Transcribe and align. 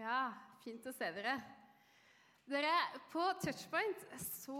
Ja, 0.00 0.32
fint 0.64 0.86
å 0.90 0.92
se 0.94 1.06
dere. 1.14 1.36
Dere, 2.50 2.72
På 3.12 3.28
Touchpoint 3.40 4.00
så 4.18 4.58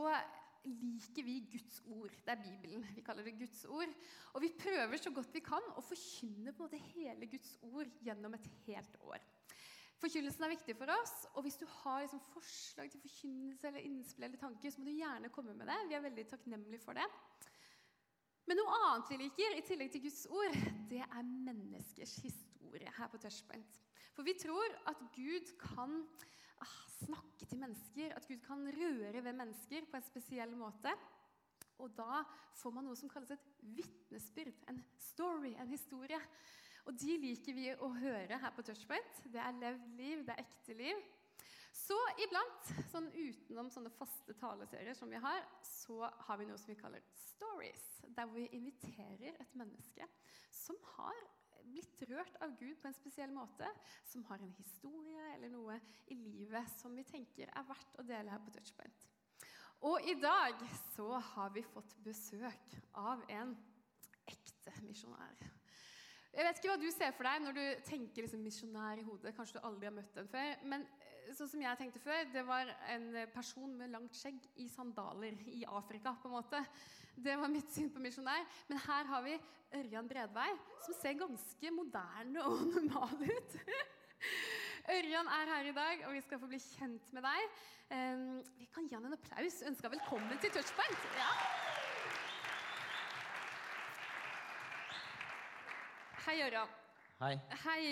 liker 0.64 1.26
vi 1.26 1.40
Guds 1.52 1.80
ord. 1.90 2.12
Det 2.24 2.32
er 2.32 2.40
Bibelen. 2.40 2.84
Vi 2.94 3.02
kaller 3.04 3.26
det 3.26 3.34
Guds 3.40 3.64
ord. 3.66 3.90
Og 4.32 4.44
vi 4.44 4.52
prøver 4.56 5.00
så 5.00 5.12
godt 5.12 5.34
vi 5.34 5.42
kan 5.44 5.66
å 5.74 5.82
forkynne 5.84 6.54
på 6.56 6.68
det 6.72 6.80
hele 6.94 7.28
Guds 7.28 7.56
ord 7.66 7.90
gjennom 8.06 8.36
et 8.38 8.46
helt 8.68 8.96
år. 9.02 9.26
Forkynnelsen 10.00 10.46
er 10.46 10.52
viktig 10.52 10.74
for 10.76 10.90
oss, 10.92 11.12
og 11.32 11.46
hvis 11.46 11.56
du 11.56 11.64
har 11.70 12.02
liksom 12.02 12.20
forslag 12.32 12.90
til 12.92 13.00
forkynnelse 13.00 13.68
eller 13.68 13.86
innspill 13.86 14.26
eller 14.26 14.40
tanker, 14.40 14.70
så 14.70 14.80
må 14.80 14.90
du 14.90 14.98
gjerne 14.98 15.30
komme 15.32 15.54
med 15.56 15.70
det. 15.70 15.78
Vi 15.88 15.96
er 15.96 16.04
veldig 16.04 16.26
takknemlige 16.30 16.82
for 16.82 16.98
det. 16.98 17.06
Men 18.44 18.60
noe 18.60 18.80
annet 18.82 19.10
vi 19.10 19.20
liker, 19.22 19.54
i 19.56 19.64
tillegg 19.64 19.94
til 19.94 20.04
Guds 20.04 20.26
ord, 20.28 20.58
det 20.90 21.00
er 21.04 21.30
menneskers 21.48 22.18
historie 22.26 22.90
her 22.98 23.08
på 23.12 23.22
Touchpoint. 23.22 23.80
For 24.14 24.26
vi 24.26 24.36
tror 24.38 24.76
at 24.90 25.00
Gud 25.14 25.50
kan 25.58 25.96
ah, 26.62 26.76
snakke 27.00 27.48
til 27.50 27.58
mennesker, 27.58 28.14
at 28.14 28.28
Gud 28.28 28.40
kan 28.46 28.62
røre 28.76 29.24
ved 29.24 29.32
mennesker 29.32 29.88
på 29.90 29.98
en 29.98 30.06
spesiell 30.06 30.54
måte. 30.58 30.94
Og 31.82 31.90
da 31.98 32.22
får 32.54 32.74
man 32.74 32.86
noe 32.86 32.98
som 32.98 33.10
kalles 33.10 33.34
et 33.34 33.48
vitnesbyrd, 33.74 34.62
en 34.70 34.78
story, 35.02 35.56
en 35.58 35.72
historie. 35.74 36.20
Og 36.86 36.94
de 37.00 37.16
liker 37.18 37.56
vi 37.56 37.70
å 37.74 37.90
høre 37.96 38.38
her 38.38 38.54
på 38.54 38.62
Touchpoint. 38.66 39.20
Det 39.32 39.40
er 39.42 39.58
levd 39.58 39.92
liv, 39.98 40.22
det 40.26 40.36
er 40.36 40.44
ekte 40.44 40.78
liv. 40.78 41.04
Så 41.74 41.96
iblant, 42.22 42.68
sånn 42.92 43.08
utenom 43.10 43.68
sånne 43.72 43.90
faste 43.96 44.36
taleserier 44.38 44.94
som 44.94 45.10
vi 45.10 45.18
har, 45.18 45.42
så 45.66 46.04
har 46.28 46.38
vi 46.38 46.46
noe 46.46 46.60
som 46.60 46.70
vi 46.70 46.78
kaller 46.78 47.02
stories. 47.18 47.82
Der 48.06 48.28
hvor 48.28 48.38
vi 48.38 48.46
inviterer 48.54 49.34
et 49.34 49.56
menneske 49.58 50.06
som 50.54 50.78
har 50.94 51.18
blitt 51.64 52.04
rørt 52.10 52.38
av 52.44 52.54
Gud 52.60 52.76
på 52.80 52.88
en 52.90 52.96
spesiell 52.96 53.32
måte, 53.34 53.68
som 54.06 54.24
har 54.28 54.42
en 54.42 54.54
historie 54.58 55.32
eller 55.34 55.52
noe 55.52 55.80
i 56.12 56.18
livet 56.18 56.70
som 56.78 56.94
vi 56.96 57.06
tenker 57.08 57.50
er 57.50 57.68
verdt 57.68 57.98
å 57.98 58.06
dele 58.06 58.32
her 58.32 58.42
på 58.44 58.54
Touchpoint. 58.54 59.08
Og 59.84 60.06
i 60.08 60.14
dag 60.16 60.60
så 60.94 61.10
har 61.34 61.50
vi 61.52 61.64
fått 61.66 61.96
besøk 62.04 62.76
av 62.96 63.24
en 63.28 63.52
ekte 64.30 64.72
misjonær. 64.86 65.42
Jeg 66.34 66.46
vet 66.46 66.58
ikke 66.58 66.70
hva 66.72 66.80
du 66.80 66.88
ser 66.90 67.12
for 67.14 67.28
deg 67.28 67.42
når 67.44 67.56
du 67.58 67.64
tenker 67.86 68.24
liksom 68.24 68.40
misjonær 68.42 68.98
i 68.98 69.04
hodet. 69.06 69.34
Kanskje 69.36 69.60
du 69.60 69.66
aldri 69.68 69.86
har 69.86 69.94
møtt 69.94 70.16
den 70.16 70.30
før. 70.32 70.64
Men 70.66 70.86
sånn 71.32 71.48
som 71.50 71.62
jeg 71.62 71.78
tenkte 71.80 72.02
før, 72.02 72.26
det 72.32 72.42
var 72.46 72.68
en 72.92 73.08
person 73.32 73.72
med 73.78 73.92
langt 73.94 74.16
skjegg 74.18 74.42
i 74.60 74.68
sandaler 74.68 75.38
i 75.48 75.64
Afrika. 75.64 76.14
på 76.20 76.28
en 76.28 76.36
måte. 76.36 76.60
Det 77.14 77.36
var 77.38 77.48
mitt 77.48 77.70
syn 77.72 77.90
på 77.94 78.02
misjonær. 78.02 78.44
Men 78.68 78.82
her 78.84 79.08
har 79.10 79.22
vi 79.22 79.38
Ørjan 79.78 80.08
Bredvei, 80.10 80.50
som 80.84 80.98
ser 80.98 81.16
ganske 81.18 81.70
moderne 81.74 82.44
og 82.44 82.66
normal 82.74 83.24
ut. 83.24 83.58
Ørjan 84.94 85.30
er 85.38 85.52
her 85.54 85.70
i 85.70 85.76
dag, 85.76 86.06
og 86.06 86.12
vi 86.12 86.22
skal 86.26 86.42
få 86.42 86.50
bli 86.50 86.60
kjent 86.60 87.12
med 87.16 87.24
deg. 87.24 87.58
Vi 88.60 88.68
kan 88.74 88.86
gi 88.88 88.96
han 88.98 89.08
en 89.08 89.16
applaus. 89.16 89.62
Ønska 89.64 89.90
velkommen 89.92 90.40
til 90.42 90.52
Touchpoint. 90.52 91.10
Ja. 91.16 91.30
Hei, 96.24 96.40
Ørjan. 96.44 96.83
Hei. 97.24 97.38
Hei. 97.62 97.84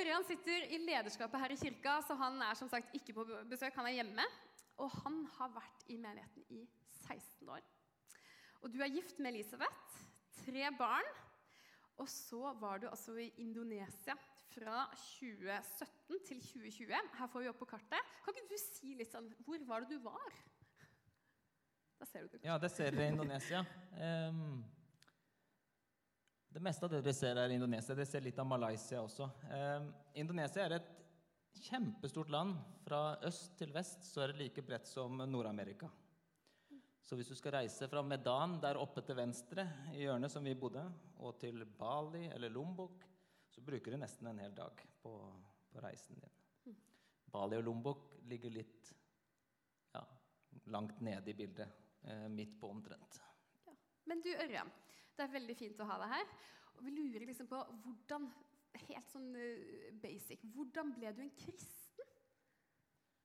Ørjan 0.00 0.24
sitter 0.26 0.64
i 0.74 0.78
lederskapet 0.82 1.38
her 1.38 1.52
i 1.54 1.56
kirka, 1.60 1.92
så 2.02 2.16
han 2.18 2.40
er 2.42 2.56
som 2.58 2.66
sagt 2.72 2.90
ikke 2.98 3.14
på 3.14 3.22
besøk. 3.46 3.76
Han 3.78 3.86
er 3.86 4.00
hjemme. 4.00 4.24
Og 4.82 4.90
han 5.04 5.20
har 5.36 5.52
vært 5.54 5.84
i 5.94 5.98
menigheten 6.00 6.42
i 6.56 6.64
16 7.04 7.52
år. 7.54 7.62
Og 8.64 8.72
du 8.74 8.80
er 8.82 8.90
gift 8.90 9.20
med 9.22 9.30
Elisabeth. 9.30 10.00
Tre 10.40 10.72
barn. 10.78 11.06
Og 12.02 12.10
så 12.10 12.50
var 12.58 12.82
du 12.82 12.88
altså 12.88 13.14
i 13.20 13.28
Indonesia 13.44 14.16
fra 14.48 14.82
2017 14.96 16.18
til 16.26 16.42
2020. 16.48 17.14
Her 17.20 17.30
får 17.30 17.46
vi 17.46 17.52
opp 17.52 17.62
på 17.62 17.70
kartet. 17.76 18.10
Kan 18.24 18.34
ikke 18.34 18.56
du 18.56 18.58
si 18.64 18.96
litt 18.98 19.14
sånn 19.14 19.30
Hvor 19.46 19.62
var 19.70 19.86
det 19.86 20.00
du 20.00 20.02
var? 20.02 20.42
Da 22.00 22.10
ser 22.10 22.26
du 22.26 22.34
det. 22.34 22.42
Ja, 22.42 22.58
det 22.58 22.74
ser 22.74 22.90
dere 22.90 23.12
Indonesia. 23.14 23.62
Um, 23.94 24.64
det 26.50 26.60
meste 26.60 26.86
av 26.86 26.90
det 26.90 27.00
dere 27.04 27.14
ser, 27.14 27.38
er 27.38 27.52
Indonesia. 27.54 27.94
Dere 27.94 28.08
ser 28.10 28.24
litt 28.24 28.38
av 28.42 28.48
Malaysia 28.50 29.02
også. 29.04 29.28
Eh, 29.54 29.84
Indonesia 30.18 30.64
er 30.64 30.80
et 30.80 30.88
kjempestort 31.62 32.30
land. 32.34 32.56
Fra 32.82 33.18
øst 33.26 33.54
til 33.60 33.70
vest 33.74 34.02
så 34.08 34.24
er 34.24 34.32
det 34.32 34.40
like 34.40 34.64
bredt 34.66 34.90
som 34.90 35.22
Nord-Amerika. 35.30 35.90
Så 37.00 37.16
hvis 37.18 37.30
du 37.30 37.34
skal 37.38 37.56
reise 37.56 37.88
fra 37.90 38.02
Medan, 38.06 38.58
der 38.62 38.78
oppe 38.78 39.02
til 39.06 39.18
venstre 39.18 39.64
i 39.94 40.04
hjørnet 40.04 40.30
som 40.30 40.44
vi 40.46 40.54
bodde, 40.58 40.82
og 41.22 41.38
til 41.42 41.64
Bali 41.78 42.26
eller 42.30 42.52
Lombok, 42.54 43.06
så 43.50 43.62
bruker 43.66 43.94
du 43.94 43.98
nesten 43.98 44.30
en 44.30 44.42
hel 44.42 44.54
dag 44.54 44.82
på, 45.02 45.14
på 45.72 45.82
reisen 45.82 46.20
din. 46.22 46.76
Bali 47.30 47.58
og 47.58 47.66
Lombok 47.66 48.06
ligger 48.30 48.54
litt 48.54 48.92
ja, 49.94 50.02
langt 50.74 51.00
nede 51.02 51.30
i 51.30 51.38
bildet. 51.38 51.78
Eh, 52.02 52.28
midt 52.32 52.54
på 52.60 52.70
omtrent. 52.70 53.20
Ja. 53.66 53.74
Men 54.10 54.22
du, 54.24 54.30
Ørjan. 54.34 54.70
Det 55.16 55.26
er 55.26 55.34
veldig 55.34 55.56
fint 55.58 55.82
å 55.82 55.88
ha 55.88 55.98
deg 56.02 56.14
her. 56.14 56.30
Og 56.76 56.86
vi 56.86 56.94
lurer 56.94 57.26
liksom 57.28 57.48
på 57.50 57.60
hvordan 57.84 58.28
helt 58.86 59.10
sånn 59.12 59.30
uh, 59.34 59.90
basic 60.02 60.44
Hvordan 60.54 60.92
ble 60.96 61.12
du 61.16 61.24
en 61.24 61.32
kristen? 61.38 62.16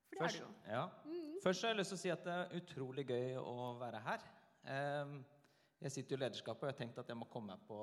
For 0.09 0.17
det 0.17 0.23
Først, 0.23 0.35
er 0.35 0.41
du 0.41 0.45
jo. 0.45 0.49
Ja. 0.71 0.83
Mm. 1.05 1.37
Først 1.43 1.63
har 1.63 1.73
jeg 1.73 1.79
lyst 1.79 1.93
til 1.93 1.99
å 1.99 2.03
si 2.03 2.13
at 2.13 2.25
det 2.25 2.35
er 2.35 2.59
utrolig 2.59 3.07
gøy 3.09 3.39
å 3.41 3.55
være 3.81 4.01
her. 4.05 4.27
Um, 4.65 5.17
jeg 5.85 5.93
sitter 5.93 6.17
i 6.17 6.23
lederskapet 6.23 6.63
og 6.63 6.69
jeg 6.69 6.75
har 6.75 6.81
tenkt 6.81 7.01
at 7.01 7.11
jeg 7.11 7.19
må 7.19 7.27
komme 7.29 7.57
på 7.67 7.79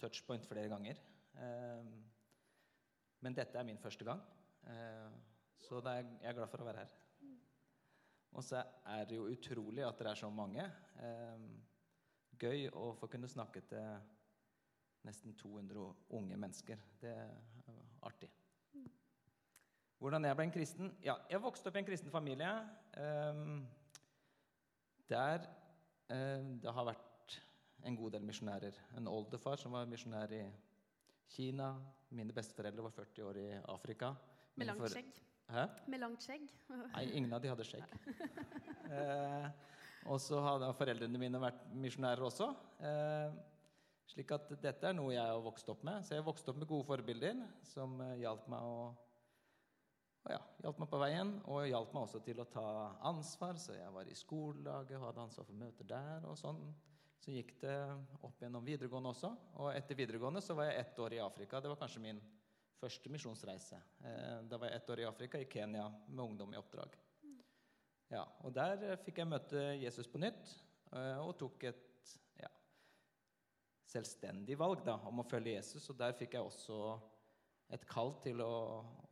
touchpoint 0.00 0.46
flere 0.48 0.70
ganger. 0.72 0.98
Um, 1.36 1.92
men 3.22 3.36
dette 3.36 3.58
er 3.58 3.66
min 3.66 3.78
første 3.78 4.06
gang, 4.06 4.22
uh, 4.66 5.12
så 5.62 5.78
er, 5.86 6.02
jeg 6.18 6.30
er 6.32 6.38
glad 6.40 6.50
for 6.50 6.64
å 6.64 6.66
være 6.66 6.82
her. 6.82 6.96
Og 8.32 8.44
så 8.46 8.62
er 8.88 9.04
det 9.04 9.18
jo 9.18 9.28
utrolig 9.28 9.84
at 9.84 9.98
dere 9.98 10.14
er 10.14 10.22
så 10.22 10.30
mange. 10.32 10.64
Gøy 12.42 12.66
å 12.74 12.88
få 12.98 13.06
kunne 13.06 13.28
snakke 13.30 13.60
til 13.70 13.84
nesten 15.06 15.34
200 15.38 15.82
unge 16.18 16.38
mennesker. 16.38 16.80
Det 16.98 17.12
er 17.14 17.28
artig. 18.02 18.30
Hvordan 20.02 20.26
jeg 20.26 20.34
ble 20.38 20.46
en 20.48 20.54
kristen? 20.54 20.90
Ja, 21.06 21.14
jeg 21.30 21.38
vokste 21.44 21.70
opp 21.70 21.78
i 21.78 21.82
en 21.84 21.86
kristen 21.86 22.10
familie. 22.10 22.50
Um, 22.98 23.60
der 25.06 25.46
um, 26.10 26.48
det 26.58 26.74
har 26.74 26.88
vært 26.88 27.38
en 27.86 27.98
god 27.98 28.16
del 28.16 28.26
misjonærer. 28.26 28.80
En 28.98 29.10
oldefar 29.10 29.62
som 29.62 29.78
var 29.78 29.86
misjonær 29.90 30.34
i 30.34 30.42
Kina. 31.30 31.76
Mine 32.10 32.34
besteforeldre 32.34 32.88
var 32.88 32.96
40 32.98 33.28
år 33.28 33.38
i 33.38 33.48
Afrika. 33.70 34.10
Med 34.58 34.72
langt 34.72 34.90
skjegg. 34.90 35.14
Hæ? 35.52 35.68
Med 35.86 36.02
langt 36.02 36.26
skjegg. 36.26 36.50
Nei, 36.72 37.06
ingen 37.12 37.32
av 37.32 37.42
de 37.44 37.54
hadde 37.54 37.70
skjegg. 37.70 37.86
og 40.10 40.18
så 40.22 40.40
hadde 40.42 40.72
foreldrene 40.76 41.20
mine 41.20 41.40
vært 41.42 41.62
misjonærer 41.78 42.24
også. 42.26 42.48
Eh, 42.82 43.34
slik 44.12 44.34
at 44.34 44.50
dette 44.62 44.88
er 44.88 44.96
noe 44.96 45.14
jeg 45.14 45.22
har 45.22 45.42
vokst 45.44 45.68
opp 45.72 45.84
med. 45.86 46.02
Så 46.04 46.14
jeg 46.14 46.22
har 46.22 46.28
vokst 46.28 46.48
opp 46.50 46.58
med 46.58 46.70
gode 46.70 46.88
forbilder 46.88 47.38
som 47.70 48.00
eh, 48.02 48.20
hjalp 48.24 48.48
meg 48.50 48.66
å 48.66 48.76
ja, 50.30 50.38
hjalp 50.62 50.78
meg 50.78 50.90
på 50.90 50.98
veien, 51.02 51.32
og 51.50 51.64
hjalp 51.66 51.94
meg 51.94 52.04
også 52.04 52.20
til 52.22 52.38
å 52.42 52.46
ta 52.50 52.66
ansvar. 53.10 53.58
Så 53.58 53.74
jeg 53.74 53.94
var 53.94 54.10
i 54.10 54.18
skolelaget 54.18 54.98
og 54.98 55.08
hadde 55.08 55.24
ansvar 55.26 55.48
for 55.48 55.58
møter 55.58 55.88
der. 55.94 56.26
og 56.30 56.38
sånn. 56.38 56.62
Så 57.22 57.30
gikk 57.30 57.54
det 57.62 57.76
opp 58.26 58.40
gjennom 58.42 58.64
videregående 58.66 59.12
også. 59.12 59.30
Og 59.62 59.70
etter 59.74 59.98
videregående 59.98 60.42
så 60.42 60.56
var 60.58 60.70
jeg 60.70 60.80
ett 60.82 60.98
år 60.98 61.18
i 61.18 61.22
Afrika. 61.22 61.60
Det 61.62 61.70
var 61.70 61.78
kanskje 61.78 62.02
min 62.02 62.18
første 62.82 63.10
misjonsreise. 63.14 63.78
Eh, 64.02 64.38
da 64.50 64.58
var 64.58 64.70
jeg 64.70 64.80
ett 64.80 64.90
år 64.90 65.02
i 65.02 65.06
Afrika, 65.06 65.38
i 65.38 65.50
Kenya, 65.50 65.86
med 66.08 66.24
ungdom 66.24 66.54
i 66.54 66.58
oppdrag. 66.58 66.98
Ja, 68.12 68.26
og 68.44 68.52
Der 68.52 68.82
eh, 68.90 68.98
fikk 69.00 69.22
jeg 69.22 69.30
møte 69.30 69.62
Jesus 69.80 70.08
på 70.10 70.20
nytt 70.20 70.52
eh, 70.92 71.16
og 71.22 71.32
tok 71.40 71.64
et 71.70 72.12
ja, 72.42 72.50
selvstendig 73.88 74.58
valg 74.60 74.84
da, 74.84 74.98
om 75.08 75.22
å 75.22 75.28
følge 75.28 75.56
Jesus. 75.56 75.88
Og 75.88 75.96
der 76.00 76.12
fikk 76.18 76.36
jeg 76.36 76.44
også 76.44 76.78
et 77.72 77.86
kall 77.88 78.12
til 78.20 78.44
å, 78.44 78.52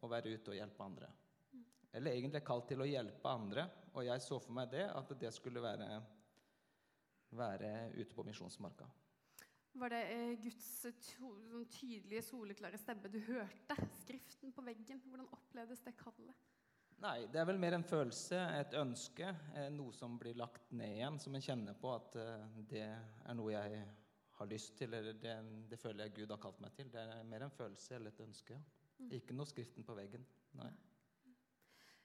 å 0.05 0.11
være 0.11 0.35
ute 0.37 0.53
og 0.53 0.59
hjelpe 0.59 0.85
andre. 0.85 1.09
Eller 1.97 2.15
egentlig 2.15 2.43
et 2.43 2.47
kall 2.47 2.63
til 2.69 2.85
å 2.85 2.87
hjelpe 2.87 3.33
andre, 3.33 3.65
og 3.97 4.05
jeg 4.07 4.23
så 4.23 4.39
for 4.39 4.55
meg 4.55 4.69
det 4.71 4.85
at 4.93 5.15
det 5.19 5.33
skulle 5.35 5.63
være, 5.65 5.89
være 7.35 7.73
ute 7.97 8.15
på 8.15 8.27
misjonsmarka. 8.29 8.87
Var 9.81 9.95
det 9.95 10.05
eh, 10.13 10.37
Guds 10.45 10.69
sånn 10.85 11.67
tydelige, 11.73 12.23
soleklare 12.27 12.79
stemme 12.79 13.11
du 13.11 13.19
hørte? 13.27 13.77
Skriften 14.03 14.53
på 14.55 14.65
veggen? 14.67 15.01
Hvordan 15.09 15.31
opplevdes 15.35 15.83
det 15.87 15.97
kallet? 15.99 16.49
Nei, 17.01 17.25
det 17.33 17.41
er 17.41 17.47
vel 17.49 17.61
mer 17.61 17.79
en 17.79 17.87
følelse, 17.87 18.37
et 18.61 18.75
ønske. 18.77 19.31
Eh, 19.57 19.71
noe 19.73 19.93
som 19.97 20.19
blir 20.21 20.37
lagt 20.37 20.69
ned 20.77 20.99
igjen, 20.99 21.17
som 21.23 21.37
en 21.37 21.45
kjenner 21.45 21.79
på 21.81 21.95
at 21.95 22.19
eh, 22.21 22.59
det 22.69 22.83
er 22.85 23.39
noe 23.39 23.55
jeg 23.55 23.81
har 24.37 24.51
lyst 24.51 24.77
til, 24.77 24.93
eller 24.99 25.17
det, 25.17 25.33
det, 25.71 25.79
føler 25.81 26.07
jeg 26.07 26.19
Gud 26.19 26.35
har 26.35 26.43
kalt 26.43 26.61
meg 26.61 26.75
til. 26.77 26.91
Det 26.93 27.01
er 27.01 27.25
mer 27.29 27.47
en 27.47 27.57
følelse 27.57 27.97
eller 27.97 28.13
et 28.13 28.21
ønske. 28.27 28.59
Ja. 28.59 28.77
Mm. 29.01 29.11
Ikke 29.17 29.37
noe 29.37 29.49
skriften 29.49 29.87
på 29.89 29.97
veggen. 29.97 30.27
Nei. 30.61 30.69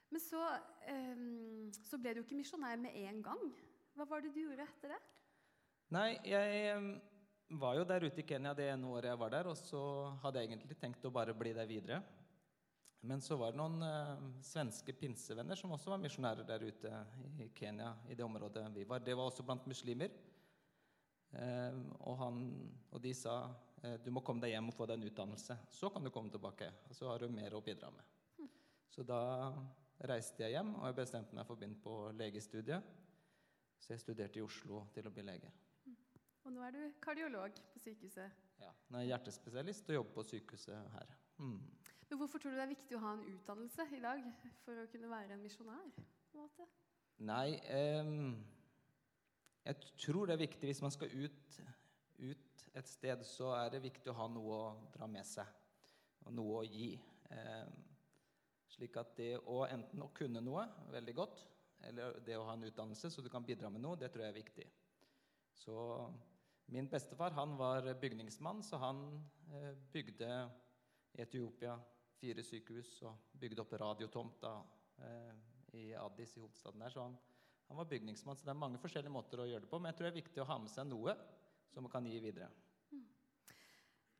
Men 0.08 0.22
så, 0.22 0.40
um, 0.88 1.68
så 1.76 1.98
ble 2.00 2.14
du 2.16 2.22
ikke 2.22 2.38
misjonær 2.38 2.80
med 2.80 2.96
en 3.02 3.20
gang. 3.26 3.42
Hva 3.96 4.06
var 4.08 4.24
det 4.24 4.32
du 4.32 4.40
gjorde 4.46 4.64
etter 4.64 4.94
det? 4.94 5.00
Nei, 5.92 6.08
jeg 6.24 6.80
var 7.60 7.76
jo 7.76 7.84
der 7.84 8.06
ute 8.06 8.22
i 8.22 8.26
Kenya 8.26 8.54
det 8.56 8.70
ene 8.72 8.88
året 8.90 9.12
jeg 9.12 9.20
var 9.20 9.34
der, 9.34 9.50
og 9.52 9.58
så 9.60 9.82
hadde 10.24 10.40
jeg 10.40 10.54
egentlig 10.54 10.78
tenkt 10.80 11.04
å 11.04 11.12
bare 11.12 11.36
bli 11.36 11.52
der 11.56 11.68
videre. 11.68 12.00
Men 13.00 13.20
så 13.22 13.36
var 13.36 13.52
det 13.52 13.60
noen 13.60 13.82
eh, 13.84 14.24
svenske 14.42 14.94
pinsevenner 14.96 15.58
som 15.58 15.74
også 15.76 15.92
var 15.92 16.00
misjonærer 16.02 16.46
der 16.48 16.64
ute 16.66 17.02
i 17.44 17.50
Kenya, 17.54 17.92
i 18.08 18.16
det 18.16 18.24
området 18.24 18.64
vi 18.74 18.86
var. 18.88 19.04
Det 19.04 19.14
var 19.14 19.30
også 19.30 19.44
blant 19.46 19.66
muslimer. 19.68 20.14
Eh, 21.36 21.78
og, 22.00 22.16
han, 22.22 22.42
og 22.90 23.02
de 23.02 23.12
sa 23.14 23.36
eh, 23.82 23.98
du 24.02 24.10
må 24.14 24.24
komme 24.26 24.42
deg 24.42 24.54
hjem 24.56 24.72
og 24.72 24.76
få 24.78 24.88
deg 24.88 24.98
en 24.98 25.10
utdannelse. 25.10 25.58
Så 25.70 25.90
kan 25.92 26.04
du 26.04 26.10
komme 26.14 26.32
tilbake, 26.32 26.70
og 26.88 26.96
så 26.96 27.10
har 27.12 27.22
du 27.22 27.28
mer 27.32 27.54
å 27.54 27.62
bidra 27.64 27.92
med. 27.94 28.12
Så 28.90 29.04
da 29.04 29.20
reiste 30.08 30.44
jeg 30.44 30.56
hjem, 30.56 30.72
og 30.80 30.88
jeg 30.88 30.96
bestemte 31.02 31.36
meg 31.36 31.44
for 31.44 31.56
å 31.56 31.60
begynne 31.60 31.82
på 31.82 31.96
legestudiet. 32.16 32.94
Så 33.76 33.92
jeg 33.92 34.02
studerte 34.02 34.40
i 34.40 34.44
Oslo 34.44 34.86
til 34.94 35.06
å 35.06 35.12
bli 35.12 35.24
lege. 35.26 35.52
Og 36.46 36.54
nå 36.54 36.62
er 36.62 36.72
du 36.72 36.82
kardiolog 37.02 37.58
på 37.72 37.82
sykehuset. 37.82 38.44
Ja, 38.62 38.70
Nå 38.88 38.98
er 38.98 39.04
jeg 39.04 39.12
hjertespesialist 39.12 39.90
og 39.90 39.98
jobber 39.98 40.14
på 40.14 40.24
sykehuset 40.30 40.92
her. 40.94 41.10
Mm. 41.42 41.58
Men 42.08 42.18
hvorfor 42.18 42.38
tror 42.38 42.50
du 42.50 42.56
det 42.56 42.62
er 42.62 42.74
viktig 42.74 42.96
å 42.96 43.02
ha 43.02 43.14
en 43.16 43.24
utdannelse 43.32 43.88
i 43.96 44.02
dag 44.02 44.26
for 44.64 44.78
å 44.78 44.86
kunne 44.92 45.10
være 45.10 45.34
en 45.34 45.42
misjonær? 45.42 45.88
på 46.30 46.38
en 46.38 46.44
måte? 46.44 46.66
Nei 47.26 47.56
um, 48.04 48.36
Jeg 49.64 49.80
tror 50.04 50.28
det 50.28 50.36
er 50.36 50.44
viktig 50.44 50.68
hvis 50.68 50.82
man 50.84 50.94
skal 50.94 51.10
ut, 51.16 51.58
ut 52.18 52.64
et 52.76 52.88
sted, 52.88 53.24
så 53.26 53.50
er 53.56 53.72
det 53.72 53.82
viktig 53.86 54.12
å 54.12 54.18
ha 54.20 54.28
noe 54.30 54.58
å 54.60 54.74
dra 54.94 55.08
med 55.10 55.26
seg. 55.26 55.48
Og 56.26 56.34
noe 56.36 56.60
å 56.60 56.66
gi. 56.68 56.92
Um, 57.32 57.74
slik 58.70 58.98
at 59.00 59.16
det 59.18 59.32
å 59.48 59.64
enten 59.66 60.04
å 60.04 60.12
kunne 60.14 60.42
noe 60.44 60.66
veldig 60.92 61.14
godt, 61.16 61.42
eller 61.88 62.20
det 62.26 62.36
å 62.36 62.44
ha 62.46 62.54
en 62.54 62.66
utdannelse 62.68 63.10
så 63.10 63.24
du 63.24 63.30
kan 63.32 63.44
bidra 63.46 63.70
med 63.72 63.82
noe, 63.82 63.98
det 63.98 64.12
tror 64.12 64.26
jeg 64.26 64.34
er 64.34 64.40
viktig. 64.42 64.68
Så 65.56 65.76
min 66.70 66.88
bestefar 66.90 67.34
han 67.34 67.56
var 67.58 67.88
bygningsmann, 68.00 68.62
så 68.62 68.78
han 68.82 69.02
eh, 69.54 69.72
bygde 69.92 70.30
Etiopia 71.16 71.76
fire 72.20 72.44
sykehus 72.44 72.90
og 73.08 73.32
bygde 73.40 73.62
opp 73.62 73.74
radiotomta 73.80 74.52
eh, 75.04 75.32
i 75.76 75.86
Addis, 75.98 76.36
i 76.36 76.42
hovedstaden 76.42 76.84
der. 76.84 76.94
Så 76.94 77.04
han, 77.04 77.16
han, 77.68 77.78
var 77.80 77.88
bygningsmann. 77.90 78.36
Så 78.36 78.46
det 78.46 78.54
er 78.54 78.60
mange 78.60 78.80
forskjellige 78.82 79.12
måter 79.12 79.42
å 79.42 79.48
gjøre 79.48 79.66
det 79.66 79.72
på. 79.72 79.80
Men 79.80 79.92
jeg 79.92 79.98
tror 79.98 80.08
det 80.08 80.12
er 80.14 80.22
viktig 80.22 80.44
å 80.44 80.48
ha 80.50 80.58
med 80.62 80.72
seg 80.72 80.88
noe 80.90 81.16
som 81.72 81.86
man 81.86 81.92
kan 81.92 82.06
gi 82.08 82.20
videre. 82.22 82.48
Mm. 82.92 83.06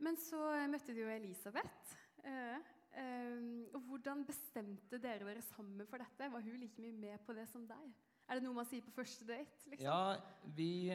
Men 0.07 0.19
så 0.21 0.41
møtte 0.71 0.97
du 0.97 1.03
jo 1.05 1.13
Elisabeth. 1.13 1.95
Eh, 2.27 2.73
eh, 3.01 3.47
og 3.73 3.81
hvordan 3.89 4.27
bestemte 4.29 5.01
dere 5.01 5.29
dere 5.29 5.45
sammen 5.53 5.89
for 5.89 6.03
dette? 6.03 6.33
Var 6.33 6.49
hun 6.49 6.61
like 6.61 6.83
mye 6.83 6.97
med 7.07 7.25
på 7.27 7.37
det 7.37 7.49
som 7.53 7.65
deg? 7.69 7.95
Er 8.27 8.39
det 8.39 8.43
noe 8.43 8.57
man 8.57 8.67
sier 8.67 8.83
på 8.83 8.95
første 8.95 9.25
date? 9.29 9.69
Liksom? 9.71 9.87
Ja, 9.87 10.19
vi, 10.57 10.91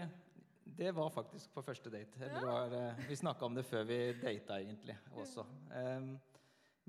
det 0.66 0.92
var 0.96 1.14
faktisk 1.16 1.54
på 1.56 1.64
første 1.64 1.90
date. 1.94 2.20
Var, 2.20 2.76
eh, 2.76 3.06
vi 3.08 3.16
snakka 3.16 3.48
om 3.48 3.56
det 3.56 3.64
før 3.66 3.88
vi 3.88 4.02
data, 4.20 4.60
egentlig, 4.60 4.98
også. 5.16 5.46
Um, 5.72 6.12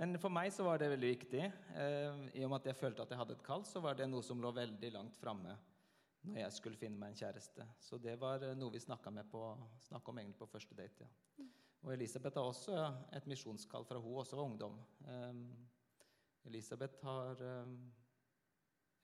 men 0.01 0.17
for 0.21 0.33
meg 0.33 0.49
så 0.55 0.65
var 0.65 0.81
det 0.81 0.89
veldig 0.95 1.11
viktig. 1.11 1.43
Eh, 1.77 2.23
I 2.39 2.45
og 2.47 2.53
med 2.53 2.63
at 2.63 2.71
jeg 2.71 2.79
følte 2.79 3.05
at 3.05 3.13
jeg 3.13 3.21
hadde 3.21 3.37
et 3.37 3.45
kall, 3.45 3.65
så 3.69 3.83
var 3.85 3.99
det 3.99 4.09
noe 4.09 4.25
som 4.25 4.41
lå 4.41 4.53
veldig 4.57 4.93
langt 4.95 5.19
framme 5.21 5.59
når 6.23 6.39
jeg 6.39 6.55
skulle 6.55 6.79
finne 6.79 7.01
meg 7.01 7.13
en 7.13 7.19
kjæreste. 7.19 7.67
Så 7.83 7.99
det 8.01 8.15
var 8.21 8.45
eh, 8.47 8.55
noe 8.57 8.73
vi 8.73 8.81
snakka 8.81 9.11
om 9.11 9.19
egentlig 10.23 10.39
på 10.41 10.49
første 10.49 10.79
date. 10.79 11.09
ja. 11.37 11.49
Og 11.83 11.91
Elisabeth 11.97 12.39
har 12.39 12.47
også 12.47 12.77
et 13.19 13.25
misjonskall 13.27 13.85
fra 13.85 13.99
hun 13.99 14.21
også 14.23 14.39
var 14.39 14.47
ungdom. 14.47 14.77
Eh, 15.03 15.41
Elisabeth 16.47 17.03
har 17.07 17.43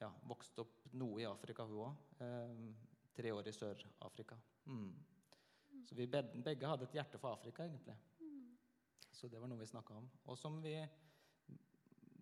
ja, 0.01 0.09
vokst 0.31 0.59
opp 0.63 0.89
noe 0.99 1.21
i 1.23 1.27
Afrika, 1.27 1.67
hun 1.67 1.85
òg. 1.85 2.25
tre 3.15 3.31
år 3.35 3.47
i 3.47 3.53
Sør-Afrika. 3.55 4.39
Mm. 4.67 4.91
Så 5.87 5.95
vi 5.95 6.07
begge 6.07 6.67
hadde 6.67 6.87
et 6.87 6.97
hjerte 6.99 7.19
for 7.19 7.35
Afrika, 7.35 7.67
egentlig. 7.67 7.95
Så 9.19 9.27
det 9.27 9.41
var 9.43 9.51
noe 9.51 9.59
vi 9.59 9.67
snakka 9.67 9.97
om. 9.99 10.05
Og 10.31 10.39
som 10.39 10.61
vi 10.63 10.77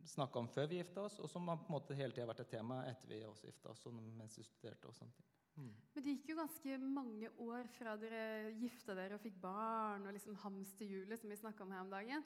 snakka 0.08 0.40
om 0.40 0.48
før 0.48 0.69
vi 0.70 0.78
gifta 0.81 1.02
oss, 1.04 1.19
og 1.20 1.28
som 1.28 1.48
har 1.50 1.58
på 1.60 1.69
en 1.69 1.76
måte 1.76 1.96
hele 1.98 2.14
tida 2.14 2.28
vært 2.31 2.44
et 2.46 2.52
tema 2.54 2.81
etter 2.88 3.10
vi 3.10 3.25
også 3.26 3.50
gifta 3.50 3.72
oss. 3.75 3.84
og 3.88 3.96
mens 3.96 4.38
vi 4.38 4.46
studerte 4.46 4.88
og 4.88 4.96
sånne 4.96 5.16
ting. 5.19 5.32
Mm. 5.56 5.72
Men 5.94 6.04
det 6.04 6.12
gikk 6.14 6.31
jo 6.31 6.37
ganske 6.37 6.76
mange 6.84 7.31
år 7.43 7.69
fra 7.78 7.94
dere 8.00 8.52
gifta 8.60 8.96
dere 8.96 9.16
og 9.16 9.25
fikk 9.25 9.38
barn, 9.40 10.04
og 10.06 10.16
liksom 10.16 10.37
hamsterhjulet 10.43 11.20
som 11.20 11.32
vi 11.32 11.40
snakka 11.40 11.64
om 11.64 11.72
her 11.72 11.84
om 11.84 11.93
dagen, 11.93 12.25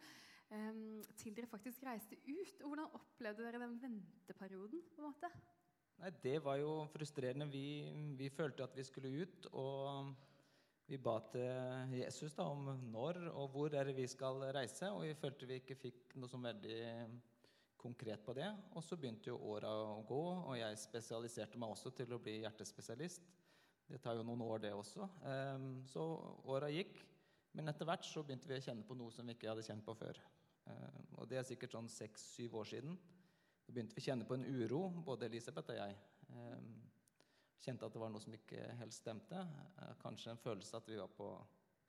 um, 0.51 1.01
til 1.19 1.37
dere 1.37 1.51
faktisk 1.51 1.87
reiste 1.87 2.19
ut. 2.27 2.63
Og 2.63 2.73
hvordan 2.73 2.99
opplevde 2.99 3.47
dere 3.47 3.63
den 3.63 3.79
venteperioden? 3.83 4.83
på 4.95 5.03
en 5.03 5.11
måte? 5.11 5.31
Nei, 6.01 6.11
Det 6.23 6.39
var 6.45 6.59
jo 6.63 6.87
frustrerende. 6.95 7.51
Vi, 7.51 7.65
vi, 8.19 8.31
følte 8.31 8.65
at 8.65 8.77
vi 8.77 8.87
skulle 8.87 9.15
ut. 9.23 9.47
Og 9.53 10.15
vi 10.91 10.99
ba 10.99 11.21
til 11.31 11.93
Jesus 12.01 12.35
da, 12.35 12.49
om 12.51 12.67
når 12.91 13.21
og 13.31 13.53
hvor 13.53 13.75
er 13.79 13.87
det 13.87 13.95
vi 13.95 14.09
skal 14.11 14.43
reise. 14.51 14.89
Og 14.91 15.05
vi 15.07 15.15
følte 15.19 15.47
vi 15.47 15.61
ikke 15.61 15.79
fikk 15.79 16.17
noe 16.19 16.31
som 16.31 16.43
veldig 16.43 16.81
konkret 17.81 18.25
på 18.27 18.35
det. 18.37 18.49
Og 18.75 18.83
så 18.83 18.99
begynte 18.99 19.31
jo 19.31 19.39
åra 19.53 19.71
å 19.71 20.01
gå, 20.09 20.23
og 20.51 20.57
jeg 20.59 20.81
spesialiserte 20.83 21.61
meg 21.63 21.77
også 21.77 21.95
til 21.95 22.11
å 22.13 22.19
bli 22.23 22.41
hjertespesialist. 22.43 23.31
Det 23.91 24.03
tar 24.03 24.19
jo 24.19 24.27
noen 24.27 24.43
år, 24.47 24.61
det 24.67 24.75
også. 24.75 25.07
Ehm, 25.31 25.71
så 25.91 26.03
åra 26.51 26.71
gikk. 26.75 27.01
Men 27.55 27.71
etter 27.71 27.87
hvert 27.87 28.07
så 28.07 28.23
begynte 28.23 28.51
vi 28.51 28.59
å 28.59 28.63
kjenne 28.63 28.87
på 28.87 28.95
noe 28.99 29.15
som 29.15 29.27
vi 29.27 29.35
ikke 29.35 29.51
hadde 29.51 29.67
kjent 29.67 29.87
på 29.87 29.95
før. 29.99 30.21
Ehm, 30.71 31.09
og 31.19 31.31
det 31.31 31.41
er 31.41 31.47
sikkert 31.47 31.75
sånn 31.75 31.91
seks-syv 31.91 32.61
år 32.61 32.71
siden. 32.75 32.99
Da 33.67 33.75
begynte 33.75 33.95
vi 33.95 34.03
å 34.03 34.09
kjenne 34.11 34.27
på 34.27 34.39
en 34.39 34.47
uro, 34.47 34.89
både 35.07 35.31
Elisabeth 35.31 35.71
og 35.71 35.79
jeg. 35.79 35.99
Kjente 37.61 37.87
at 37.87 37.95
det 37.95 38.01
var 38.01 38.13
noe 38.13 38.23
som 38.25 38.35
ikke 38.37 38.63
helt 38.81 38.97
stemte. 38.97 39.41
Eh, 39.81 39.93
kanskje 40.01 40.33
en 40.33 40.41
følelse 40.41 40.79
at 40.79 40.89
vi 40.89 40.99
var 41.01 41.11
på 41.17 41.29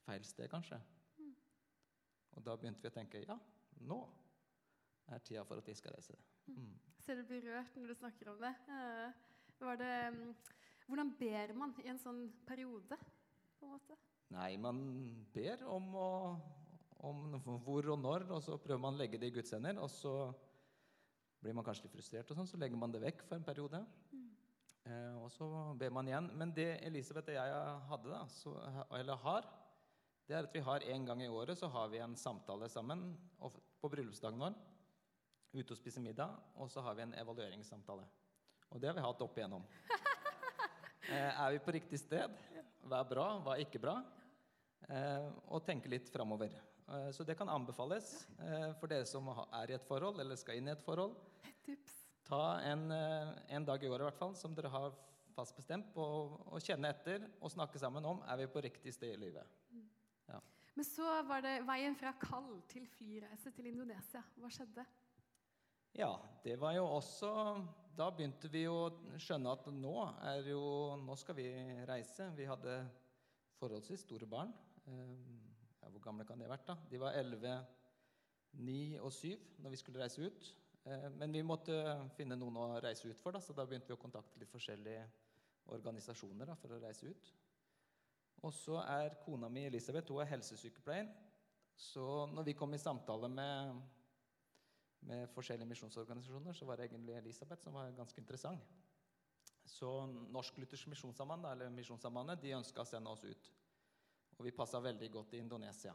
feil 0.05 0.25
sted, 0.27 0.49
kanskje. 0.51 0.79
Mm. 1.17 1.33
Og 2.35 2.45
da 2.47 2.57
begynte 2.59 2.83
vi 2.83 2.91
å 2.91 2.95
tenke 2.95 3.23
ja, 3.23 3.37
nå 3.87 4.01
er 5.11 5.23
tida 5.25 5.45
for 5.47 5.61
at 5.61 5.67
vi 5.67 5.75
skal 5.77 5.95
reise. 5.95 6.17
Mm. 6.47 6.73
Så 6.97 7.05
Ser 7.05 7.21
du 7.21 7.25
blir 7.29 7.45
rørt 7.47 7.75
når 7.77 7.93
du 7.93 7.99
snakker 7.99 8.33
om 8.33 8.41
det. 8.43 8.51
Eh, 8.75 9.27
det 9.79 9.95
mm, 10.15 10.29
hvordan 10.87 11.11
ber 11.19 11.53
man 11.55 11.73
i 11.83 11.89
en 11.91 11.99
sånn 12.01 12.25
periode? 12.47 12.97
på 13.61 13.67
en 13.69 13.75
måte? 13.77 13.97
Nei, 14.33 14.55
man 14.57 14.79
ber 15.35 15.61
om, 15.69 15.91
å, 15.93 16.09
om 17.05 17.35
hvor 17.65 17.91
og 17.93 17.99
når, 18.01 18.25
og 18.31 18.41
så 18.45 18.57
prøver 18.61 18.81
man 18.81 18.97
å 18.97 19.01
legge 19.03 19.19
det 19.21 19.29
i 19.29 19.35
Guds 19.35 19.53
hender. 19.53 19.77
Og 19.83 19.91
så 19.93 20.15
blir 21.41 21.55
man 21.57 21.65
kanskje 21.65 21.87
litt 21.87 21.95
frustrert, 21.95 22.31
og 22.31 22.39
sånn, 22.39 22.49
så 22.49 22.59
legger 22.61 22.79
man 22.79 22.93
det 22.93 23.03
vekk 23.03 23.25
for 23.27 23.37
en 23.37 23.45
periode. 23.45 23.83
Mm. 24.13 24.20
Eh, 24.91 25.17
og 25.21 25.29
så 25.31 25.47
ber 25.79 25.93
man 25.93 26.09
igjen. 26.09 26.29
Men 26.37 26.53
det 26.55 26.69
Elisabeth 26.87 27.31
og 27.31 27.37
jeg 27.37 27.81
hadde, 27.89 28.11
da, 28.11 28.21
så, 28.33 28.55
eller 28.99 29.19
har, 29.25 29.47
det 30.27 30.37
er 30.37 30.47
at 30.47 30.55
vi 30.55 30.63
har 30.65 30.85
en 30.93 31.07
gang 31.07 31.23
i 31.23 31.29
året 31.31 31.59
så 31.59 31.69
har 31.71 31.89
vi 31.91 32.01
en 32.01 32.15
samtale 32.15 32.69
sammen 32.71 33.11
på 33.81 33.91
bryllupsdagen 33.91 34.41
vår. 34.41 34.55
Ute 35.51 35.73
og 35.73 35.79
spise 35.79 35.99
middag, 35.99 36.31
og 36.55 36.69
så 36.71 36.83
har 36.85 36.95
vi 36.95 37.03
en 37.03 37.15
evalueringssamtale. 37.19 38.05
Og 38.71 38.79
det 38.79 38.87
har 38.87 38.95
vi 38.95 39.03
hatt 39.07 39.27
opp 39.27 39.39
igjennom. 39.39 39.67
Eh, 41.11 41.17
er 41.17 41.49
vi 41.51 41.57
på 41.65 41.73
riktig 41.73 41.97
sted? 41.97 42.29
Hva 42.85 42.99
er 43.01 43.07
bra, 43.09 43.23
hva 43.41 43.55
er 43.57 43.63
ikke 43.65 43.81
bra? 43.83 43.95
Eh, 44.85 45.25
og 45.49 45.65
tenke 45.65 45.89
litt 45.91 46.07
framover. 46.13 46.53
Så 47.11 47.25
det 47.27 47.35
kan 47.39 47.49
anbefales 47.49 48.13
for 48.79 48.91
dere 48.91 49.07
som 49.09 49.27
er 49.33 49.73
i 49.73 49.75
et 49.75 49.87
forhold 49.89 50.21
eller 50.21 50.39
skal 50.39 50.61
inn 50.61 50.69
i 50.69 50.75
et 50.75 50.85
forhold. 50.85 51.17
Tips. 51.65 52.00
Ta 52.31 52.61
en, 52.63 52.91
eh, 52.91 53.29
en, 53.47 53.65
dag 53.65 53.83
i 53.83 53.89
året 53.91 54.05
i 54.05 54.07
hvert 54.07 54.19
fall, 54.21 54.35
som 54.39 54.53
dere 54.55 54.69
har 54.71 54.93
fast 55.35 55.55
bestemt, 55.57 55.89
på 55.91 56.03
å 56.47 56.59
kjenne 56.63 56.87
etter 56.93 57.25
og 57.41 57.51
snakke 57.51 57.79
sammen 57.81 58.05
om 58.07 58.21
er 58.23 58.39
vi 58.39 58.45
på 58.53 58.61
riktig 58.63 58.93
sted 58.95 59.17
i 59.17 59.19
livet. 59.19 59.57
Ja. 60.29 60.39
Men 60.77 60.87
så 60.87 61.09
var 61.27 61.43
det 61.43 61.57
veien 61.67 61.97
fra 61.99 62.13
kall 62.21 62.61
til 62.71 62.85
flyreise 62.93 63.51
til 63.51 63.67
Indonesia. 63.73 64.23
Hva 64.39 64.51
skjedde? 64.53 64.85
Ja, 65.99 66.13
det 66.45 66.55
var 66.55 66.71
jo 66.77 66.85
også 66.87 67.33
Da 67.99 68.07
begynte 68.15 68.47
vi 68.47 68.61
å 68.71 68.93
skjønne 69.19 69.51
at 69.51 69.67
nå, 69.75 69.95
er 70.23 70.47
jo, 70.53 70.61
nå 71.03 71.17
skal 71.19 71.35
vi 71.35 71.49
reise. 71.89 72.29
Vi 72.37 72.47
hadde 72.47 72.77
forholdsvis 73.59 74.07
store 74.07 74.29
barn. 74.31 74.55
Ja, 74.87 75.91
hvor 75.91 75.99
gamle 76.07 76.23
kan 76.23 76.39
de 76.39 76.47
ha 76.47 76.53
vært? 76.53 76.63
da? 76.71 76.79
De 76.87 77.03
var 77.03 77.19
11, 77.19 77.59
9 78.63 78.79
og 79.03 79.11
7 79.11 79.35
når 79.59 79.75
vi 79.75 79.83
skulle 79.83 79.99
reise 79.99 80.23
ut. 80.23 80.53
Eh, 80.83 81.09
men 81.09 81.31
vi 81.31 81.43
måtte 81.45 81.75
finne 82.17 82.37
noen 82.39 82.57
å 82.57 82.67
reise 82.81 83.09
ut 83.09 83.21
for, 83.21 83.35
da, 83.35 83.41
så 83.41 83.53
da 83.53 83.65
begynte 83.67 83.91
vi 83.91 83.97
å 83.97 84.01
kontakte 84.01 84.39
litt 84.41 84.51
forskjellige 84.51 85.05
organisasjoner 85.75 86.49
da, 86.49 86.57
for 86.57 86.73
å 86.73 86.81
reise 86.81 87.11
ut. 87.11 87.31
Og 88.41 88.53
så 88.55 88.79
er 88.81 89.19
kona 89.21 89.49
mi 89.53 89.67
Elisabeth 89.67 90.09
hun 90.09 90.23
er 90.23 90.31
helsesykepleier. 90.31 91.09
Så 91.77 92.25
når 92.33 92.49
vi 92.49 92.55
kom 92.57 92.73
i 92.73 92.81
samtale 92.81 93.29
med, 93.29 93.81
med 95.05 95.29
forskjellige 95.35 95.69
misjonsorganisasjoner, 95.69 96.57
så 96.57 96.65
var 96.65 96.77
det 96.77 96.89
egentlig 96.89 97.17
Elisabeth 97.19 97.63
som 97.63 97.77
var 97.77 97.93
ganske 97.97 98.21
interessant. 98.21 98.73
Så 99.65 99.89
Norsk-Luthersk 100.33 100.89
Misjonssamband, 100.89 101.45
eller 101.45 101.69
Misjonssambandet, 101.73 102.41
de 102.41 102.55
ønska 102.57 102.81
å 102.81 102.89
sende 102.89 103.13
oss 103.13 103.23
ut. 103.23 103.51
Og 104.39 104.47
vi 104.47 104.55
passa 104.57 104.81
veldig 104.81 105.09
godt 105.13 105.35
i 105.37 105.41
Indonesia. 105.43 105.93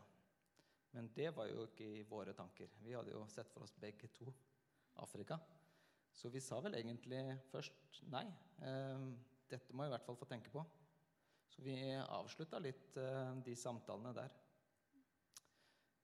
Men 0.95 1.11
det 1.15 1.33
var 1.35 1.51
jo 1.51 1.67
ikke 1.67 1.87
i 1.99 2.05
våre 2.07 2.33
tanker. 2.33 2.71
Vi 2.81 2.95
hadde 2.95 3.13
jo 3.13 3.25
sett 3.29 3.51
for 3.53 3.67
oss 3.67 3.75
begge 3.77 4.09
to 4.15 4.31
Afrika. 5.03 5.39
Så 6.17 6.31
vi 6.33 6.41
sa 6.41 6.59
vel 6.65 6.79
egentlig 6.79 7.21
først 7.51 8.03
nei. 8.13 8.25
Eh, 8.65 9.07
dette 9.51 9.75
må 9.75 9.85
jeg 9.85 9.93
i 9.93 9.95
hvert 9.97 10.07
fall 10.07 10.19
få 10.19 10.29
tenke 10.31 10.53
på. 10.53 10.65
Så 11.53 11.63
vi 11.65 11.77
avslutta 12.01 12.61
litt 12.61 12.97
eh, 13.01 13.35
de 13.45 13.57
samtalene 13.57 14.15
der. 14.17 14.33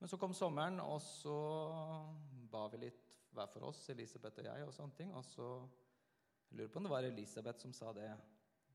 Men 0.00 0.10
så 0.10 0.18
kom 0.18 0.34
sommeren, 0.34 0.80
og 0.82 0.98
så 1.04 1.36
ba 2.50 2.66
vi 2.72 2.82
litt 2.82 3.16
hver 3.32 3.48
for 3.52 3.68
oss, 3.68 3.84
Elisabeth 3.92 4.42
og 4.42 4.48
jeg, 4.48 4.66
og 4.66 4.74
sånne 4.76 4.98
ting. 4.98 5.12
Og 5.14 5.24
så 5.24 5.48
jeg 6.50 6.58
lurer 6.58 6.72
på 6.72 6.80
om 6.80 6.88
det 6.88 6.92
var 6.92 7.06
Elisabeth 7.08 7.64
som 7.64 7.72
sa 7.76 7.92
det 7.96 8.10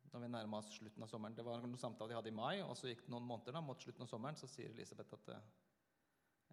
når 0.07 0.23
vi 0.23 0.29
nærma 0.31 0.61
oss 0.61 0.71
slutten 0.77 1.03
av 1.03 1.09
sommeren. 1.11 1.35
Det 1.35 1.43
var 1.45 1.59
noen 1.61 1.77
samtaler 1.77 2.13
de 2.13 2.17
hadde 2.17 2.31
i 2.31 2.37
mai, 2.37 2.61
og 2.63 2.71
så 2.79 2.87
gikk 2.89 3.03
det 3.05 3.11
noen 3.13 3.27
måneder. 3.27 3.57
da, 3.57 3.61
mot 3.61 3.81
slutten 3.83 4.05
av 4.05 4.09
sommeren, 4.09 4.39
Så 4.39 4.47
sier 4.47 4.71
Elisabeth 4.71 5.13
at 5.13 5.29
eh, 5.35 5.49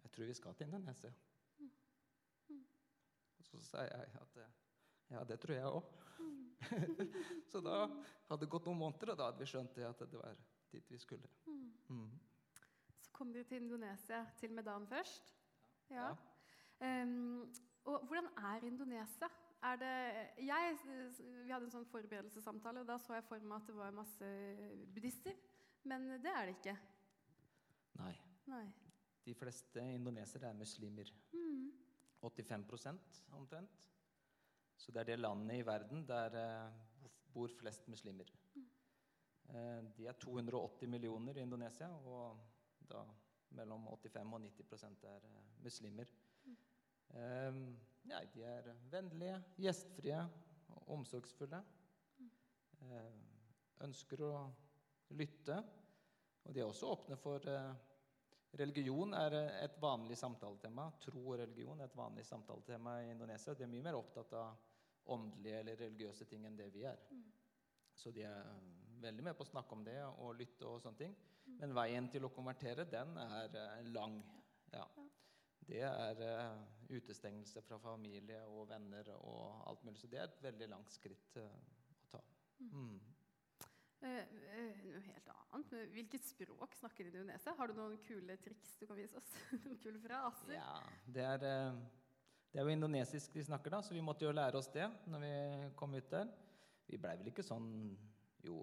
jeg 0.03 0.11
tror 0.11 0.29
vi 0.29 0.35
skal 0.37 0.53
til 0.53 0.67
Indonesia. 0.67 1.13
Så 3.49 3.61
sa 3.63 3.85
jeg 3.85 4.09
at 4.21 4.39
ja, 5.13 5.23
det 5.23 5.37
tror 5.41 5.55
jeg 5.55 5.69
òg. 5.69 5.83
så 7.51 7.61
da 7.61 7.85
hadde 8.29 8.41
det 8.41 8.51
gått 8.51 8.67
noen 8.69 8.79
måneder, 8.79 9.13
og 9.13 9.19
da 9.19 9.29
hadde 9.29 9.43
vi 9.43 9.49
skjønt 9.49 9.75
det 9.77 9.85
at 9.87 10.01
det 10.09 10.19
var 10.19 10.39
dit 10.71 10.91
vi 10.91 10.99
skulle. 11.01 11.29
Mm. 11.45 12.09
Så 13.03 13.11
kom 13.15 13.33
dere 13.33 13.47
til 13.47 13.63
Indonesia, 13.63 14.23
til 14.39 14.53
Medan 14.55 14.87
først. 14.89 15.33
Ja. 15.93 16.09
Ehm, 16.81 17.45
og 17.85 18.07
hvordan 18.07 18.31
er 18.37 18.65
Indonesia? 18.65 19.29
Er 19.65 19.77
det, 19.81 19.93
jeg, 20.45 20.77
vi 21.45 21.51
hadde 21.51 21.65
en 21.65 21.73
sånn 21.73 21.87
forberedelsessamtale, 21.89 22.83
og 22.83 22.89
da 22.89 22.97
så 23.01 23.15
jeg 23.17 23.25
for 23.25 23.45
meg 23.45 23.61
at 23.61 23.69
det 23.69 23.77
var 23.77 23.95
masse 23.95 24.31
buddhister. 24.93 25.37
Men 25.89 26.09
det 26.21 26.33
er 26.33 26.49
det 26.49 26.57
ikke. 26.57 26.75
Nei. 28.01 28.13
Nei. 28.49 28.65
De 29.25 29.33
fleste 29.37 29.81
indonesere 29.95 30.49
er 30.49 30.57
muslimer. 30.57 31.09
Mm. 31.33 31.71
85% 32.23 33.23
omtrent. 33.37 33.89
Så 34.77 34.91
det 34.91 35.01
er 35.01 35.11
det 35.11 35.19
landet 35.19 35.59
i 35.59 35.65
verden 35.65 36.03
der 36.07 36.35
eh, 36.39 36.73
bor 37.33 37.51
flest 37.59 37.87
muslimer. 37.87 38.29
Eh, 39.49 39.83
de 39.97 40.07
er 40.07 40.19
280 40.19 40.89
millioner 40.89 41.37
i 41.37 41.41
Indonesia, 41.41 41.89
og 41.89 42.39
da 42.89 43.03
mellom 43.55 43.87
85 43.87 44.33
og 44.33 44.41
90 44.41 45.03
er 45.03 45.29
eh, 45.29 45.63
muslimer. 45.63 46.11
Ja, 48.05 48.19
de 48.33 48.41
er 48.43 48.65
vennlige, 48.91 49.37
gjestfrie 49.61 50.17
og 50.73 50.89
omsorgsfulle. 50.97 51.61
Ønsker 53.85 54.23
å 54.25 54.31
lytte. 55.15 55.59
Og 56.43 56.53
de 56.53 56.59
er 56.59 56.67
også 56.67 56.89
åpne 56.91 57.15
for 57.21 57.47
Religion 58.59 59.13
er 59.17 59.35
eh, 59.35 59.57
et 59.65 59.75
vanlig 59.81 60.17
samtaletema. 60.19 60.87
Tro 61.03 61.21
og 61.25 61.39
religion 61.41 61.81
er 61.81 61.89
et 61.89 61.97
vanlig 61.97 62.25
samtaletema 62.27 62.99
i 63.03 63.11
Indonesia. 63.11 63.53
De 63.53 63.65
er 63.65 63.71
mye 63.71 63.85
mer 63.85 63.99
opptatt 63.99 64.33
av 64.39 65.11
åndelige 65.15 65.61
eller 65.61 65.81
religiøse 65.83 66.27
ting 66.29 66.45
enn 66.47 66.57
det 66.57 66.69
vi 66.73 66.85
er. 66.87 67.01
Så 67.95 68.11
de 68.15 68.23
er 68.27 68.47
veldig 69.03 69.25
med 69.27 69.35
på 69.37 69.45
å 69.45 69.49
snakke 69.49 69.75
om 69.75 69.83
det 69.85 69.99
og 70.07 70.37
lytte 70.39 70.67
og 70.67 70.81
sånne 70.83 71.01
ting. 71.03 71.17
Men 71.59 71.75
veien 71.77 72.07
til 72.11 72.25
å 72.25 72.31
konvertere, 72.33 72.87
den 72.89 73.17
er 73.21 73.59
eh, 73.59 73.91
lang. 73.91 74.17
Ja. 74.73 74.87
Det 75.65 75.81
er 75.87 76.21
eh, 76.21 76.63
utestengelse 76.95 77.63
fra 77.65 77.79
familie 77.81 78.41
og 78.51 78.69
venner 78.69 79.11
og 79.17 79.67
alt 79.69 79.83
mulig. 79.85 79.99
Så 79.99 80.09
det 80.11 80.21
er 80.21 80.29
et 80.29 80.43
veldig 80.45 80.71
langt 80.71 80.93
skritt 80.93 81.39
å 81.41 81.47
ta. 82.11 82.21
Mm. 82.71 82.97
Eh, 84.05 84.21
eh, 84.53 84.81
noe 84.85 85.01
helt 85.01 85.29
annet. 85.33 85.71
Men 85.73 85.91
Hvilket 85.95 86.27
språk 86.27 86.75
snakker 86.77 87.07
Indonesia? 87.09 87.53
Har 87.57 87.71
du 87.71 87.77
noen 87.77 87.97
kule 88.05 88.37
triks 88.43 88.75
du 88.79 88.85
kan 88.89 88.99
vise 88.99 89.17
oss? 89.17 89.31
noen 89.65 89.79
kule 89.81 90.01
fraser? 90.03 90.55
Ja, 90.57 90.73
det 91.15 91.25
er, 91.25 91.45
eh, 91.49 91.79
det 92.51 92.61
er 92.61 92.67
jo 92.67 92.75
indonesisk 92.75 93.33
de 93.33 93.45
snakker, 93.47 93.73
da, 93.73 93.81
så 93.83 93.95
vi 93.95 94.03
måtte 94.05 94.27
jo 94.27 94.33
lære 94.35 94.59
oss 94.59 94.69
det 94.73 94.85
når 95.09 95.25
vi 95.25 95.35
kom 95.79 95.95
ut 95.97 96.09
der. 96.11 96.29
Vi 96.85 96.99
blei 97.01 97.15
vel 97.17 97.31
ikke 97.31 97.45
sånn 97.45 97.69
Jo, 98.45 98.59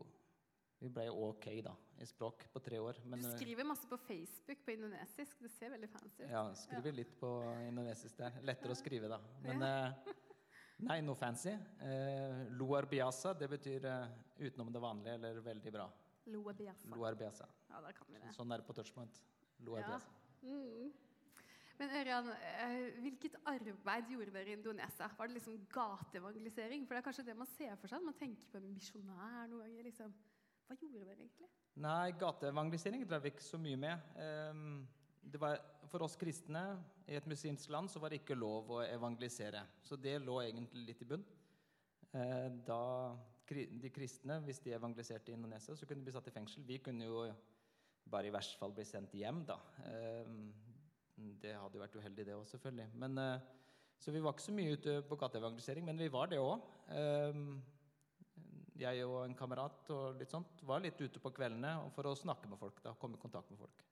vi 0.78 0.90
blei 0.94 1.08
ok, 1.10 1.46
da, 1.66 1.72
i 1.98 2.06
språk 2.06 2.44
på 2.54 2.60
tre 2.62 2.78
år. 2.78 3.00
Men 3.10 3.24
Du 3.24 3.32
skriver 3.34 3.66
masse 3.66 3.88
på 3.90 3.98
Facebook 3.98 4.62
på 4.62 4.76
indonesisk. 4.76 5.40
Det 5.42 5.50
ser 5.56 5.72
veldig 5.74 5.88
fancy 5.90 6.22
ut. 6.22 6.30
ja, 6.30 6.44
skriver 6.60 6.94
litt 7.00 7.16
på 7.18 7.30
indonesisk 7.66 8.20
der. 8.20 8.38
Lettere 8.46 8.76
å 8.76 8.78
skrive, 8.78 9.10
da. 9.10 9.18
Men 9.42 9.66
eh, 9.66 10.12
nei, 10.82 11.00
noe 11.02 11.14
fancy. 11.18 11.52
Eh, 11.80 12.48
Loar 12.58 12.86
biasa, 12.90 13.32
det 13.38 13.48
betyr 13.50 13.84
eh, 13.84 14.08
utenom 14.48 14.72
det 14.72 14.80
vanlige 14.82 15.14
eller 15.18 15.40
veldig 15.44 15.72
bra. 15.72 15.86
Loar 16.32 16.54
biasa. 16.54 16.88
Loar 16.94 17.14
biasa. 17.18 17.46
Ja, 17.70 17.80
da 17.80 17.92
kan 17.92 18.06
vi 18.08 18.18
det. 18.22 18.32
Sånn 18.36 18.52
er 18.54 18.62
det 18.62 18.66
på 18.68 18.74
touchpoint. 18.76 19.20
Loar 19.66 19.80
Ja. 19.80 19.88
biasa. 19.88 20.10
Mm. 20.42 20.92
Men 21.78 21.90
Ørjan, 21.98 22.28
eh, 22.28 23.00
hvilket 23.02 23.34
arbeid 23.48 24.10
gjorde 24.12 24.30
dere 24.32 24.50
i 24.52 24.52
Indonesia? 24.58 25.08
Var 25.18 25.26
det 25.26 25.34
liksom 25.38 25.56
gateevangelisering? 25.72 26.86
For 26.86 26.94
det 26.94 27.00
er 27.02 27.06
kanskje 27.10 27.24
det 27.26 27.36
man 27.36 27.46
ser 27.46 27.74
for 27.76 27.88
seg 27.88 27.98
når 28.02 28.04
man 28.12 28.18
tenker 28.20 28.46
på 28.52 28.58
en 28.60 28.72
misjonær 28.74 29.48
noen 29.48 29.62
ganger. 29.64 29.82
Liksom. 29.88 30.12
Hva 30.68 30.76
gjorde 30.78 31.06
dere 31.08 31.16
egentlig? 31.24 31.48
Nei, 31.76 32.10
gateevangelisering 32.20 33.06
drev 33.08 33.22
vi 33.22 33.30
ikke 33.32 33.42
så 33.42 33.58
mye 33.58 33.76
med. 33.76 33.98
Det 34.14 35.01
var, 35.38 35.60
for 35.90 36.02
oss 36.02 36.16
kristne 36.16 36.62
i 37.08 37.16
et 37.18 37.26
muslimsk 37.28 37.70
land 37.70 37.90
så 37.90 38.00
var 38.02 38.12
det 38.12 38.22
ikke 38.22 38.38
lov 38.38 38.70
å 38.76 38.80
evangelisere. 38.84 39.62
Så 39.82 39.96
det 40.00 40.18
lå 40.22 40.40
egentlig 40.42 40.86
litt 40.86 41.02
i 41.02 41.08
bunn. 41.12 41.24
Eh, 42.12 42.48
Da 42.66 42.80
de 43.52 43.90
kristne, 43.92 44.38
hvis 44.46 44.62
de 44.64 44.72
evangeliserte 44.72 45.28
i 45.28 45.34
Indonesia, 45.36 45.74
så 45.76 45.84
kunne 45.84 46.00
de 46.00 46.06
bli 46.06 46.12
satt 46.14 46.28
i 46.30 46.32
fengsel. 46.32 46.64
Vi 46.64 46.78
kunne 46.78 47.04
jo 47.04 47.26
bare 48.08 48.30
i 48.30 48.32
verste 48.32 48.56
fall 48.56 48.72
bli 48.72 48.84
sendt 48.84 49.12
hjem, 49.12 49.44
da. 49.46 49.58
Ehm, 49.86 50.52
Det 51.40 51.52
hadde 51.54 51.76
jo 51.76 51.82
vært 51.82 51.96
uheldig, 52.00 52.24
det 52.24 52.34
òg, 52.34 52.46
selvfølgelig. 52.48 52.94
Men, 52.94 53.18
eh, 53.18 53.40
så 54.00 54.10
vi 54.10 54.20
var 54.20 54.32
ikke 54.32 54.42
så 54.48 54.52
mye 54.52 54.72
ute 54.72 55.02
på 55.02 55.16
gateevangelisering, 55.16 55.84
men 55.84 55.98
vi 55.98 56.08
var 56.08 56.26
det 56.26 56.38
òg. 56.38 56.62
Jeg 58.74 59.04
og 59.06 59.24
en 59.24 59.34
kamerat 59.34 59.90
og 59.90 60.18
litt 60.18 60.30
sånt 60.30 60.62
var 60.66 60.80
litt 60.80 60.98
ute 60.98 61.20
på 61.20 61.30
kveldene 61.30 61.90
for 61.92 62.02
å 62.04 62.16
snakke 62.16 62.48
med 62.48 62.58
folk. 62.58 62.82
da, 62.82 62.94
komme 62.94 63.14
i 63.14 63.20
kontakt 63.20 63.50
med 63.50 63.58
folk. 63.58 63.84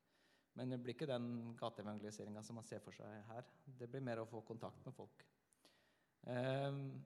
Men 0.59 0.73
det 0.73 0.81
blir 0.83 0.97
ikke 0.97 1.09
den 1.09 1.55
gateevangeliseringa 1.59 2.43
som 2.43 2.59
man 2.59 2.67
ser 2.67 2.83
for 2.85 2.97
seg 2.97 3.21
her. 3.31 3.47
Det 3.79 3.89
blir 3.91 4.03
mer 4.05 4.23
å 4.23 4.29
få 4.29 4.43
kontakt 4.47 4.83
med 4.87 4.97
folk. 4.97 5.25
Ehm, 6.29 6.99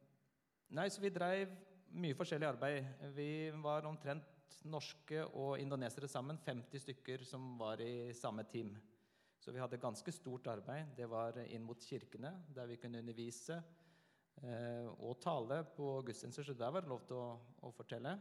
nei, 0.74 0.88
så 0.90 1.02
vi 1.04 1.12
dreiv 1.14 1.52
mye 1.94 2.16
forskjellig 2.18 2.48
arbeid. 2.48 2.88
Vi 3.14 3.28
var 3.62 3.86
omtrent 3.88 4.58
norske 4.64 5.22
og 5.36 5.58
indonesere 5.60 6.08
sammen. 6.10 6.40
50 6.40 6.82
stykker 6.86 7.24
som 7.28 7.54
var 7.60 7.82
i 7.84 8.12
samme 8.16 8.46
team. 8.50 8.74
Så 9.38 9.52
vi 9.52 9.60
hadde 9.60 9.80
ganske 9.80 10.12
stort 10.12 10.48
arbeid. 10.48 10.94
Det 10.96 11.08
var 11.10 11.36
inn 11.44 11.66
mot 11.66 11.80
kirkene, 11.84 12.32
der 12.56 12.70
vi 12.70 12.78
kunne 12.80 13.02
undervise 13.04 13.58
eh, 14.40 14.88
og 15.04 15.18
tale 15.20 15.60
på 15.76 15.98
gudstjenester. 16.06 16.48
Så 16.48 16.56
der 16.56 16.72
var 16.72 16.84
det 16.84 16.92
lov 16.92 17.04
til 17.04 17.20
å, 17.20 17.28
å 17.68 17.72
fortelle. 17.76 18.16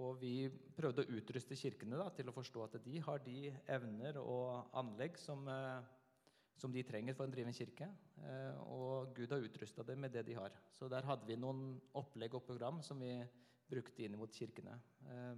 Og 0.00 0.16
vi 0.20 0.48
prøvde 0.76 1.04
å 1.04 1.16
utruste 1.18 1.56
kirkene 1.58 1.98
da, 2.00 2.08
til 2.14 2.30
å 2.30 2.34
forstå 2.34 2.62
at 2.64 2.76
de 2.84 3.00
har 3.04 3.20
de 3.24 3.50
evner 3.68 4.16
og 4.22 4.70
anlegg 4.80 5.18
som, 5.20 5.42
eh, 5.48 5.82
som 6.56 6.72
de 6.72 6.84
trenger 6.88 7.16
for 7.16 7.28
å 7.28 7.32
drive 7.32 7.52
en 7.52 7.56
kirke. 7.56 7.88
Eh, 8.24 8.60
og 8.64 9.12
Gud 9.16 9.32
har 9.32 9.44
utrusta 9.44 9.84
dem 9.84 10.00
med 10.00 10.12
det 10.12 10.24
de 10.26 10.38
har. 10.38 10.56
Så 10.72 10.88
der 10.88 11.04
hadde 11.04 11.26
vi 11.28 11.36
noen 11.36 11.80
opplegg 11.94 12.34
og 12.34 12.46
program 12.46 12.80
som 12.82 13.00
vi 13.00 13.12
brukte 13.70 14.04
inn 14.04 14.16
mot 14.16 14.32
kirkene. 14.32 14.78
Eh, 15.06 15.36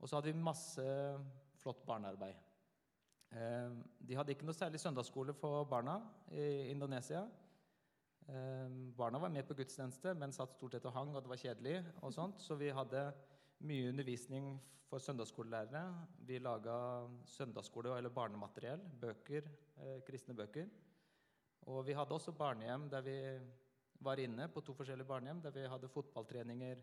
og 0.00 0.08
så 0.08 0.18
hadde 0.18 0.32
vi 0.32 0.42
masse 0.42 0.88
flott 1.62 1.86
barnearbeid. 1.86 2.48
De 3.32 4.16
hadde 4.18 4.34
ikke 4.34 4.44
noe 4.44 4.52
særlig 4.52 4.80
søndagsskole 4.82 5.32
for 5.32 5.64
barna 5.64 5.94
i 6.36 6.68
Indonesia. 6.68 7.22
Barna 8.98 9.18
var 9.22 9.30
med 9.32 9.46
på 9.48 9.54
gudstjeneste, 9.54 10.12
men 10.18 10.34
satt 10.36 10.52
stort 10.52 10.74
sett 10.74 10.84
og 10.90 10.92
hang, 10.92 11.14
og 11.14 11.22
det 11.22 11.30
var 11.30 11.40
kjedelig. 11.40 11.78
og 12.02 12.12
sånt, 12.12 12.42
Så 12.42 12.58
vi 12.60 12.68
hadde 12.68 13.14
mye 13.62 13.88
undervisning 13.88 14.54
for 14.90 15.00
søndagsskolelærere. 15.00 16.06
Vi 16.26 16.38
laga 16.38 17.08
søndagsskole- 17.26 17.96
eller 17.96 18.10
barnemateriell, 18.10 18.80
bøker, 19.00 19.48
eh, 19.78 20.00
kristne 20.06 20.34
bøker. 20.34 20.68
Og 21.66 21.86
vi 21.86 21.92
hadde 21.92 22.14
også 22.14 22.32
barnehjem 22.32 22.90
der 22.90 23.00
vi 23.00 23.40
var 24.00 24.16
inne 24.16 24.48
på 24.48 24.60
to 24.60 24.74
forskjellige 24.74 25.06
barnehjem, 25.06 25.42
der 25.42 25.50
vi 25.50 25.68
hadde 25.68 25.88
fotballtreninger, 25.88 26.76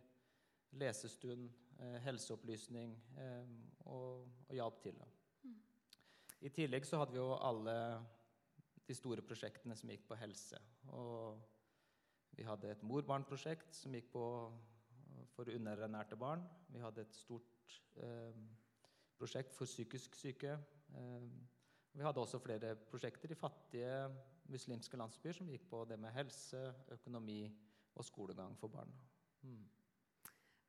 lesestund, 0.72 1.50
eh, 1.80 2.00
helseopplysning 2.00 2.96
eh, 3.18 3.46
og, 3.86 4.28
og 4.48 4.56
hjalp 4.56 4.82
til. 4.82 4.96
Mm. 5.44 5.56
I 6.42 6.50
tillegg 6.50 6.86
så 6.86 6.98
hadde 6.98 7.12
vi 7.12 7.18
jo 7.18 7.36
alle 7.36 8.06
de 8.88 8.96
store 8.98 9.22
prosjektene 9.22 9.76
som 9.76 9.90
gikk 9.90 10.08
på 10.08 10.18
helse. 10.18 10.58
Og 10.88 11.40
vi 12.32 12.44
hadde 12.44 12.72
et 12.72 12.84
mor-barn-prosjekt 12.84 13.76
som 13.76 13.94
gikk 13.94 14.12
på 14.14 14.24
for 15.36 15.50
underernærte 15.56 16.18
barn. 16.20 16.44
Vi 16.70 16.82
hadde 16.84 17.02
et 17.06 17.16
stort 17.16 17.80
eh, 18.04 18.44
prosjekt 19.20 19.56
for 19.56 19.70
psykisk 19.70 20.16
syke. 20.16 20.58
Eh, 20.96 21.30
vi 21.94 22.06
hadde 22.06 22.22
også 22.22 22.40
flere 22.40 22.76
prosjekter 22.76 23.32
i 23.32 23.38
fattige 23.38 23.96
muslimske 24.50 24.98
landsbyer 24.98 25.36
som 25.36 25.50
gikk 25.50 25.68
på 25.70 25.84
det 25.90 26.00
med 26.00 26.14
helse, 26.16 26.62
økonomi 26.96 27.42
og 27.96 28.06
skolegang 28.06 28.56
for 28.58 28.72
barn. 28.74 28.94
Mm. 29.42 29.68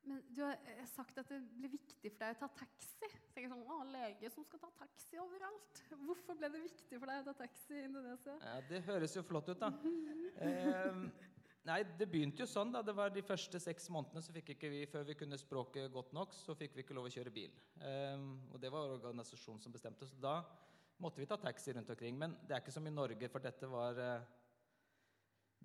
Men 0.03 0.21
du 0.35 0.41
har 0.41 0.57
sagt 0.89 1.19
at 1.21 1.29
det 1.29 1.37
ble 1.53 1.69
viktig 1.75 2.09
for 2.09 2.23
deg 2.23 2.33
å 2.33 2.39
ta 2.41 2.47
taxi. 2.63 3.09
Så 3.31 3.37
jeg 3.37 3.45
er 3.45 3.51
sånn, 3.53 3.65
å, 3.69 3.77
lege 3.93 4.31
som 4.33 4.45
skal 4.47 4.63
ta 4.63 4.69
taxi 4.79 5.19
overalt. 5.21 5.81
Hvorfor 6.07 6.39
ble 6.39 6.49
det 6.55 6.63
viktig 6.63 6.97
for 6.97 7.11
deg 7.11 7.21
å 7.21 7.27
ta 7.29 7.35
taxi 7.43 7.77
i 7.77 7.83
Indonesia? 7.85 8.37
Ja, 8.41 8.55
det 8.69 8.81
høres 8.87 9.15
jo 9.15 9.23
flott 9.25 9.51
ut, 9.53 9.61
da. 9.61 9.71
Eh, 10.41 11.01
nei, 11.67 11.79
det 11.97 12.07
begynte 12.09 12.43
jo 12.43 12.49
sånn. 12.49 12.71
da. 12.73 12.81
Det 12.85 12.95
var 12.97 13.13
De 13.13 13.23
første 13.25 13.59
seks 13.61 13.89
månedene 13.93 14.23
så 14.25 14.33
fikk 14.35 14.53
ikke 14.55 14.71
vi, 14.73 14.81
før 14.89 15.07
vi 15.07 15.17
kunne 15.19 15.39
språket 15.39 15.91
godt 15.93 16.13
nok, 16.17 16.35
så 16.37 16.55
fikk 16.57 16.75
vi 16.75 16.85
ikke 16.85 16.97
lov 16.97 17.09
å 17.09 17.13
kjøre 17.13 17.33
bil. 17.33 17.55
Um, 17.79 18.35
og 18.51 18.61
det 18.63 18.71
var 18.73 18.95
organisasjonen 18.97 19.61
som 19.63 19.73
bestemte. 19.73 20.09
Så 20.09 20.19
da 20.21 20.39
måtte 21.01 21.21
vi 21.21 21.29
ta 21.29 21.37
taxi 21.41 21.73
rundt 21.73 21.89
omkring. 21.89 22.17
Men 22.17 22.37
det 22.47 22.55
er 22.55 22.63
ikke 22.63 22.75
som 22.75 22.87
i 22.87 22.93
Norge, 22.93 23.29
for 23.31 23.43
dette 23.43 23.69
var 23.69 23.99
uh, 24.01 24.29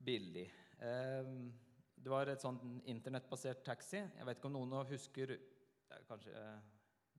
billig. 0.07 0.49
Um, 0.81 1.53
det 1.97 2.13
var 2.13 2.29
et 2.31 2.43
sånn 2.43 2.59
internettbasert 2.87 3.65
taxi. 3.67 3.99
Jeg 3.99 4.27
vet 4.29 4.39
ikke 4.39 4.51
om 4.51 4.59
noen 4.59 4.91
husker 4.91 5.33
Det 5.37 5.97
er 5.97 6.05
kanskje 6.07 6.35
eh, 6.37 6.59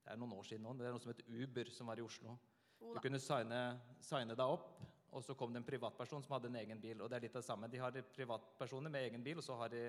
det 0.08 0.12
er 0.14 0.20
noen 0.20 0.36
år 0.38 0.46
siden 0.48 0.64
nå. 0.64 0.72
Det 0.78 0.86
er 0.88 0.94
noe 0.94 1.02
som 1.02 1.10
heter 1.12 1.28
Uber, 1.28 1.70
som 1.74 1.90
var 1.90 2.00
i 2.00 2.04
Oslo. 2.04 2.38
Du 2.78 3.00
kunne 3.02 3.18
signe, 3.20 3.58
signe 4.00 4.36
deg 4.38 4.52
opp, 4.54 4.78
og 5.10 5.24
så 5.24 5.34
kom 5.34 5.52
det 5.52 5.62
en 5.62 5.66
privatperson 5.68 6.22
som 6.24 6.34
hadde 6.36 6.50
en 6.50 6.60
egen 6.60 6.80
bil. 6.80 7.00
Og 7.00 7.08
det 7.10 7.16
er 7.16 7.26
litt 7.26 7.36
det 7.38 7.44
samme. 7.46 7.70
De 7.70 7.80
har 7.80 7.96
privatpersoner 8.14 8.92
med 8.92 9.08
egen 9.08 9.24
bil, 9.24 9.40
og 9.40 9.46
så 9.46 9.56
har 9.56 9.72
de 9.72 9.82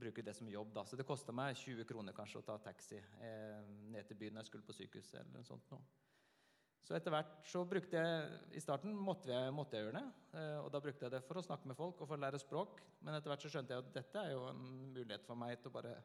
bruker 0.00 0.22
det 0.22 0.34
som 0.36 0.48
jobb. 0.48 0.74
da. 0.74 0.84
Så 0.84 0.96
det 0.96 1.06
kosta 1.06 1.32
meg 1.34 1.56
20 1.58 1.84
kroner 1.88 2.14
kanskje 2.16 2.40
å 2.40 2.46
ta 2.46 2.58
taxi 2.62 2.96
eh, 2.96 3.64
ned 3.90 4.06
til 4.06 4.16
byen 4.20 4.36
når 4.36 4.44
jeg 4.44 4.52
skulle 4.52 4.68
på 4.68 4.76
sykehuset. 4.76 5.18
eller 5.20 5.34
noe 5.34 5.48
sånt 5.48 5.66
noe. 5.72 5.82
Så 6.80 6.94
etter 6.96 7.12
hvert 7.12 7.34
så 7.46 7.60
brukte 7.68 8.00
jeg 8.00 8.54
I 8.56 8.62
starten 8.62 8.94
måtte 8.96 9.28
jeg, 9.28 9.52
måtte 9.52 9.76
jeg 9.76 9.84
gjøre 9.84 10.00
det. 10.00 10.06
eh, 10.40 10.56
Og 10.62 10.70
da 10.72 10.80
brukte 10.80 11.04
jeg 11.06 11.14
det 11.16 11.22
for 11.26 11.38
å 11.38 11.44
snakke 11.44 11.68
med 11.68 11.76
folk 11.76 12.00
og 12.00 12.08
for 12.08 12.16
å 12.16 12.22
lære 12.24 12.40
språk. 12.40 12.80
Men 13.02 13.18
etter 13.18 13.32
hvert 13.32 13.44
så 13.44 13.52
skjønte 13.52 13.74
jeg 13.74 13.84
at 13.84 13.92
dette 13.98 14.22
er 14.24 14.32
jo 14.32 14.46
en 14.48 14.64
mulighet 14.94 15.26
for 15.26 15.38
meg 15.38 15.58
til 15.60 15.72
å 15.72 15.76
bare 15.76 15.98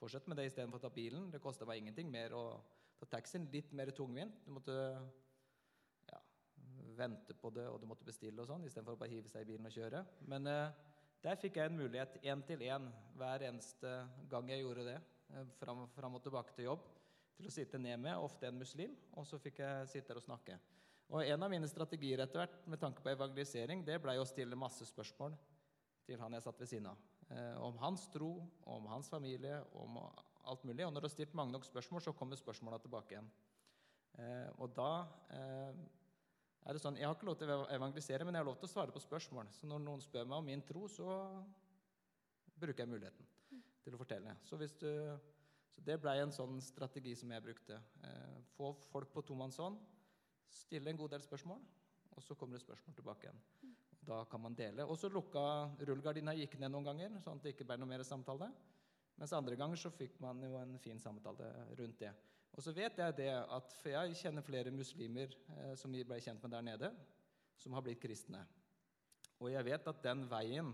fortsette 0.00 0.28
med 0.28 0.36
det 0.40 0.50
istedenfor 0.50 0.80
å 0.80 0.84
ta 0.84 0.92
bilen. 0.92 1.30
Det 1.32 1.40
kosta 1.42 1.66
meg 1.68 1.80
ingenting 1.80 2.10
mer 2.12 2.36
å 2.36 2.44
ta 3.00 3.08
taxien. 3.16 3.48
Litt 3.52 3.72
mer 3.72 3.92
tungvint. 3.96 4.44
Du 4.44 4.52
måtte 4.52 4.76
vente 7.00 7.36
på 7.36 7.50
det, 7.54 7.66
og 7.70 7.80
du 7.80 7.88
måtte 7.88 8.06
bestille 8.06 8.42
og 8.42 8.48
sånn, 8.48 8.64
istedenfor 8.68 8.96
å 8.96 9.00
bare 9.00 9.12
hive 9.12 9.30
seg 9.32 9.44
i 9.44 9.50
bilen 9.52 9.68
og 9.68 9.74
kjøre. 9.74 10.02
Men 10.30 10.48
eh, 10.50 10.78
der 11.24 11.40
fikk 11.40 11.58
jeg 11.60 11.70
en 11.70 11.78
mulighet 11.80 12.18
én 12.22 12.44
til 12.48 12.64
én 12.64 12.88
hver 13.18 13.44
eneste 13.48 13.94
gang 14.30 14.52
jeg 14.52 14.64
gjorde 14.64 14.86
det, 14.88 14.98
eh, 15.34 15.52
fram, 15.60 15.86
fram 15.96 16.18
og 16.18 16.24
tilbake 16.24 16.56
til 16.56 16.70
jobb, 16.70 16.86
til 17.36 17.48
å 17.48 17.54
sitte 17.54 17.80
ned 17.80 18.00
med 18.04 18.20
ofte 18.20 18.48
en 18.48 18.60
muslim, 18.60 18.96
og 19.16 19.26
så 19.28 19.40
fikk 19.40 19.62
jeg 19.64 19.92
sitte 19.94 20.12
der 20.12 20.20
og 20.20 20.26
snakke. 20.26 20.58
Og 21.10 21.26
en 21.26 21.42
av 21.42 21.50
mine 21.50 21.66
strategier 21.66 22.22
etter 22.22 22.44
hvert 22.44 22.58
med 22.70 22.80
tanke 22.82 23.02
på 23.02 23.10
evangelisering, 23.10 23.82
det 23.86 23.98
blei 24.02 24.14
å 24.20 24.28
stille 24.28 24.58
masse 24.58 24.86
spørsmål 24.86 25.34
til 26.06 26.20
han 26.22 26.36
jeg 26.36 26.44
satt 26.44 26.60
ved 26.60 26.70
siden 26.70 26.90
av. 26.92 27.06
Eh, 27.30 27.56
om 27.62 27.78
hans 27.82 28.06
tro, 28.12 28.34
om 28.70 28.86
hans 28.90 29.10
familie, 29.10 29.58
om 29.78 29.98
alt 30.44 30.64
mulig. 30.64 30.84
Og 30.86 30.92
når 30.92 31.02
du 31.02 31.08
har 31.08 31.14
stilt 31.14 31.34
mange 31.38 31.54
nok 31.54 31.66
spørsmål, 31.66 32.02
så 32.02 32.14
kommer 32.16 32.38
spørsmåla 32.38 32.78
tilbake 32.82 33.16
igjen. 33.16 33.30
Eh, 34.18 34.48
og 34.58 34.72
da 34.76 34.90
eh, 35.34 35.82
er 36.66 36.76
det 36.76 36.82
sånn 36.82 36.98
Jeg 37.00 37.08
har 37.08 37.16
ikke 37.16 37.28
lov 37.28 37.38
til 37.40 37.50
å 37.54 37.64
evangelisere, 37.72 38.26
men 38.26 38.36
jeg 38.36 38.44
har 38.44 38.50
lov 38.50 38.58
til 38.60 38.68
å 38.68 38.72
svare 38.72 38.94
på 38.94 39.02
spørsmål. 39.02 39.48
Så 39.56 39.68
når 39.68 39.82
noen 39.84 40.02
spør 40.04 40.28
meg 40.28 40.38
om 40.38 40.48
min 40.50 40.64
tro, 40.66 40.86
så 40.92 41.08
bruker 42.60 42.84
jeg 42.84 42.92
muligheten 42.92 43.28
til 43.80 43.96
å 43.96 44.00
fortelle. 44.00 44.34
Så, 44.44 44.58
du, 44.60 44.66
så 45.72 45.84
det 45.86 45.96
blei 46.02 46.18
en 46.20 46.34
sånn 46.34 46.60
strategi 46.64 47.14
som 47.16 47.32
jeg 47.32 47.44
brukte. 47.44 47.80
Eh, 48.04 48.40
få 48.56 48.74
folk 48.90 49.12
på 49.14 49.24
tomannshånd, 49.30 49.80
stille 50.52 50.92
en 50.92 51.00
god 51.00 51.14
del 51.16 51.24
spørsmål, 51.24 51.62
og 52.16 52.24
så 52.26 52.36
kommer 52.36 52.58
det 52.58 52.64
spørsmål 52.66 52.98
tilbake 52.98 53.28
igjen. 53.28 53.40
Da 54.10 54.24
kan 54.28 54.42
man 54.42 54.56
dele. 54.56 54.84
Og 54.88 54.98
så 54.98 55.10
lukka 55.12 55.42
rullegardina 55.80 56.34
gikk 56.36 56.58
ned 56.60 56.72
noen 56.72 56.88
ganger, 56.90 57.16
sånn 57.24 57.40
at 57.40 57.46
det 57.46 57.54
ikke 57.54 57.68
ble 57.68 57.78
noe 57.80 57.88
mer 57.88 58.04
samtale. 58.04 58.50
Mens 59.20 59.32
andre 59.36 59.56
ganger 59.60 59.80
så 59.80 59.92
fikk 59.92 60.16
man 60.24 60.40
jo 60.44 60.54
en 60.60 60.78
fin 60.80 61.00
samtale 61.00 61.50
rundt 61.78 62.00
det. 62.00 62.12
Og 62.56 62.64
så 62.64 62.74
vet 62.74 62.98
jeg 62.98 63.16
det 63.18 63.30
at 63.30 63.74
For 63.80 63.92
jeg 63.92 64.18
kjenner 64.20 64.44
flere 64.44 64.72
muslimer 64.74 65.32
eh, 65.56 65.74
som 65.78 65.92
vi 65.94 66.04
ble 66.06 66.20
kjent 66.22 66.42
med 66.44 66.54
der 66.56 66.66
nede, 66.66 66.92
som 67.60 67.74
har 67.76 67.84
blitt 67.84 68.02
kristne. 68.02 68.42
Og 69.40 69.52
jeg 69.52 69.64
vet 69.64 69.88
at 69.88 70.04
den 70.04 70.24
veien 70.28 70.72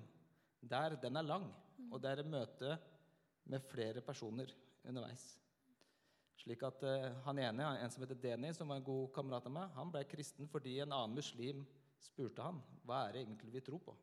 der, 0.60 0.96
den 1.02 1.18
er 1.18 1.26
lang. 1.26 1.48
Og 1.90 2.00
det 2.02 2.12
er 2.12 2.22
et 2.22 2.30
møte 2.30 2.76
med 3.46 3.66
flere 3.70 4.02
personer 4.02 4.50
underveis. 4.86 5.36
Slik 6.40 6.62
at 6.66 6.82
eh, 6.86 7.12
Han 7.26 7.38
ene, 7.42 7.68
en 7.80 7.92
som 7.92 8.04
heter 8.04 8.18
Deni, 8.20 8.52
som 8.54 8.68
var 8.68 8.80
en 8.80 8.86
god 8.86 9.12
kamerat 9.14 9.48
av 9.48 9.54
meg, 9.54 9.72
han 9.76 9.92
ble 9.92 10.04
kristen 10.08 10.50
fordi 10.50 10.78
en 10.82 10.94
annen 10.94 11.16
muslim 11.16 11.64
spurte 12.02 12.44
han, 12.44 12.60
hva 12.84 13.06
er 13.06 13.16
det 13.16 13.22
egentlig 13.24 13.54
vi 13.54 13.64
tror 13.64 13.80
på. 13.82 13.94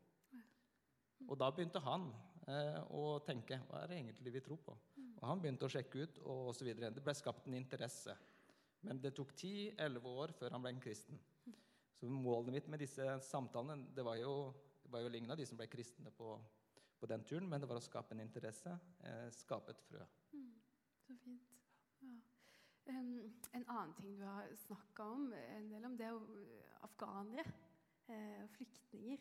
Og 1.30 1.38
da 1.40 1.50
begynte 1.54 1.82
han 1.86 2.10
eh, 2.48 2.80
å 2.92 3.20
tenke 3.26 3.60
hva 3.70 3.84
er 3.84 3.92
det 3.92 4.00
egentlig 4.00 4.34
vi 4.36 4.44
tror 4.44 4.60
på. 4.66 4.76
Og 5.24 5.30
han 5.30 5.40
begynte 5.40 5.70
å 5.70 5.72
sjekke 5.72 6.04
ut, 6.04 6.18
og 6.28 6.50
osv. 6.52 6.68
Det 6.76 7.04
ble 7.04 7.16
skapt 7.16 7.48
en 7.48 7.56
interesse. 7.56 8.12
Men 8.84 9.00
det 9.00 9.14
tok 9.16 9.32
10-11 9.32 10.10
år 10.12 10.34
før 10.36 10.52
han 10.52 10.66
ble 10.66 10.74
en 10.76 10.84
kristen. 10.84 11.22
Så 11.96 12.10
målet 12.12 12.52
mitt 12.58 12.68
med 12.68 12.84
disse 12.84 13.06
samtalene 13.24 13.88
det 13.96 14.04
var 14.04 14.18
jo, 14.20 14.34
det 14.84 14.92
var 14.92 15.06
jo 15.06 15.12
av 15.32 15.40
de 15.40 15.46
som 15.48 15.60
ble 15.60 15.70
kristne 15.72 16.12
på, 16.12 16.34
på 17.00 17.08
den 17.08 17.24
turen, 17.24 17.48
men 17.48 17.64
det 17.64 17.70
var 17.72 17.80
å 17.80 17.86
skape 17.86 18.12
en 18.18 18.26
interesse, 18.26 18.76
eh, 19.08 19.30
skape 19.32 19.72
et 19.72 19.86
frø. 19.88 20.04
Så 21.08 21.16
fint. 21.24 21.56
Ja. 22.04 22.18
Um, 22.92 23.32
en 23.56 23.64
annen 23.64 23.94
ting 23.96 24.18
du 24.20 24.26
har 24.28 24.52
snakka 24.66 25.08
om, 25.08 25.30
en 25.32 25.70
del 25.72 25.88
om, 25.88 25.96
det 25.96 26.10
er 26.10 26.18
jo 26.18 26.26
afghanere 26.84 26.84
afghanere. 26.84 27.54
Eh, 28.12 28.48
flyktninger. 28.58 29.18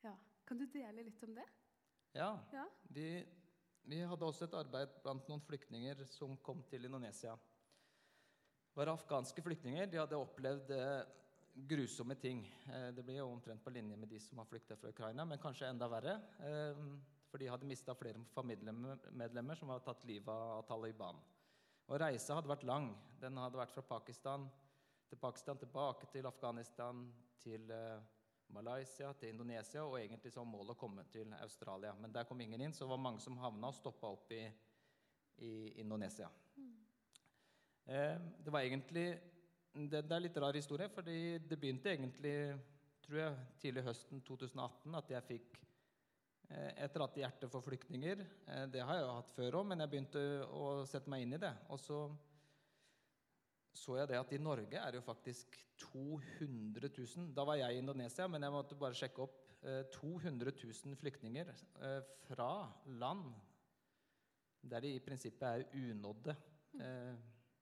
Ja. 0.00 0.16
Kan 0.48 0.58
du 0.58 0.64
dele 0.66 1.02
litt 1.04 1.22
om 1.22 1.34
det? 1.36 1.44
Ja, 2.16 2.38
Ja. 2.52 2.64
vi, 2.88 3.26
vi 3.84 4.00
hadde 4.00 4.24
også 4.24 4.46
et 4.46 4.54
arbeid 4.56 4.92
blant 5.04 5.26
noen 5.28 5.42
flyktninger 5.44 6.06
som 6.08 6.38
kom 6.44 6.62
til 6.70 6.86
Indonesia. 6.88 7.34
Det 7.36 8.80
var 8.80 8.94
afghanske 8.94 9.44
flyktninger. 9.44 9.90
De 9.90 10.00
hadde 10.00 10.18
opplevd 10.18 10.72
eh, 10.74 11.02
grusomme 11.68 12.16
ting. 12.18 12.40
Eh, 12.72 12.88
det 12.96 13.04
blir 13.04 13.20
jo 13.20 13.28
omtrent 13.28 13.62
på 13.62 13.72
linje 13.74 13.98
med 14.00 14.08
de 14.10 14.20
som 14.24 14.40
har 14.40 14.48
flykta 14.48 14.78
fra 14.80 14.90
Ukraina, 14.90 15.26
men 15.28 15.42
kanskje 15.42 15.68
enda 15.68 15.90
verre. 15.92 16.16
Eh, 16.48 16.80
for 17.28 17.42
de 17.42 17.50
hadde 17.50 17.68
mista 17.68 17.94
flere 17.98 18.24
familiemedlemmer 18.32 19.58
som 19.58 19.70
hadde 19.74 19.84
tatt 19.86 20.08
livet 20.08 20.32
av 20.32 20.64
Taliban. 20.70 21.20
Og 21.84 22.00
reisa 22.00 22.38
hadde 22.38 22.50
vært 22.50 22.66
lang. 22.66 22.88
Den 23.20 23.36
hadde 23.42 23.60
vært 23.60 23.74
fra 23.76 23.84
Pakistan 23.84 24.48
til 25.10 25.20
Pakistan, 25.20 25.60
tilbake 25.60 26.08
til 26.14 26.26
Afghanistan, 26.30 27.04
til 27.44 27.68
Malaysia, 28.52 29.12
til 29.18 29.32
Indonesia, 29.32 29.82
og 29.84 29.98
egentlig 30.00 30.32
så 30.32 30.42
var 30.42 30.50
målet 30.50 30.74
å 30.74 30.78
komme 30.78 31.04
til 31.12 31.32
Australia. 31.40 31.94
Men 32.00 32.12
der 32.12 32.26
kom 32.28 32.40
ingen 32.40 32.60
inn, 32.60 32.74
så 32.74 32.84
det 32.84 32.92
var 32.92 33.02
mange 33.06 33.22
som 33.24 33.38
havna 33.40 33.70
og 33.70 33.78
stoppa 33.78 34.10
opp 34.14 34.32
i, 34.34 34.42
i 35.46 35.54
Indonesia. 35.82 36.28
Eh, 37.86 38.20
det 38.44 38.52
var 38.52 38.64
egentlig 38.64 39.08
det, 39.74 40.04
det 40.06 40.14
er 40.14 40.22
litt 40.22 40.38
rar 40.38 40.54
historie, 40.54 40.88
fordi 40.88 41.38
det 41.48 41.58
begynte 41.58 41.90
egentlig 41.90 42.36
tror 43.04 43.20
jeg, 43.20 43.46
tidlig 43.60 43.84
høsten 43.84 44.22
2018 44.24 44.96
at 44.96 45.10
jeg 45.12 45.26
fikk 45.28 45.58
eh, 46.48 46.70
et 46.86 46.96
annet 46.96 47.18
hjerte 47.20 47.50
for 47.52 47.64
flyktninger. 47.64 48.22
Eh, 48.48 48.62
det 48.72 48.84
har 48.84 48.98
jeg 48.98 49.04
jo 49.04 49.16
hatt 49.18 49.34
før 49.36 49.58
òg, 49.60 49.66
men 49.70 49.84
jeg 49.84 49.92
begynte 49.92 50.22
å 50.48 50.68
sette 50.88 51.12
meg 51.12 51.24
inn 51.24 51.36
i 51.36 51.42
det. 51.42 51.52
Og 51.74 51.82
så 51.82 51.98
så 53.74 53.98
jeg 53.98 54.10
det 54.10 54.18
at 54.20 54.32
i 54.32 54.38
Norge 54.42 54.78
er 54.78 54.92
det 54.92 55.00
jo 55.00 55.06
faktisk 55.06 55.56
200 55.90 56.90
000 56.94 57.32
Da 57.34 57.44
var 57.46 57.58
jeg 57.58 57.74
i 57.74 57.82
Indonesia, 57.82 58.28
men 58.30 58.42
jeg 58.46 58.54
måtte 58.54 58.78
bare 58.78 58.94
sjekke 58.94 59.24
opp. 59.26 59.40
Eh, 59.64 59.82
200 59.90 60.52
000 60.60 60.98
flyktninger 61.00 61.50
eh, 61.50 62.00
fra 62.28 62.50
land 63.00 63.32
der 64.70 64.84
de 64.84 64.94
i 64.94 65.02
prinsippet 65.02 65.44
er 65.48 65.64
unådde. 65.74 66.36
Eh, 66.80 67.16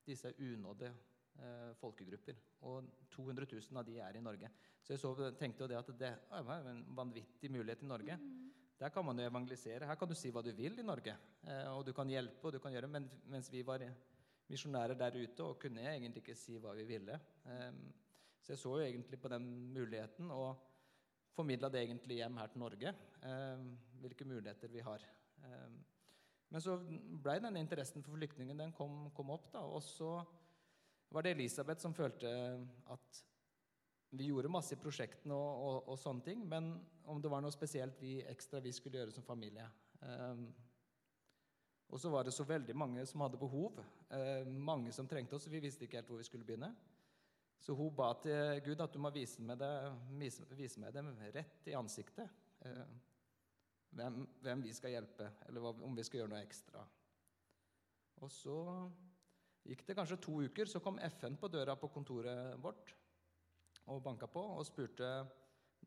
disse 0.07 0.29
er 0.29 0.53
unådde 0.53 0.90
eh, 0.90 1.72
folkegrupper. 1.81 2.38
Og 2.68 2.92
200 3.11 3.46
000 3.51 3.81
av 3.81 3.87
de 3.87 3.98
er 3.98 4.18
i 4.18 4.22
Norge. 4.22 4.51
Så 4.83 4.94
jeg 4.94 5.03
så, 5.03 5.14
tenkte 5.38 5.64
jo 5.64 5.70
det 5.70 5.79
at 5.79 5.90
det 5.98 6.12
er 6.12 6.70
en 6.70 6.85
vanvittig 6.96 7.51
mulighet 7.51 7.83
i 7.83 7.90
Norge. 7.90 8.18
Der 8.79 8.90
kan 8.90 9.05
man 9.05 9.18
jo 9.18 9.27
evangelisere. 9.27 9.87
Her 9.87 9.98
kan 9.98 10.11
du 10.11 10.14
si 10.18 10.31
hva 10.35 10.42
du 10.42 10.51
vil 10.59 10.79
i 10.79 10.87
Norge. 10.87 11.14
Eh, 11.46 11.68
og 11.72 11.87
du 11.87 11.92
kan 11.96 12.11
hjelpe, 12.11 12.46
og 12.46 12.53
du 12.53 12.59
kan 12.59 12.72
gjøre 12.75 12.90
Men 12.90 13.11
mens 13.31 13.53
vi 13.53 13.62
var 13.62 13.83
misjonærer 14.53 14.99
der 14.99 15.17
ute 15.23 15.47
og 15.47 15.59
kunne 15.61 15.85
jeg 15.85 15.99
egentlig 15.99 16.23
ikke 16.23 16.38
si 16.38 16.59
hva 16.61 16.75
vi 16.77 16.85
ville. 16.88 17.19
Eh, 17.49 17.73
så 18.43 18.53
jeg 18.55 18.61
så 18.61 18.75
jo 18.77 18.85
egentlig 18.85 19.21
på 19.21 19.31
den 19.33 19.49
muligheten 19.73 20.31
og 20.35 20.69
formidla 21.33 21.71
det 21.73 21.87
egentlig 21.87 22.21
hjem 22.21 22.37
her 22.41 22.53
til 22.53 22.62
Norge. 22.65 22.95
Eh, 23.23 23.67
hvilke 24.03 24.29
muligheter 24.29 24.69
vi 24.73 24.85
har. 24.85 25.09
Eh, 25.45 25.75
men 26.53 26.61
så 26.61 26.77
blei 27.25 27.38
den 27.41 27.57
interessen 27.57 28.05
for 28.05 28.19
flyktningen 28.19 28.59
den 28.59 28.73
kom, 28.77 29.07
kom 29.17 29.31
opp. 29.33 29.53
da, 29.53 29.65
Og 29.65 29.83
så 29.83 30.19
var 31.12 31.25
det 31.25 31.37
Elisabeth 31.37 31.81
som 31.81 31.95
følte 31.95 32.29
at 32.93 33.23
vi 34.12 34.29
gjorde 34.29 34.51
masse 34.53 34.75
i 34.75 34.81
prosjektene 34.81 35.33
og, 35.33 35.62
og, 35.65 35.88
og 35.95 35.99
sånne 35.99 36.25
ting, 36.27 36.43
men 36.49 36.75
om 37.09 37.21
det 37.23 37.31
var 37.33 37.41
noe 37.41 37.55
spesielt 37.55 37.97
vi, 38.01 38.19
ekstra 38.29 38.61
vi 38.61 38.73
skulle 38.77 39.01
gjøre 39.01 39.15
som 39.15 39.25
familie. 39.25 39.65
Um, 40.03 40.51
og 41.93 42.01
så 42.01 42.09
var 42.09 42.25
det 42.25 42.33
så 42.33 42.45
veldig 42.49 42.75
mange 42.77 43.05
som 43.07 43.21
hadde 43.21 43.41
behov. 43.41 43.79
eh, 44.11 44.47
mange 44.47 44.93
som 44.93 45.09
trengte 45.09 45.37
oss. 45.37 45.49
Vi 45.49 45.61
visste 45.61 45.85
ikke 45.85 46.01
helt 46.01 46.09
hvor 46.09 46.17
vi 46.17 46.25
skulle 46.25 46.45
begynne. 46.45 46.75
Så 47.61 47.75
hun 47.75 47.95
ba 47.95 48.13
til 48.23 48.61
Gud 48.65 48.81
at 48.81 48.93
du 48.93 48.99
må 48.99 49.11
vise 49.11 49.43
meg, 49.43 49.59
det, 49.59 49.93
vise, 50.57 50.81
meg 50.81 50.95
dem 50.95 51.13
rett 51.35 51.69
i 51.69 51.77
ansiktet. 51.77 52.31
eh, 52.65 52.87
hvem, 53.91 54.27
hvem 54.41 54.63
vi 54.63 54.73
skal 54.73 54.91
hjelpe, 54.91 55.31
eller 55.49 55.85
om 55.85 55.97
vi 55.97 56.03
skal 56.03 56.23
gjøre 56.23 56.33
noe 56.33 56.43
ekstra. 56.43 56.83
Og 58.23 58.31
så 58.31 58.57
gikk 59.69 59.85
det 59.87 59.97
kanskje 59.99 60.17
to 60.17 60.39
uker, 60.43 60.67
så 60.67 60.81
kom 60.81 60.99
FN 60.99 61.37
på 61.37 61.49
døra 61.49 61.77
på 61.77 61.91
kontoret 61.93 62.57
vårt 62.63 62.95
og 63.87 64.03
banka 64.03 64.27
på 64.27 64.41
og 64.41 64.67
spurte 64.67 65.11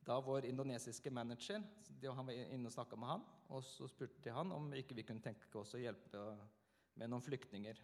da 0.05 0.19
vår 0.19 0.45
indonesiske 0.45 1.09
manager 1.09 1.63
Han 2.03 2.27
var 2.27 2.33
inne 2.33 2.67
og 2.67 2.73
snakka 2.73 2.95
med 2.99 3.07
han, 3.07 3.23
og 3.53 3.61
så 3.63 3.87
spurte 3.89 4.23
de 4.23 4.33
han 4.33 4.51
om 4.55 4.71
ikke 4.73 4.95
vi 4.97 5.05
kunne 5.05 5.23
tenke 5.23 5.59
oss 5.59 5.75
å 5.77 5.81
hjelpe 5.81 6.21
med 6.97 7.11
noen 7.11 7.23
flyktninger. 7.23 7.81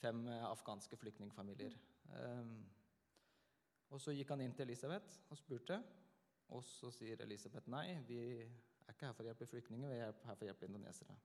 Fem 0.00 0.24
afghanske 0.28 0.96
flyktningfamilier. 1.00 1.76
Um, 2.14 2.56
Og 3.94 4.00
så 4.00 4.14
gikk 4.14 4.32
han 4.32 4.42
inn 4.42 4.54
til 4.54 4.66
Elisabeth 4.66 5.20
og 5.30 5.38
spurte. 5.38 5.78
Og 6.54 6.64
så 6.66 6.90
sier 6.92 7.20
Elisabeth 7.22 7.70
nei, 7.70 8.00
vi 8.08 8.18
er 8.42 8.90
ikke 8.92 9.06
her 9.06 9.14
for 9.16 9.24
å 9.24 9.28
hjelpe 9.30 9.48
flyktninger, 9.48 9.90
vi 9.90 10.00
er 10.00 10.10
her 10.10 10.36
for 10.36 10.44
å 10.44 10.48
hjelpe 10.48 10.68
indonesere. 10.68 11.16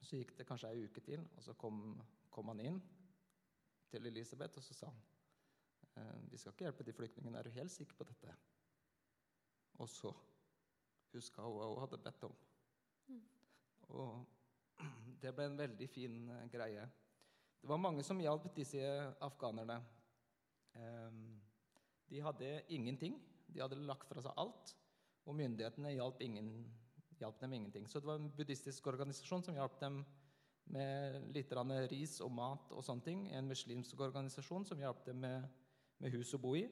Så 0.00 0.16
gikk 0.16 0.32
det 0.38 0.46
kanskje 0.48 0.70
ei 0.70 0.86
uke 0.86 1.02
til, 1.04 1.26
og 1.36 1.44
så 1.44 1.54
kom, 1.60 1.98
kom 2.32 2.48
han 2.52 2.62
inn 2.64 2.78
til 3.90 4.06
Elisabeth, 4.08 4.56
og 4.56 4.64
så 4.64 4.76
sa 4.76 4.88
han 4.88 5.02
«Eh, 6.00 6.16
vi 6.30 6.38
skal 6.38 6.54
ikke 6.54 6.68
hjelpe 6.68 6.86
de 6.86 6.94
flyktningene, 6.96 7.38
er 7.38 7.48
du 7.48 7.58
helt 7.58 7.74
sikker 7.74 7.98
på 7.98 8.06
dette? 8.08 8.32
Og 9.82 9.88
så 9.90 10.14
huska 11.14 11.44
hun 11.44 11.62
òg 11.64 11.78
hadde 11.84 12.02
bedt 12.04 12.26
om. 12.28 12.34
Og 13.90 14.26
det 15.22 15.32
ble 15.34 15.48
en 15.50 15.58
veldig 15.58 15.88
fin 15.90 16.18
eh, 16.30 16.48
greie. 16.52 16.86
Det 17.60 17.68
var 17.68 17.80
mange 17.82 18.04
som 18.06 18.20
hjalp 18.22 18.46
disse 18.56 18.80
afghanerne. 19.20 19.76
Ehm, 20.80 21.40
de 22.08 22.22
hadde 22.24 22.62
ingenting. 22.72 23.18
De 23.46 23.60
hadde 23.60 23.80
lagt 23.84 24.08
fra 24.08 24.22
seg 24.24 24.38
alt. 24.40 24.74
Og 25.28 25.36
myndighetene 25.36 25.92
hjalp, 25.92 26.22
ingen, 26.24 26.48
hjalp 27.20 27.40
dem 27.42 27.52
ingenting. 27.52 27.88
Så 27.88 28.00
det 28.00 28.08
var 28.08 28.20
en 28.20 28.30
buddhistisk 28.36 28.86
organisasjon 28.88 29.44
som 29.44 29.58
hjalp 29.58 29.76
dem 29.82 30.00
med 30.70 31.34
litt 31.34 31.52
ris 31.90 32.20
og 32.24 32.32
mat 32.32 32.72
og 32.72 32.84
sånne 32.84 33.04
ting. 33.04 33.26
En 33.34 33.48
muslimsk 33.48 34.00
organisasjon 34.00 34.64
som 34.64 34.80
hjalp 34.80 35.04
dem 35.04 35.20
med, 35.20 35.48
med 35.98 36.14
hus 36.14 36.32
å 36.34 36.40
bo 36.40 36.54
i. 36.56 36.64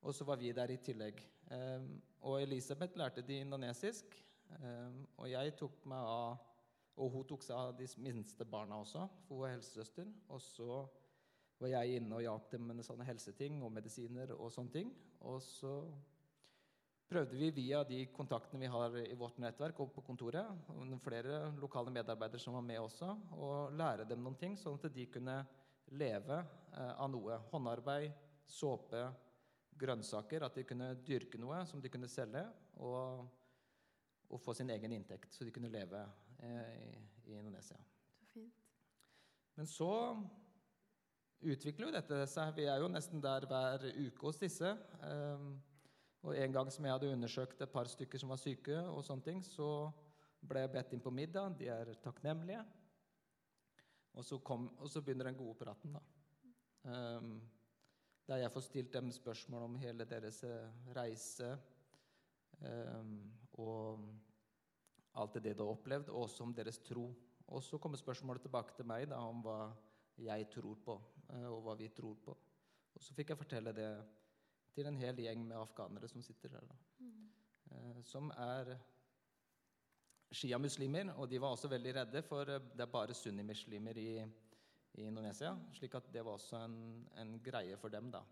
Og 0.00 0.14
så 0.14 0.24
var 0.24 0.38
vi 0.38 0.52
der 0.52 0.70
i 0.70 0.78
tillegg. 0.78 1.20
Ehm, 1.54 2.02
og 2.20 2.42
Elisabeth 2.42 2.96
lærte 2.98 3.22
de 3.22 3.40
indonesisk. 3.40 4.24
ehm, 4.60 5.06
og 5.16 5.30
jeg 5.30 5.56
tok 5.56 5.86
meg 5.86 5.98
av 5.98 6.38
Og 6.98 7.12
hun 7.12 7.24
tok 7.24 7.44
seg 7.46 7.54
av 7.54 7.76
de 7.78 7.86
minste 8.02 8.44
barna 8.44 8.74
også, 8.82 9.04
for 9.28 9.36
hun 9.36 9.46
er 9.46 9.52
helsesøster. 9.52 10.08
Og 10.34 10.40
så 10.42 10.80
var 11.60 11.68
jeg 11.68 12.00
inne 12.00 12.16
og 12.16 12.24
hjalp 12.24 12.50
dem 12.50 12.64
med 12.66 12.82
sånne 12.82 13.06
helseting 13.06 13.62
og 13.62 13.70
medisiner 13.70 14.32
og 14.34 14.50
sånne 14.50 14.72
ting. 14.72 14.90
Og 15.20 15.38
så 15.42 15.76
prøvde 17.08 17.38
vi 17.38 17.52
via 17.54 17.84
de 17.86 18.00
kontaktene 18.12 18.60
vi 18.64 18.72
har 18.72 18.96
i 18.98 19.14
vårt 19.14 19.38
nettverk 19.38 19.78
og 19.80 19.92
på 19.94 20.02
kontoret, 20.10 20.50
og 20.74 20.98
flere 21.00 21.52
lokale 21.60 21.94
medarbeidere 21.94 22.42
som 22.42 22.58
var 22.58 22.66
med 22.66 22.80
også, 22.82 23.14
å 23.38 23.70
lære 23.70 24.08
dem 24.08 24.22
noen 24.24 24.36
ting, 24.36 24.58
sånn 24.58 24.76
at 24.76 24.90
de 24.92 25.06
kunne 25.06 25.38
leve 25.94 26.42
eh, 26.42 26.92
av 26.98 27.08
noe. 27.14 27.38
Håndarbeid, 27.52 28.10
såpe, 28.44 29.06
grønnsaker. 29.80 30.46
At 30.46 30.58
de 30.58 30.66
kunne 30.68 30.92
dyrke 31.06 31.40
noe 31.40 31.62
som 31.68 31.82
de 31.82 31.92
kunne 31.92 32.10
selge, 32.10 32.44
og, 32.84 33.28
og 34.28 34.42
få 34.42 34.54
sin 34.56 34.70
egen 34.74 34.94
inntekt, 34.96 35.32
så 35.34 35.46
de 35.46 35.54
kunne 35.54 35.72
leve 35.72 36.02
eh, 36.42 36.74
i, 36.88 36.90
i 37.30 37.38
Indonesia. 37.38 37.78
Så 38.18 38.28
fint. 38.32 38.66
Men 39.58 39.70
så 39.70 39.92
utvikler 41.38 41.88
jo 41.88 41.94
dette 41.94 42.20
seg. 42.30 42.52
Vi 42.56 42.66
er 42.70 42.82
jo 42.82 42.90
nesten 42.90 43.22
der 43.22 43.46
hver 43.48 43.88
uke 43.94 44.26
hos 44.26 44.42
disse. 44.42 44.74
Eh, 45.06 45.48
og 46.26 46.34
en 46.34 46.52
gang 46.54 46.70
som 46.74 46.84
jeg 46.84 46.96
hadde 46.96 47.12
undersøkt 47.14 47.62
et 47.62 47.72
par 47.72 47.88
stykker 47.90 48.18
som 48.18 48.32
var 48.32 48.40
syke, 48.42 48.74
og 48.90 49.04
sånne 49.06 49.24
ting, 49.24 49.42
så 49.46 49.88
ble 50.42 50.64
jeg 50.64 50.72
bedt 50.74 50.94
inn 50.94 51.02
på 51.02 51.14
middag. 51.14 51.54
De 51.58 51.70
er 51.70 51.92
takknemlige. 52.02 52.64
Og 54.18 54.24
så, 54.26 54.40
kom, 54.42 54.66
og 54.82 54.90
så 54.90 55.02
begynner 55.04 55.28
den 55.28 55.38
gode 55.38 55.54
praten, 55.60 55.94
da. 55.94 56.02
Ehm, 56.90 57.36
der 58.28 58.42
jeg 58.42 58.52
får 58.52 58.60
stilt 58.66 58.92
dem 58.92 59.10
spørsmål 59.12 59.62
om 59.62 59.76
hele 59.80 60.04
deres 60.04 60.42
eh, 60.44 60.72
reise 60.96 61.54
ehm, 62.60 63.14
og 63.52 64.02
alt 65.18 65.34
det 65.34 65.44
de 65.46 65.54
har 65.56 65.72
opplevd, 65.72 66.10
og 66.12 66.26
også 66.26 66.44
om 66.44 66.52
deres 66.54 66.78
tro. 66.84 67.08
Og 67.48 67.62
så 67.62 67.78
kommer 67.78 67.98
spørsmålet 67.98 68.44
tilbake 68.44 68.76
til 68.76 68.86
meg 68.86 69.08
da, 69.08 69.22
om 69.24 69.40
hva 69.42 69.72
jeg 70.20 70.50
tror 70.52 70.76
på, 70.84 70.98
eh, 71.32 71.46
og 71.48 71.62
hva 71.64 71.76
vi 71.80 71.88
tror 71.88 72.20
på. 72.24 72.36
Og 72.94 73.02
så 73.02 73.16
fikk 73.16 73.32
jeg 73.32 73.40
fortelle 73.40 73.72
det 73.72 73.90
til 74.74 74.86
en 74.86 75.00
hel 75.00 75.24
gjeng 75.24 75.46
med 75.46 75.56
afghanere 75.56 76.10
som 76.10 76.22
sitter 76.22 76.52
der. 76.52 76.76
Eh, 77.00 78.02
Som 78.04 78.30
er 78.36 78.76
sjiamuslimer, 80.30 81.14
og 81.16 81.30
de 81.30 81.40
var 81.40 81.56
også 81.56 81.68
veldig 81.68 81.94
redde, 81.94 82.22
for 82.22 82.44
det 82.44 82.84
er 82.84 82.92
bare 82.92 83.14
sunnimuslimer 83.14 83.96
i, 83.96 84.10
i 84.98 85.06
Indonesia. 85.08 85.54
slik 85.72 85.94
at 85.94 86.10
det 86.12 86.24
var 86.24 86.38
også 86.38 86.60
en, 86.64 86.78
en 87.16 87.36
greie 87.42 87.76
for 87.80 87.92
dem, 87.92 88.10
da. 88.12 88.22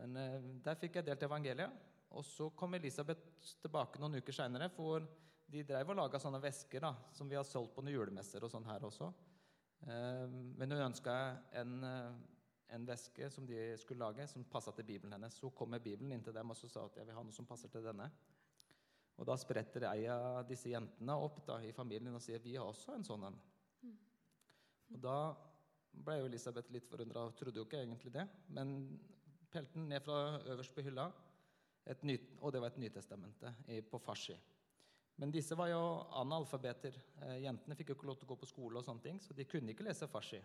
Men 0.00 0.16
eh, 0.16 0.38
der 0.64 0.78
fikk 0.80 0.98
jeg 0.98 1.08
delt 1.08 1.26
evangeliet. 1.26 1.88
Og 2.12 2.24
så 2.28 2.50
kom 2.56 2.74
Elisabeth 2.76 3.54
tilbake 3.62 4.00
noen 4.00 4.20
uker 4.20 4.36
seinere, 4.36 4.68
for 4.72 5.04
de 5.52 5.62
drev 5.68 5.92
og 5.92 5.98
laga 5.98 6.20
sånne 6.20 6.40
vesker 6.42 6.84
da, 6.84 6.92
som 7.12 7.28
vi 7.28 7.38
har 7.38 7.46
solgt 7.48 7.74
på 7.76 7.84
noen 7.84 7.96
julemesser 7.96 8.44
og 8.44 8.52
sånn 8.52 8.68
her 8.68 8.84
også. 8.88 9.08
Eh, 9.86 10.26
men 10.58 10.74
hun 10.74 10.88
ønska 10.90 11.16
en, 11.60 11.78
eh, 11.84 12.12
en 12.76 12.86
veske 12.88 13.30
som 13.32 13.46
de 13.48 13.72
skulle 13.80 14.04
lage, 14.04 14.26
som 14.28 14.44
passa 14.44 14.72
til 14.76 14.88
Bibelen 14.88 15.16
hennes. 15.16 15.36
Så 15.40 15.50
kom 15.56 15.72
jeg 15.76 15.84
Bibelen 15.88 16.12
inn 16.12 16.24
til 16.24 16.36
dem 16.36 16.52
og 16.52 16.56
så 16.56 16.70
sa 16.70 16.86
at 16.88 17.00
jeg 17.00 17.08
vil 17.08 17.18
ha 17.18 17.24
noe 17.24 17.36
som 17.36 17.48
passer 17.48 17.72
til 17.72 17.84
denne. 17.84 18.10
Og 19.20 19.28
da 19.28 19.36
spretter 19.36 19.84
ei 19.90 20.06
av 20.08 20.42
disse 20.48 20.70
jentene 20.72 21.16
opp 21.20 21.42
da, 21.46 21.58
i 21.60 21.72
familien 21.76 22.16
og 22.16 22.22
sier 22.24 22.40
vi 22.42 22.56
har 22.56 22.68
også 22.68 22.96
en 22.96 23.04
sånn 23.04 23.26
en. 23.28 23.40
Og 24.92 25.00
da 25.00 25.16
ble 25.92 26.18
jo 26.20 26.28
Elisabeth 26.30 26.72
litt 26.72 26.88
forundra 26.88 27.26
trodde 27.36 27.60
jo 27.60 27.66
ikke 27.66 27.82
egentlig 27.82 28.12
det. 28.14 28.24
Men 28.56 28.74
pelte 29.52 29.76
den 29.76 29.90
ned 29.92 30.02
fra 30.04 30.40
øverst 30.54 30.74
på 30.74 30.84
hylla, 30.86 31.10
ny, 32.06 32.16
og 32.40 32.52
det 32.54 32.60
var 32.62 32.72
et 32.72 32.80
Nytestamente 32.80 33.54
på 33.90 33.98
farsi. 33.98 34.36
Men 35.20 35.32
disse 35.34 35.56
var 35.58 35.68
jo 35.68 35.82
analfabeter. 36.18 36.96
Eh, 37.22 37.38
jentene 37.44 37.76
fikk 37.76 37.92
jo 37.92 37.96
ikke 37.98 38.08
lov 38.08 38.18
til 38.18 38.28
å 38.28 38.32
gå 38.32 38.38
på 38.40 38.48
skole, 38.48 38.78
og 38.78 38.86
sånne 38.86 39.04
ting, 39.04 39.20
så 39.20 39.36
de 39.36 39.46
kunne 39.46 39.74
ikke 39.74 39.84
lese 39.86 40.08
farsi. 40.10 40.40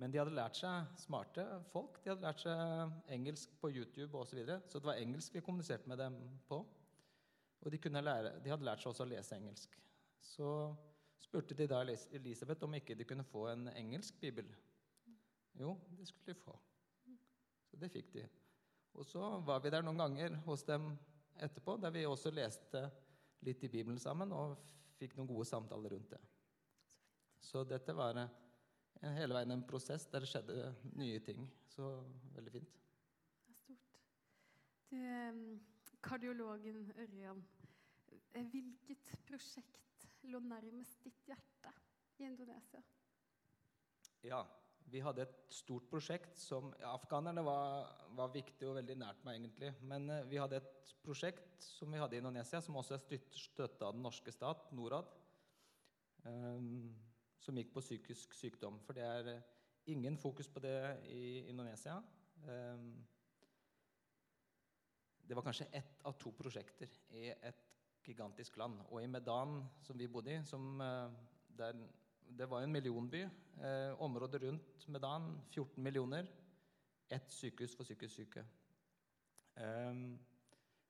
Men 0.00 0.12
de 0.12 0.20
hadde 0.22 0.32
lært 0.32 0.56
seg 0.56 0.94
smarte 1.02 1.44
folk. 1.74 1.98
De 2.00 2.08
hadde 2.08 2.24
lært 2.24 2.40
seg 2.40 3.10
engelsk 3.12 3.52
på 3.60 3.68
YouTube 3.74 4.16
osv. 4.16 4.30
Så, 4.30 4.38
videre. 4.38 4.62
så 4.64 4.80
det 4.80 4.88
var 4.88 5.00
engelsk 5.02 5.34
vi 5.34 5.42
kommuniserte 5.44 5.90
med 5.92 6.00
dem 6.00 6.16
på. 6.48 6.62
Og 7.60 7.74
de, 7.74 7.80
lære, 8.00 8.38
de 8.40 8.50
hadde 8.50 8.64
lært 8.64 8.80
seg 8.80 8.94
også 8.94 9.04
å 9.04 9.10
lese 9.10 9.36
engelsk. 9.36 9.76
Så 10.24 10.48
spurte 11.20 11.54
de 11.54 11.68
da 11.70 11.82
Elisabeth 11.84 12.64
om 12.64 12.74
ikke 12.78 12.96
de 12.98 13.06
kunne 13.08 13.26
få 13.26 13.46
en 13.52 13.68
engelsk 13.74 14.20
bibel. 14.20 14.48
Jo, 15.60 15.76
det 15.98 16.08
skulle 16.08 16.34
de 16.34 16.40
få. 16.40 16.56
Så 17.70 17.78
det 17.80 17.90
fikk 17.92 18.12
de. 18.14 18.26
Og 18.98 19.06
så 19.06 19.22
var 19.46 19.60
vi 19.62 19.70
der 19.70 19.84
noen 19.86 20.00
ganger 20.00 20.34
hos 20.46 20.64
dem 20.66 20.90
etterpå, 21.40 21.76
der 21.80 21.92
vi 21.94 22.06
også 22.06 22.32
leste 22.34 22.88
litt 23.46 23.62
i 23.64 23.70
Bibelen 23.72 24.00
sammen 24.00 24.32
og 24.36 24.56
fikk 24.98 25.16
noen 25.16 25.30
gode 25.30 25.46
samtaler 25.48 25.94
rundt 25.94 26.10
det. 26.12 26.20
Så 27.40 27.62
dette 27.64 27.94
var 27.96 28.18
hele 29.00 29.36
veien 29.36 29.54
en 29.54 29.64
prosess 29.66 30.04
der 30.12 30.24
det 30.24 30.28
skjedde 30.28 30.72
nye 31.00 31.20
ting. 31.24 31.46
Så 31.70 31.88
veldig 32.34 32.52
fint. 32.58 32.80
Det 33.46 33.54
er 33.54 33.60
stort. 33.62 33.96
Du, 34.90 35.96
kardiologen 36.04 36.90
Ørjan, 36.98 37.44
eh, 38.34 38.46
hvilket 38.52 39.14
prosjekt 39.28 39.89
lå 40.28 40.40
nærmest 40.44 41.04
ditt 41.04 41.28
hjerte 41.28 41.72
i 42.18 42.26
Indonesia? 42.28 42.82
Ja, 44.26 44.42
vi 44.90 45.00
hadde 45.04 45.24
et 45.24 45.36
stort 45.54 45.86
prosjekt 45.90 46.38
som 46.40 46.72
Afghanerne 46.84 47.44
var, 47.46 47.86
var 48.18 48.32
viktig 48.34 48.68
og 48.68 48.76
veldig 48.80 48.96
nært 49.00 49.22
meg, 49.26 49.38
egentlig. 49.38 49.70
Men 49.86 50.08
eh, 50.10 50.26
vi 50.28 50.40
hadde 50.40 50.60
et 50.60 50.94
prosjekt 51.04 51.62
som 51.64 51.92
vi 51.92 52.00
hadde 52.00 52.18
i 52.18 52.22
Indonesia, 52.22 52.60
som 52.60 52.76
også 52.80 52.96
er 52.96 53.04
støtt- 53.04 53.38
støtta 53.38 53.88
av 53.88 53.96
den 53.96 54.04
norske 54.04 54.34
stat, 54.34 54.66
Norad, 54.76 55.08
ehm, 56.28 56.90
som 57.40 57.56
gikk 57.56 57.72
på 57.76 57.84
psykisk 57.84 58.34
sykdom. 58.36 58.80
For 58.84 58.98
det 58.98 59.06
er 59.06 59.32
eh, 59.36 59.48
ingen 59.94 60.18
fokus 60.20 60.50
på 60.50 60.62
det 60.64 60.76
i 61.08 61.46
Indonesia. 61.48 61.96
Ehm, 62.48 62.92
det 65.30 65.38
var 65.38 65.46
kanskje 65.46 65.70
ett 65.72 66.02
av 66.04 66.18
to 66.18 66.32
prosjekter 66.34 66.90
i 67.14 67.28
et 67.30 67.69
gigantisk 68.04 68.56
land. 68.56 68.80
Og 68.88 69.02
i 69.02 69.08
Medan, 69.10 69.60
som 69.82 69.98
vi 69.98 70.08
bodde 70.08 70.34
i, 70.34 70.44
som, 70.44 70.80
eh, 70.80 71.10
der, 71.58 71.76
det 72.38 72.48
var 72.50 72.62
en 72.62 72.72
millionby. 72.72 73.22
Eh, 73.60 74.02
området 74.02 74.42
rundt 74.42 74.88
Medan, 74.88 75.40
14 75.50 75.82
millioner. 75.82 76.26
Ett 77.10 77.30
sykehus 77.32 77.76
for 77.76 77.84
psykisk 77.84 78.14
syke. 78.14 78.44
Ehm, 79.56 80.18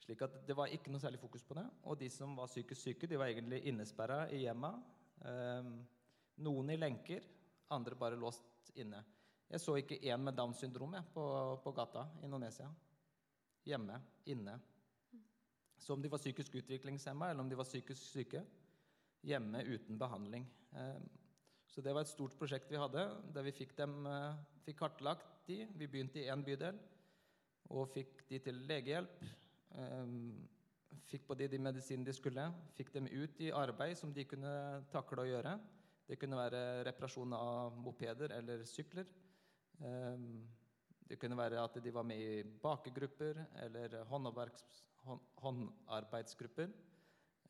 slik 0.04 0.22
at 0.22 0.46
det 0.46 0.56
var 0.56 0.72
ikke 0.72 0.92
noe 0.92 1.00
særlig 1.00 1.20
fokus 1.20 1.44
på 1.46 1.56
det. 1.56 1.64
Og 1.88 1.98
de 2.00 2.10
som 2.12 2.36
var 2.36 2.50
psykisk 2.50 2.80
syke, 2.80 3.08
de 3.08 3.18
var 3.18 3.32
egentlig 3.32 3.62
innesperra 3.66 4.26
i 4.30 4.42
hjemma. 4.44 4.74
Ehm, 5.24 5.86
noen 6.44 6.70
i 6.70 6.76
lenker, 6.76 7.24
andre 7.70 7.96
bare 7.96 8.20
låst 8.20 8.70
inne. 8.74 9.02
Jeg 9.50 9.60
så 9.60 9.76
ikke 9.80 9.98
én 10.06 10.22
med 10.22 10.36
Downs 10.36 10.60
syndrom 10.62 10.94
jeg, 10.94 11.04
på, 11.14 11.24
på 11.64 11.72
gata 11.72 12.06
i 12.20 12.24
Indonesia. 12.28 12.68
Hjemme, 13.66 13.98
inne. 14.26 14.60
Så 15.80 15.94
om 15.96 16.02
de 16.02 16.10
var 16.12 16.20
psykisk 16.20 16.58
utviklingshemma 16.60 17.30
eller 17.30 17.40
om 17.44 17.48
de 17.48 17.56
var 17.58 17.68
psykisk 17.68 18.02
syke. 18.12 18.44
Hjemme 19.24 19.62
uten 19.64 19.98
behandling. 20.00 20.46
Ehm, 20.76 21.08
Så 21.70 21.80
det 21.80 21.92
var 21.94 22.00
et 22.02 22.10
stort 22.10 22.34
prosjekt 22.34 22.70
vi 22.70 22.76
hadde, 22.76 23.02
der 23.32 23.44
vi 23.46 23.52
fikk 23.54 23.76
dem 23.78 24.06
eh, 24.06 24.34
fikk 24.64 24.80
kartlagt 24.80 25.46
de. 25.46 25.68
Vi 25.78 25.86
begynte 25.86 26.18
i 26.18 26.26
én 26.26 26.42
bydel 26.44 26.78
og 27.70 27.88
fikk 27.88 28.24
de 28.28 28.38
til 28.38 28.64
legehjelp. 28.66 29.22
Ehm, 29.78 30.48
Fikk 31.06 31.22
på 31.26 31.36
de 31.38 31.46
de 31.48 31.58
medisinene 31.58 32.06
de 32.06 32.12
skulle. 32.12 32.44
Fikk 32.74 32.92
dem 32.92 33.06
ut 33.06 33.40
i 33.40 33.52
arbeid 33.54 33.96
som 33.96 34.12
de 34.12 34.24
kunne 34.26 34.84
takle 34.90 35.22
å 35.22 35.28
gjøre. 35.28 35.52
Det 36.06 36.18
kunne 36.18 36.36
være 36.36 36.84
reparasjon 36.88 37.32
av 37.32 37.76
mopeder 37.78 38.32
eller 38.34 38.64
sykler. 38.66 39.06
Det 39.78 41.18
kunne 41.18 41.38
være 41.38 41.62
at 41.62 41.78
de 41.82 41.92
var 41.94 42.02
med 42.02 42.18
i 42.18 42.42
bakegrupper 42.42 43.38
eller 43.62 44.00
håndarbeids- 44.10 44.64
hånd, 44.66 44.89
håndarbeidsgrupper. 45.42 46.72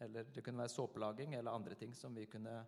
Eller 0.00 0.28
det 0.32 0.44
kunne 0.44 0.62
være 0.62 0.72
såpelaging 0.72 1.34
eller 1.36 1.52
andre 1.52 1.76
ting 1.76 1.94
som 1.96 2.14
vi 2.16 2.24
kunne 2.30 2.62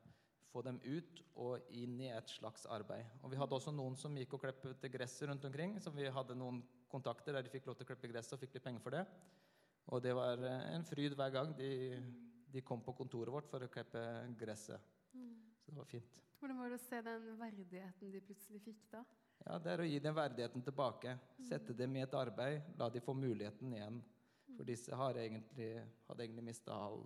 få 0.53 0.63
dem 0.67 0.79
ut 0.85 1.23
og 1.41 1.71
inn 1.73 1.97
i 2.03 2.11
et 2.13 2.29
slags 2.29 2.67
arbeid. 2.69 3.07
Og 3.23 3.31
Vi 3.33 3.39
hadde 3.41 3.57
også 3.57 3.73
noen 3.73 3.97
som 3.97 4.17
gikk 4.17 4.37
og 4.37 4.43
klippet 4.45 4.91
gresset 4.93 5.29
rundt 5.31 5.45
omkring. 5.49 5.79
så 5.81 5.91
Vi 5.91 6.05
hadde 6.05 6.37
noen 6.37 6.63
kontakter 6.89 7.33
der 7.33 7.43
de 7.43 7.53
fikk 7.53 7.67
lov 7.67 7.79
til 7.79 7.87
å 7.87 7.93
klippe 7.93 8.11
gresset 8.13 8.37
og 8.37 8.43
fikk 8.43 8.59
litt 8.59 8.65
penger 8.65 8.85
for 8.85 8.91
det. 8.91 9.07
Og 9.87 10.03
det 10.03 10.13
var 10.15 10.39
eh, 10.45 10.75
en 10.75 10.85
fryd 10.85 11.17
hver 11.17 11.33
gang 11.35 11.57
de, 11.57 11.71
de 12.53 12.61
kom 12.61 12.83
på 12.85 12.93
kontoret 12.93 13.33
vårt 13.33 13.49
for 13.51 13.65
å 13.65 13.71
klippe 13.73 14.03
gresset. 14.39 14.93
Så 15.63 15.73
det 15.73 15.79
var 15.79 15.89
fint. 15.89 16.21
Hvordan 16.39 16.59
var 16.59 16.73
det 16.73 16.79
å 16.81 16.85
se 16.85 17.01
den 17.07 17.27
verdigheten 17.39 18.13
de 18.13 18.21
plutselig 18.21 18.61
fikk 18.65 18.87
da? 18.91 19.05
Ja, 19.47 19.59
Det 19.59 19.73
er 19.73 19.83
å 19.83 19.87
gi 19.87 19.99
dem 20.03 20.15
verdigheten 20.15 20.63
tilbake. 20.63 21.17
Sette 21.49 21.75
dem 21.75 21.97
i 21.97 22.03
et 22.05 22.15
arbeid. 22.15 22.75
La 22.79 22.89
de 22.91 23.03
få 23.03 23.15
muligheten 23.15 23.73
igjen. 23.75 24.01
For 24.57 24.69
disse 24.69 24.97
har 24.97 25.19
egentlig, 25.21 25.71
hadde 26.09 26.25
egentlig 26.25 26.45
mista 26.45 26.77
all, 26.77 27.03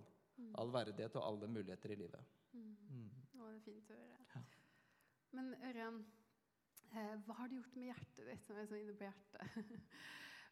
all 0.59 0.71
verdighet 0.73 1.15
og 1.19 1.27
alle 1.29 1.49
muligheter 1.51 1.93
i 1.93 1.99
livet. 1.99 2.37
Mm. 2.53 3.09
Å, 3.37 3.41
det 3.41 3.43
var 3.43 3.59
fint 3.65 3.91
å 3.93 3.99
høre. 3.99 4.43
Men 5.37 5.51
Ørjan, 5.69 5.99
eh, 6.93 7.13
hva 7.25 7.35
har 7.41 7.51
det 7.51 7.59
gjort 7.59 7.75
med 7.77 7.89
hjertet 7.91 8.23
ditt? 8.31 8.47
Nå 8.47 8.57
er 8.57 8.71
jeg 8.71 8.85
inne 8.85 8.95
på 8.97 9.07
hjertet. 9.07 9.91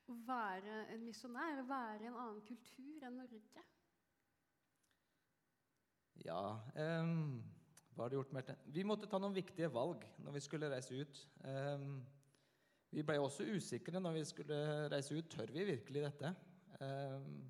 Å 0.05 0.17
være 0.29 0.81
en 0.93 1.05
misjonær, 1.07 1.63
være 1.69 2.03
i 2.03 2.09
en 2.11 2.19
annen 2.21 2.43
kultur 2.47 3.07
enn 3.07 3.19
Norge. 3.21 3.65
Ja 6.25 6.41
um, 6.79 7.41
Hva 7.93 8.05
har 8.05 8.11
det 8.11 8.17
gjort 8.17 8.31
med 8.33 8.47
det? 8.47 8.55
Vi 8.73 8.85
måtte 8.87 9.09
ta 9.09 9.19
noen 9.21 9.35
viktige 9.35 9.67
valg 9.73 10.05
når 10.23 10.37
vi 10.37 10.43
skulle 10.43 10.69
reise 10.71 10.97
ut. 10.97 11.19
Um, 11.43 11.99
vi 12.95 13.03
ble 13.03 13.17
også 13.19 13.45
usikre 13.55 13.99
når 13.99 14.19
vi 14.19 14.25
skulle 14.29 14.57
reise 14.91 15.17
ut. 15.17 15.27
Tør 15.31 15.51
vi 15.51 15.67
virkelig 15.67 16.05
dette? 16.05 16.31
Ehm, 16.83 17.45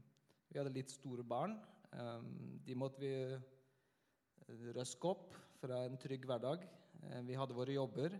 vi 0.51 0.59
hadde 0.59 0.73
litt 0.75 0.93
store 0.93 1.23
barn. 1.25 1.57
Ehm, 1.95 2.59
de 2.65 2.77
måtte 2.77 3.01
vi 3.01 3.11
eh, 3.33 4.71
røske 4.75 5.09
opp 5.09 5.33
fra 5.61 5.85
en 5.85 5.97
trygg 6.01 6.27
hverdag. 6.29 6.65
Eh, 7.01 7.21
vi 7.25 7.38
hadde 7.39 7.57
våre 7.57 7.73
jobber, 7.73 8.19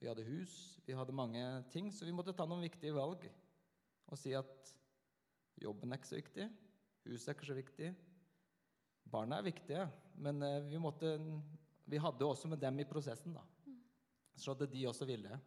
vi 0.00 0.10
hadde 0.10 0.26
hus, 0.26 0.80
vi 0.86 0.96
hadde 0.98 1.14
mange 1.14 1.44
ting. 1.70 1.92
Så 1.94 2.08
vi 2.08 2.14
måtte 2.14 2.34
ta 2.34 2.46
noen 2.48 2.64
viktige 2.64 2.96
valg 2.96 3.28
og 4.12 4.18
si 4.18 4.34
at 4.36 4.72
jobben 5.62 5.92
er 5.92 6.00
ikke 6.00 6.10
så 6.10 6.18
viktig, 6.18 6.48
huset 7.06 7.30
er 7.30 7.36
ikke 7.36 7.48
så 7.48 7.54
viktig, 7.56 7.86
barna 9.08 9.38
er 9.38 9.46
viktige, 9.46 9.86
men 10.20 10.42
eh, 10.44 10.58
vi, 10.68 10.80
måtte, 10.82 11.14
vi 11.88 12.00
hadde 12.02 12.26
også 12.26 12.50
med 12.50 12.60
dem 12.60 12.82
i 12.82 12.88
prosessen, 12.88 13.38
da. 13.38 13.46
Så 14.36 14.52
at 14.52 14.66
de 14.72 14.86
også 14.88 15.06
ville. 15.08 15.38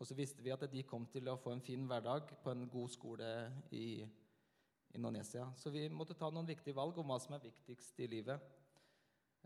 Og 0.00 0.08
så 0.08 0.16
visste 0.16 0.42
vi 0.42 0.52
at 0.52 0.64
de 0.72 0.82
kom 0.88 1.04
til 1.12 1.28
å 1.28 1.38
få 1.40 1.52
en 1.54 1.64
fin 1.64 1.82
hverdag 1.86 2.32
på 2.42 2.52
en 2.52 2.66
god 2.72 2.92
skole 2.92 3.30
i 3.76 4.00
Indonesia. 4.98 5.46
Så 5.56 5.70
vi 5.70 5.88
måtte 5.92 6.16
ta 6.18 6.30
noen 6.32 6.48
viktige 6.48 6.76
valg 6.76 6.98
om 6.98 7.10
hva 7.10 7.18
som 7.22 7.36
er 7.36 7.44
viktigst 7.44 8.00
i 8.02 8.08
livet. 8.10 8.48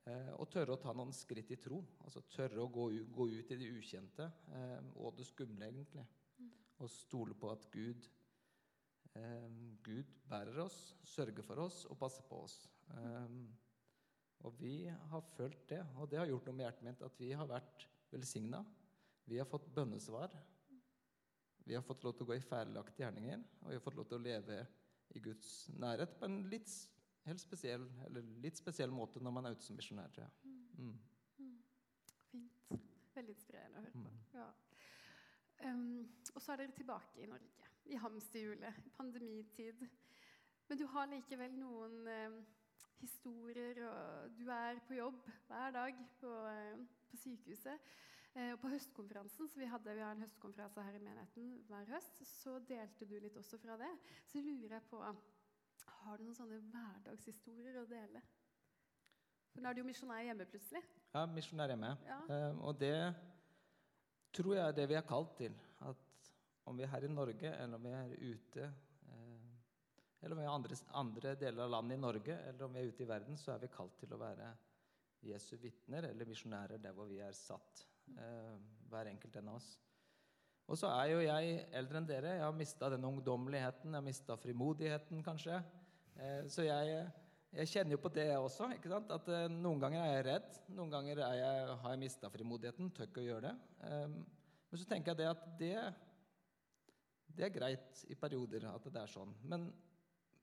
Eh, 0.05 0.33
og 0.37 0.49
tørre 0.53 0.77
å 0.77 0.81
ta 0.81 0.93
noen 0.97 1.13
skritt 1.17 1.53
i 1.55 1.61
tro. 1.61 1.81
Altså 2.05 2.25
tørre 2.33 2.65
å 2.65 2.71
gå, 2.73 2.91
gå 3.15 3.29
ut 3.39 3.53
i 3.53 3.59
det 3.61 3.71
ukjente 3.73 4.29
eh, 4.57 4.79
og 5.01 5.17
det 5.19 5.29
skumle, 5.29 5.69
egentlig. 5.69 6.05
Og 6.83 6.91
stole 6.93 7.37
på 7.39 7.53
at 7.53 7.67
Gud 7.73 8.09
eh, 9.15 9.51
Gud 9.85 10.11
bærer 10.29 10.65
oss, 10.65 10.79
sørger 11.09 11.47
for 11.47 11.65
oss 11.67 11.85
og 11.91 11.99
passer 12.01 12.27
på 12.29 12.43
oss. 12.47 12.59
Eh, 12.97 13.37
og 14.45 14.57
vi 14.61 14.85
har 14.89 15.29
følt 15.37 15.69
det, 15.71 15.81
og 15.97 16.11
det 16.11 16.21
har 16.21 16.29
gjort 16.29 16.49
noe 16.51 16.59
med 16.59 16.67
hjertet 16.67 16.85
mitt, 16.85 17.05
at 17.05 17.21
vi 17.21 17.31
har 17.33 17.49
vært 17.49 17.87
velsigna. 18.13 18.61
Vi 19.25 19.39
har 19.41 19.49
fått 19.49 19.71
bønnesvar. 19.73 20.35
Vi 21.65 21.77
har 21.77 21.85
fått 21.85 22.05
lov 22.05 22.13
til 22.13 22.27
å 22.27 22.29
gå 22.29 22.37
i 22.37 22.45
feilaktige 22.45 23.07
gjerninger, 23.07 23.45
og 23.63 23.71
vi 23.71 23.79
har 23.79 23.85
fått 23.85 23.97
lov 23.97 24.09
til 24.11 24.19
å 24.19 24.25
leve 24.27 24.59
i 25.11 25.21
Guds 25.21 25.71
nærhet 25.79 26.17
på 26.19 26.29
en 26.29 26.43
litt, 26.51 26.73
helt 27.29 27.41
spesiell, 27.41 27.85
eller 28.07 28.27
litt 28.45 28.59
spesiell 28.61 28.93
måte 28.93 29.23
når 29.23 29.37
man 29.37 29.47
er 29.49 29.57
ute 29.57 29.67
som 29.67 29.77
misjonær. 29.77 30.13
tror 30.15 30.27
jeg. 30.27 30.55
Mm. 30.79 30.97
Fint. 32.31 32.65
Veldig 33.15 33.37
inspirerende 33.37 33.79
å 33.79 33.85
høre 33.85 34.03
på. 34.03 34.11
Mm. 34.11 34.25
Ja. 34.35 34.49
Um, 35.65 36.09
og 36.35 36.43
så 36.43 36.53
er 36.53 36.65
dere 36.65 36.77
tilbake 36.77 37.23
i 37.23 37.29
Norge, 37.31 37.71
i 37.87 38.01
hamsterhjulet, 38.01 38.83
i 38.85 38.93
pandemitid. 38.97 39.87
Men 40.69 40.81
du 40.81 40.87
har 40.91 41.09
likevel 41.13 41.55
noen 41.61 42.01
um, 42.09 42.41
historier, 43.01 43.81
og 43.89 44.35
du 44.39 44.49
er 44.51 44.81
på 44.89 44.99
jobb 44.99 45.21
hver 45.47 45.71
dag 45.77 46.01
på, 46.21 46.33
eh, 46.49 46.85
på 47.11 47.17
sykehuset. 47.21 47.95
Eh, 48.35 48.51
og 48.51 48.59
på 48.59 48.71
høstkonferansen, 48.73 49.47
så 49.47 49.61
vi, 49.61 49.67
hadde, 49.71 49.93
vi 49.95 50.03
har 50.03 50.17
en 50.17 50.25
høstkonferanse 50.25 50.83
her 50.83 50.97
i 50.99 51.03
menigheten 51.03 51.51
hver 51.69 51.87
høst, 51.93 52.17
så 52.27 52.57
delte 52.67 53.07
du 53.07 53.15
litt 53.23 53.37
også 53.39 53.61
fra 53.63 53.77
det. 53.79 53.91
Så 54.27 54.43
lurer 54.43 54.75
jeg 54.75 54.87
på 54.91 55.03
Har 55.05 56.19
du 56.19 56.25
noen 56.25 56.37
sånne 56.37 56.59
hverdagshistorier 56.73 57.79
å 57.81 57.87
dele? 57.89 58.23
For 59.53 59.63
nå 59.63 59.71
er 59.71 59.77
du 59.77 59.85
jo 59.85 59.87
misjonær 59.87 60.25
hjemme 60.27 60.49
plutselig. 60.51 60.83
Ja, 61.15 61.23
misjonær 61.31 61.71
hjemme. 61.71 61.93
Ja. 62.09 62.19
Eh, 62.35 62.59
og 62.59 62.81
det 62.81 62.97
tror 64.35 64.57
jeg 64.57 64.65
er 64.67 64.77
det 64.81 64.89
vi 64.91 64.99
er 64.99 65.07
kalt 65.07 65.37
til. 65.39 65.55
At 65.87 66.33
om 66.67 66.77
vi 66.77 66.83
er 66.83 66.91
her 66.91 67.07
i 67.07 67.13
Norge, 67.13 67.55
eller 67.55 67.79
om 67.79 67.87
vi 67.87 67.95
er 67.95 68.35
ute 68.35 68.67
eh, 68.67 69.49
Eller 70.25 70.35
om 70.35 70.43
vi 70.43 70.49
er 70.49 70.55
andre, 70.57 70.83
andre 70.99 71.39
deler 71.39 71.69
av 71.69 71.75
landet 71.77 72.01
i 72.01 72.03
Norge, 72.03 72.39
eller 72.51 72.67
om 72.67 72.75
vi 72.75 72.83
er 72.83 72.91
ute 72.91 73.07
i 73.07 73.09
verden, 73.15 73.39
så 73.39 73.55
er 73.55 73.63
vi 73.63 73.71
kalt 73.79 73.95
til 74.01 74.13
å 74.17 74.19
være 74.19 74.51
Jesu 75.25 75.55
vitner 75.63 76.11
eller 76.11 76.29
misjonærer 76.29 76.83
der 76.83 76.93
hvor 76.97 77.07
vi 77.07 77.23
er 77.23 77.33
satt. 77.37 77.87
Eh, 78.13 78.55
hver 78.91 79.11
enkelt 79.11 79.37
en 79.41 79.51
av 79.51 79.59
oss. 79.59 79.73
Og 80.71 80.79
så 80.81 80.89
er 80.97 81.11
jo 81.13 81.25
jeg 81.25 81.59
eldre 81.77 82.01
enn 82.01 82.09
dere. 82.09 82.37
Jeg 82.39 82.45
har 82.47 82.57
mista 82.57 82.89
den 82.93 83.05
ungdommeligheten, 83.05 83.91
jeg 83.91 84.01
har 84.01 84.07
mista 84.07 84.37
frimodigheten, 84.41 85.21
kanskje. 85.25 85.59
Eh, 86.17 86.47
så 86.53 86.65
jeg, 86.65 87.03
jeg 87.53 87.71
kjenner 87.73 87.97
jo 87.97 88.03
på 88.05 88.13
det, 88.15 88.31
også. 88.39 88.71
ikke 88.77 88.93
sant? 88.93 89.13
At 89.13 89.29
eh, 89.29 89.49
Noen 89.53 89.83
ganger 89.83 90.05
er 90.05 90.15
jeg 90.15 90.27
redd. 90.31 90.61
Noen 90.79 90.95
ganger 90.95 91.21
er 91.27 91.37
jeg, 91.41 91.77
har 91.83 91.97
jeg 91.97 92.03
mista 92.05 92.33
frimodigheten. 92.33 92.93
Tør 92.97 93.11
ikke 93.11 93.25
å 93.25 93.29
gjøre 93.29 93.51
det. 93.51 93.55
Eh, 93.91 94.17
men 94.71 94.81
så 94.81 94.89
tenker 94.91 95.13
jeg 95.13 95.21
det 95.21 95.31
at 95.31 95.45
det, 95.61 95.75
det 97.37 97.47
er 97.47 97.57
greit 97.59 98.07
i 98.11 98.17
perioder 98.19 98.65
at 98.73 98.89
det 98.89 99.03
er 99.03 99.13
sånn. 99.13 99.37
Men 99.47 99.69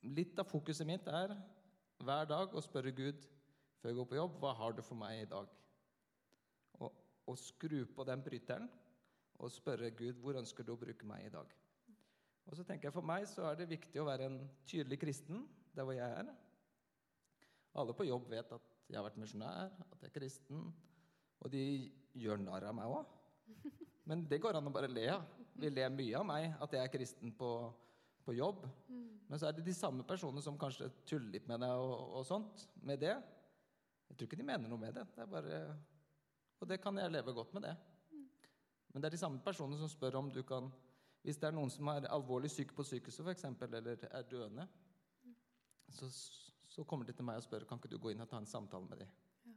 litt 0.06 0.38
av 0.40 0.48
fokuset 0.50 0.88
mitt 0.88 1.10
er 1.10 1.34
hver 2.02 2.30
dag 2.30 2.54
å 2.54 2.64
spørre 2.64 2.94
Gud 2.96 3.26
før 3.82 3.92
jeg 3.92 3.98
går 3.98 4.08
på 4.08 4.18
jobb 4.18 4.38
hva 4.42 4.54
har 4.58 4.78
du 4.78 4.82
for 4.86 4.98
meg 4.98 5.24
i 5.24 5.30
dag? 5.30 5.50
Og, 7.32 7.40
skru 7.40 7.86
på 7.96 8.06
den 8.08 8.24
bryteren 8.26 8.68
og 9.42 9.52
spørre 9.54 9.90
Gud 9.96 10.20
hvor 10.22 10.38
ønsker 10.38 10.66
du 10.68 10.74
å 10.76 10.80
bruke 10.80 11.08
meg 11.08 11.26
i 11.26 11.34
dag. 11.34 11.54
Og 12.50 12.58
så 12.58 12.66
tenker 12.68 12.90
jeg 12.90 12.96
For 12.96 13.06
meg 13.06 13.28
så 13.30 13.46
er 13.50 13.60
det 13.60 13.70
viktig 13.72 14.02
å 14.02 14.08
være 14.08 14.28
en 14.28 14.40
tydelig 14.68 15.00
kristen 15.02 15.46
der 15.76 15.88
hvor 15.88 15.96
jeg 15.96 16.20
er. 16.22 16.32
Alle 17.80 17.96
på 17.96 18.08
jobb 18.08 18.28
vet 18.30 18.52
at 18.52 18.72
jeg 18.92 19.00
har 19.00 19.06
vært 19.06 19.20
misjonær, 19.22 19.72
at 19.72 20.02
jeg 20.02 20.10
er 20.10 20.16
kristen. 20.18 20.66
Og 21.42 21.52
de 21.54 21.64
gjør 22.20 22.42
narr 22.44 22.68
av 22.68 22.76
meg 22.76 22.92
òg. 22.92 23.14
Men 24.10 24.26
det 24.28 24.42
går 24.44 24.60
an 24.60 24.68
å 24.68 24.74
bare 24.74 24.92
le 24.92 25.08
av. 25.14 25.24
De 25.62 25.70
ler 25.72 25.94
mye 25.94 26.18
av 26.20 26.28
meg, 26.28 26.50
at 26.64 26.76
jeg 26.76 26.84
er 26.84 26.92
kristen 26.92 27.32
på, 27.38 27.52
på 28.26 28.36
jobb. 28.36 28.66
Men 29.32 29.40
så 29.40 29.48
er 29.48 29.56
det 29.56 29.64
de 29.64 29.76
samme 29.76 30.04
personene 30.08 30.44
som 30.44 30.60
kanskje 30.60 30.90
tuller 31.08 31.38
litt 31.38 31.48
med 31.48 31.64
deg 31.64 31.80
og, 31.80 32.18
og 32.20 32.28
sånt. 32.28 32.66
Med 32.84 33.00
det. 33.00 33.16
Jeg 34.10 34.18
tror 34.18 34.28
ikke 34.28 34.42
de 34.42 34.48
mener 34.48 34.68
noe 34.68 34.82
med 34.82 34.98
det. 34.98 35.06
det 35.16 35.24
er 35.24 35.32
bare, 35.32 35.62
og 36.62 36.70
det 36.70 36.78
kan 36.82 36.98
jeg 36.98 37.12
leve 37.12 37.34
godt 37.34 37.54
med 37.58 37.66
det. 37.66 37.76
Men 38.94 39.02
det 39.02 39.10
er 39.10 39.16
de 39.16 39.22
samme 39.22 39.42
personene 39.44 39.80
som 39.80 39.90
spør 39.90 40.20
om 40.20 40.32
du 40.32 40.44
kan 40.44 40.72
Hvis 41.22 41.38
det 41.38 41.48
er 41.48 41.54
noen 41.54 41.70
som 41.70 41.88
er 41.92 42.08
alvorlig 42.10 42.50
syk 42.50 42.72
på 42.74 42.84
sykehuset, 42.84 43.22
f.eks., 43.22 43.44
eller 43.62 44.08
er 44.10 44.24
døende, 44.26 44.64
så, 45.94 46.08
så 46.66 46.84
kommer 46.84 47.06
de 47.06 47.14
til 47.14 47.28
meg 47.28 47.38
og 47.38 47.44
spør 47.46 47.68
kan 47.70 47.78
ikke 47.78 47.92
du 47.92 48.00
gå 48.02 48.10
inn 48.10 48.24
og 48.24 48.30
ta 48.32 48.40
en 48.42 48.50
samtale 48.50 48.90
med 48.90 49.04
dem. 49.04 49.12
Ja. 49.46 49.54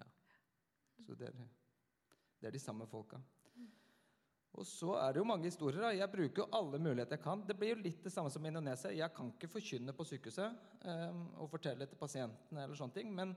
Ja. 0.00 0.06
Så 1.04 1.14
det 1.20 1.28
er, 1.28 1.44
det 2.40 2.48
er 2.48 2.56
de 2.56 2.62
samme 2.62 2.86
folka. 2.88 3.20
Og 4.54 4.66
så 4.66 4.94
er 5.00 5.12
det 5.12 5.20
jo 5.20 5.26
mange 5.26 5.50
historier. 5.50 5.82
da. 5.82 5.90
Jeg 5.92 6.10
bruker 6.10 6.42
jo 6.44 6.48
alle 6.56 6.78
muligheter 6.78 7.18
jeg 7.18 7.24
kan. 7.24 7.42
Det 7.46 7.56
blir 7.58 7.74
jo 7.74 7.82
litt 7.82 8.04
det 8.04 8.12
samme 8.14 8.30
som 8.30 8.44
i 8.44 8.48
Indonesia. 8.48 8.92
Jeg 8.94 9.12
kan 9.12 9.32
ikke 9.32 9.50
forkynne 9.58 9.92
på 9.92 10.06
sykehuset 10.06 10.60
eh, 10.86 11.22
og 11.42 11.50
fortelle 11.50 11.88
til 11.90 11.98
pasientene, 11.98 12.62
eller 12.62 12.78
sånne 12.78 12.94
ting, 12.94 13.10
men 13.14 13.34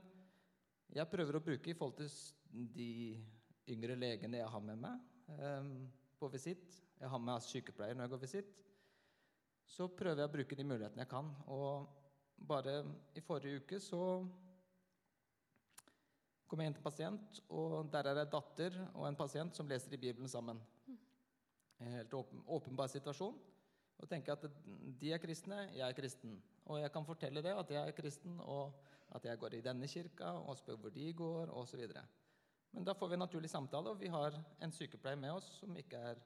jeg 0.96 1.10
prøver 1.10 1.36
å 1.36 1.44
bruke 1.44 1.70
i 1.70 1.76
forhold 1.76 1.98
til 2.00 2.68
de 2.74 2.90
yngre 3.68 3.96
legene 3.98 4.40
jeg 4.40 4.52
har 4.52 4.64
med 4.64 4.80
meg 4.80 5.34
eh, 5.36 5.70
på 6.18 6.30
visitt. 6.32 6.78
Jeg 6.98 7.12
har 7.12 7.22
med 7.22 7.44
sykepleier 7.44 7.96
når 7.96 8.06
jeg 8.06 8.14
går 8.14 8.24
visitt. 8.24 8.58
Så 9.68 9.88
prøver 9.92 10.22
jeg 10.22 10.30
å 10.30 10.34
bruke 10.38 10.56
de 10.56 10.66
mulighetene 10.66 11.04
jeg 11.04 11.10
kan. 11.10 11.28
Og 11.52 11.88
bare 12.48 12.80
i 13.18 13.22
forrige 13.24 13.62
uke 13.62 13.80
så 13.82 14.00
kom 16.48 16.62
jeg 16.62 16.70
inn 16.70 16.78
til 16.78 16.80
en 16.80 16.88
pasient, 16.88 17.40
og 17.52 17.90
der 17.92 18.08
er 18.08 18.16
det 18.16 18.24
en 18.24 18.32
datter 18.32 18.76
og 18.94 19.04
en 19.04 19.18
pasient 19.18 19.58
som 19.58 19.68
leser 19.68 19.92
i 19.92 20.00
Bibelen 20.00 20.30
sammen. 20.32 20.62
En 21.78 21.92
helt 21.92 22.14
åpen, 22.16 22.40
åpenbar 22.48 22.88
situasjon. 22.90 23.36
Og 23.98 24.08
tenker 24.08 24.32
at 24.32 24.46
de 25.00 25.10
er 25.12 25.20
kristne, 25.20 25.66
jeg 25.74 25.84
er 25.84 25.96
kristen. 25.96 26.38
Og 26.70 26.80
jeg 26.80 26.92
kan 26.94 27.04
fortelle 27.04 27.42
det, 27.44 27.52
at 27.52 27.74
jeg 27.74 27.82
er 27.82 27.96
kristen, 27.96 28.38
og 28.40 28.72
at 29.16 29.24
jeg 29.24 29.40
går 29.40 29.56
i 29.56 29.64
denne 29.64 29.88
kirka, 29.88 30.32
og 30.44 30.58
spør 30.58 30.80
hvor 30.82 30.92
de 30.94 31.12
går, 31.16 31.52
osv. 31.56 31.84
Men 32.72 32.84
da 32.84 32.94
får 32.94 33.08
vi 33.08 33.16
en 33.16 33.24
naturlig 33.24 33.50
samtale, 33.50 33.90
og 33.90 34.00
vi 34.00 34.10
har 34.12 34.36
en 34.36 34.74
sykepleier 34.74 35.20
med 35.20 35.32
oss 35.38 35.48
som 35.60 35.76
ikke 35.80 36.00
er, 36.10 36.20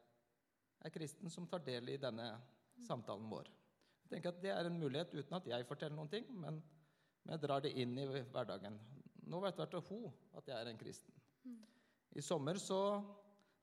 er 0.82 0.94
kristen, 0.94 1.30
som 1.30 1.46
tar 1.46 1.62
del 1.66 1.92
i 1.92 2.00
denne 2.00 2.28
samtalen 2.86 3.28
vår. 3.30 3.50
Jeg 4.02 4.16
tenker 4.16 4.32
at 4.32 4.42
Det 4.42 4.50
er 4.50 4.66
en 4.66 4.80
mulighet 4.80 5.14
uten 5.14 5.38
at 5.38 5.46
jeg 5.46 5.66
forteller 5.68 5.96
noen 5.96 6.10
ting, 6.10 6.26
men, 6.34 6.58
men 7.22 7.36
jeg 7.36 7.44
drar 7.44 7.62
det 7.62 7.72
inn 7.78 7.94
i 7.98 8.06
hverdagen. 8.06 8.78
Nå 9.30 9.40
vet 9.44 9.60
hvert 9.60 9.76
fall 9.78 9.86
hun 9.88 10.08
at 10.36 10.48
jeg 10.48 10.58
er 10.58 10.70
en 10.70 10.80
kristen. 10.80 11.14
I 12.12 12.20
sommer 12.20 12.58
så 12.60 12.80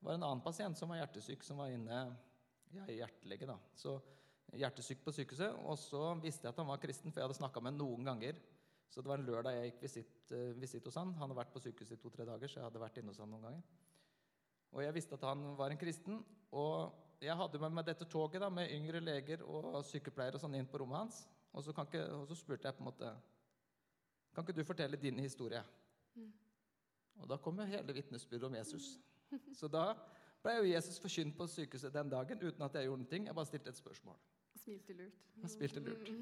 var 0.00 0.14
det 0.14 0.18
en 0.18 0.26
annen 0.26 0.42
pasient 0.42 0.78
som 0.78 0.90
var 0.90 1.02
hjertesyk, 1.02 1.44
som 1.44 1.60
var 1.60 1.70
inne 1.70 2.00
Jeg 2.70 2.86
er 2.86 2.96
hjertelege, 3.02 3.46
da. 3.50 3.56
Så 3.76 3.98
hjertesyk 4.56 5.04
på 5.04 5.12
sykehuset. 5.14 5.56
Og 5.66 5.78
så 5.78 6.02
visste 6.22 6.46
jeg 6.46 6.54
at 6.54 6.60
han 6.62 6.68
var 6.70 6.80
kristen, 6.82 7.12
for 7.12 7.20
jeg 7.20 7.28
hadde 7.28 7.38
snakka 7.38 7.62
med 7.62 7.74
ham 7.74 7.80
noen 7.82 8.08
ganger. 8.08 8.38
Så 8.90 9.02
det 9.02 9.10
var 9.10 9.20
en 9.20 9.28
lørdag 9.28 9.54
jeg 9.54 9.70
gikk 9.70 9.84
visitt, 9.84 10.16
uh, 10.34 10.50
visitt 10.58 10.86
hos 10.88 10.98
han. 10.98 11.12
Han 11.14 11.28
hadde 11.28 11.38
vært 11.38 11.52
på 11.54 11.62
sykehuset 11.62 11.94
i 11.94 12.02
to-tre 12.02 12.26
dager, 12.26 12.50
så 12.50 12.60
jeg 12.60 12.66
hadde 12.66 12.82
vært 12.82 12.98
inne 12.98 13.14
hos 13.14 13.20
han 13.22 13.30
noen 13.30 13.46
ganger. 13.46 13.62
Og 14.70 14.82
jeg 14.84 14.94
visste 14.94 15.16
at 15.18 15.26
han 15.26 15.44
var 15.58 15.72
en 15.72 15.80
kristen. 15.80 16.18
Og 16.58 17.22
jeg 17.22 17.36
hadde 17.36 17.60
med 17.62 17.74
meg 17.76 17.86
dette 17.86 18.06
toget 18.10 18.42
da, 18.42 18.48
med 18.52 18.70
yngre 18.74 19.02
leger 19.02 19.42
og 19.46 19.82
sykepleiere 19.86 20.38
og 20.38 20.42
sånn 20.42 20.56
inn 20.58 20.68
på 20.70 20.80
rommet 20.82 21.04
hans. 21.04 21.20
Og 21.52 21.64
så, 21.66 21.74
ikke, 21.74 22.04
og 22.14 22.26
så, 22.30 22.36
spurte 22.38 22.68
jeg 22.68 22.76
på 22.76 22.84
en 22.84 22.86
måte 22.86 23.08
Kan 24.34 24.44
ikke 24.46 24.54
du 24.54 24.62
fortelle 24.64 24.98
din 25.00 25.18
historie? 25.18 25.62
Mm. 26.14 26.30
Og 27.20 27.28
da 27.28 27.38
kom 27.42 27.58
jo 27.58 27.66
hele 27.66 27.94
vitnesbyrdet 27.94 28.46
om 28.46 28.54
Jesus. 28.54 28.92
Så 29.58 29.68
da 29.68 29.92
ble 30.42 30.54
jo 30.60 30.68
Jesus 30.70 30.98
forkynt 31.02 31.36
på 31.36 31.46
sykehuset 31.50 31.92
den 31.94 32.10
dagen 32.10 32.42
uten 32.42 32.62
at 32.64 32.78
jeg 32.78 32.86
gjorde 32.86 33.02
noe. 33.02 33.24
Jeg 33.26 33.36
bare 33.36 33.50
stilte 33.50 33.74
et 33.74 33.82
spørsmål. 33.82 34.16
Smilte 34.62 34.96
lurt. 34.96 35.26
Og 35.42 35.50
spilte 35.50 35.82
lurt. 35.84 36.14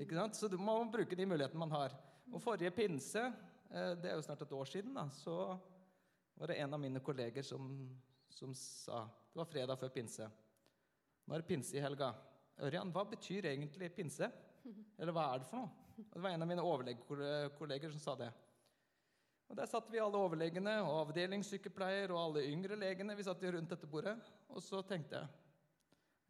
Ikke 0.00 0.16
sant? 0.16 0.36
Så 0.38 0.48
du 0.50 0.56
må 0.60 0.76
bruke 0.90 1.16
de 1.16 1.26
mulighetene 1.26 1.60
man 1.60 1.74
har. 1.74 1.94
Og 2.32 2.42
forrige 2.42 2.72
pinse, 2.74 3.22
eh, 3.70 3.92
det 4.00 4.10
er 4.10 4.18
jo 4.18 4.26
snart 4.26 4.42
et 4.42 4.54
år 4.56 4.70
siden, 4.70 4.94
da, 4.96 5.08
så 5.12 5.58
var 6.34 6.50
det 6.50 6.58
en 6.62 6.74
av 6.74 6.80
mine 6.82 7.02
kolleger 7.04 7.46
som, 7.46 7.68
som 8.28 8.54
sa 8.58 9.04
Det 9.34 9.38
var 9.38 9.50
fredag 9.50 9.78
før 9.78 9.90
pinse. 9.90 10.26
Nå 11.26 11.34
er 11.34 11.42
det 11.42 11.48
pinse 11.48 11.74
i 11.74 11.82
helga. 11.82 12.12
Ørjan, 12.62 12.92
hva 12.94 13.02
betyr 13.10 13.48
egentlig 13.50 13.90
pinse? 13.94 14.28
Eller 14.98 15.12
hva 15.14 15.24
er 15.32 15.42
det 15.42 15.48
for 15.48 15.58
noe? 15.58 15.84
Og 15.98 16.14
det 16.16 16.22
var 16.22 16.34
en 16.34 16.44
av 16.44 16.50
mine 16.50 16.62
overlegekolleger 16.62 17.90
som 17.90 18.02
sa 18.02 18.14
det. 18.18 18.30
Og 19.50 19.56
Der 19.58 19.68
satt 19.68 19.90
vi 19.92 20.00
alle 20.02 20.18
overlegene 20.18 20.76
og 20.82 21.08
avdelingssykepleier 21.08 22.14
og 22.14 22.20
alle 22.20 22.46
yngre 22.48 22.78
legene. 22.78 23.16
Vi 23.18 23.26
satt 23.26 23.42
rundt 23.42 23.74
dette 23.74 23.90
bordet. 23.90 24.16
Og 24.48 24.62
så 24.64 24.82
tenkte 24.86 25.20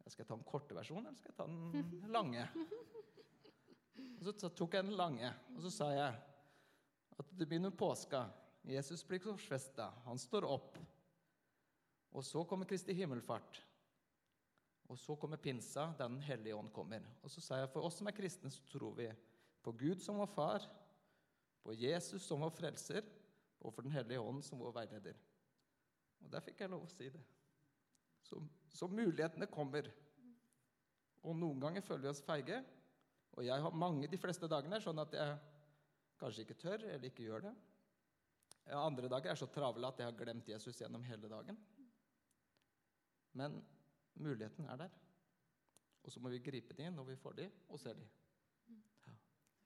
jeg 0.05 0.13
skal 0.13 0.21
jeg 0.21 0.29
ta 0.29 0.35
den 0.37 0.45
korte 0.45 0.75
versjonen, 0.77 1.07
eller 1.09 1.17
skal 1.17 1.31
jeg 1.31 1.37
ta 1.39 1.45
den 1.49 2.11
lange? 2.13 2.43
Og 3.95 4.25
Så 4.25 4.49
tok 4.49 4.73
jeg 4.73 4.87
den 4.87 4.97
lange, 4.97 5.29
og 5.55 5.61
så 5.65 5.71
sa 5.71 5.91
jeg 5.93 6.15
at 7.15 7.31
det 7.37 7.47
begynner 7.47 7.71
påska. 7.71 8.25
Jesus 8.65 9.03
blir 9.05 9.21
korsfesta. 9.23 9.91
Han 10.07 10.19
står 10.19 10.47
opp. 10.49 10.79
Og 12.15 12.23
så 12.25 12.43
kommer 12.47 12.67
Kristi 12.67 12.95
himmelfart. 12.97 13.61
Og 14.89 14.97
så 14.99 15.15
kommer 15.17 15.41
pinsa, 15.41 15.93
der 15.97 16.07
Den 16.07 16.21
hellige 16.21 16.55
ånd 16.55 16.71
kommer. 16.73 17.01
Og 17.23 17.31
så 17.31 17.41
sa 17.41 17.59
jeg 17.59 17.69
for 17.69 17.85
oss 17.85 17.97
som 17.99 18.07
er 18.07 18.17
kristne, 18.17 18.51
så 18.51 18.61
tror 18.71 18.93
vi 18.97 19.09
på 19.63 19.71
Gud 19.71 20.01
som 20.01 20.17
vår 20.21 20.29
far, 20.29 20.65
på 21.63 21.73
Jesus 21.73 22.21
som 22.21 22.41
vår 22.41 22.53
frelser, 22.53 23.05
og 23.59 23.73
for 23.73 23.81
Den 23.81 23.91
hellige 23.91 24.21
ånd 24.21 24.43
som 24.43 24.59
vår 24.59 24.75
veileder. 24.75 25.15
Og 26.21 26.31
der 26.31 26.43
fikk 26.43 26.61
jeg 26.61 26.69
lov 26.69 26.85
å 26.85 26.91
si 26.91 27.09
det. 27.09 27.21
Så, 28.25 28.41
så 28.69 28.87
mulighetene 28.89 29.49
kommer. 29.49 29.89
Og 31.25 31.37
noen 31.37 31.61
ganger 31.61 31.85
føler 31.85 32.05
vi 32.05 32.11
oss 32.13 32.25
feige. 32.25 32.61
Og 33.35 33.45
jeg 33.45 33.61
har 33.61 33.75
mange 33.75 34.07
de 34.07 34.19
fleste 34.19 34.47
dagene 34.51 34.79
sånn 34.83 35.01
at 35.03 35.15
jeg 35.15 35.37
kanskje 36.19 36.45
ikke 36.45 36.59
tør 36.59 36.85
eller 36.87 37.09
ikke 37.09 37.25
gjør 37.27 37.49
det. 37.49 37.55
Andre 38.73 39.09
dager 39.11 39.31
er 39.31 39.39
så 39.39 39.47
travle 39.51 39.87
at 39.87 39.99
jeg 39.99 40.09
har 40.09 40.17
glemt 40.17 40.47
Jesus 40.49 40.79
gjennom 40.81 41.03
hele 41.05 41.29
dagen. 41.29 41.57
Men 43.35 43.59
muligheten 44.15 44.65
er 44.71 44.79
der. 44.85 44.95
Og 46.05 46.11
så 46.11 46.21
må 46.21 46.29
vi 46.29 46.39
gripe 46.39 46.73
de 46.77 46.89
når 46.93 47.03
vi 47.11 47.15
får 47.19 47.37
de, 47.41 47.49
og 47.67 47.79
ser 47.81 47.97
de. 47.97 48.07
Ja. 48.69 49.13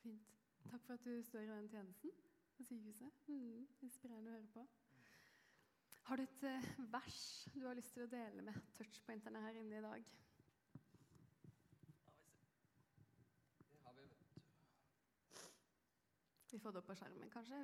Fint. 0.01 0.33
Takk 0.71 0.85
for 0.85 0.95
at 0.95 1.05
du 1.05 1.21
står 1.23 1.45
i 1.45 1.51
den 1.51 1.69
tjenesten 1.69 2.13
på 2.57 2.63
sykehuset. 2.63 3.25
Mm, 3.27 3.67
inspirerende 3.85 4.31
å 4.31 4.37
høre 4.37 4.51
på. 4.53 4.65
Har 6.09 6.17
du 6.17 6.23
et 6.23 6.45
uh, 6.47 6.69
vers 6.89 7.21
du 7.53 7.67
har 7.67 7.77
lyst 7.77 7.93
til 7.93 8.07
å 8.07 8.11
dele 8.11 8.41
med 8.41 8.57
touchpointerne 8.77 9.43
her 9.43 9.59
inne 9.61 9.77
i 9.77 9.83
dag? 9.85 10.11
Vi 16.51 16.59
får 16.59 16.71
det 16.71 16.81
opp 16.81 16.87
på 16.89 16.95
skjermen, 16.97 17.29
kanskje? 17.29 17.57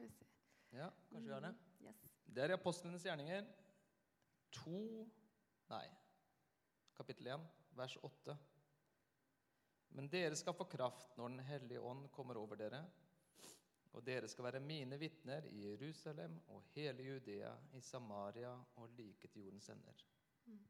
Ja, 0.76 0.91
kanskje 1.10 1.28
vi 1.28 1.34
har 1.34 1.41
det. 1.41 1.54
Mm, 1.56 1.86
yes. 1.88 2.02
Det 2.26 2.43
er 2.43 2.52
i 2.54 2.58
Apostlenes 2.58 3.06
gjerninger 3.06 3.48
2 4.60 4.82
Nei, 5.71 5.86
kapittel 6.93 7.32
1, 7.34 7.48
vers 7.80 7.95
8. 8.06 8.36
Men 9.98 10.10
dere 10.13 10.38
skal 10.38 10.54
få 10.54 10.67
kraft 10.69 11.17
når 11.17 11.32
Den 11.34 11.45
hellige 11.48 11.82
ånd 11.82 12.06
kommer 12.13 12.38
over 12.38 12.60
dere. 12.60 12.84
Og 13.95 14.04
dere 14.06 14.28
skal 14.30 14.50
være 14.50 14.62
mine 14.62 15.00
vitner 15.00 15.48
i 15.50 15.63
Jerusalem 15.69 16.36
og 16.54 16.67
hele 16.76 17.04
Judea, 17.08 17.54
i 17.74 17.82
Samaria 17.82 18.52
og 18.76 18.89
like 18.98 19.28
til 19.32 19.48
jordens 19.48 19.69
ender. 19.71 20.06
Mm. 20.45 20.63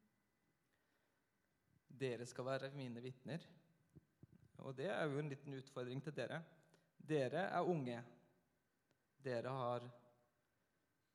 Dere 2.00 2.26
skal 2.26 2.46
være 2.46 2.70
mine 2.72 3.02
vitner. 3.02 3.44
Og 4.64 4.76
det 4.78 4.86
er 4.88 5.04
jo 5.04 5.18
en 5.18 5.28
liten 5.28 5.58
utfordring 5.58 6.00
til 6.02 6.16
dere. 6.16 6.40
Dere 7.06 7.46
er 7.54 7.68
unge. 7.70 8.00
Dere 9.22 9.48
har 9.48 9.86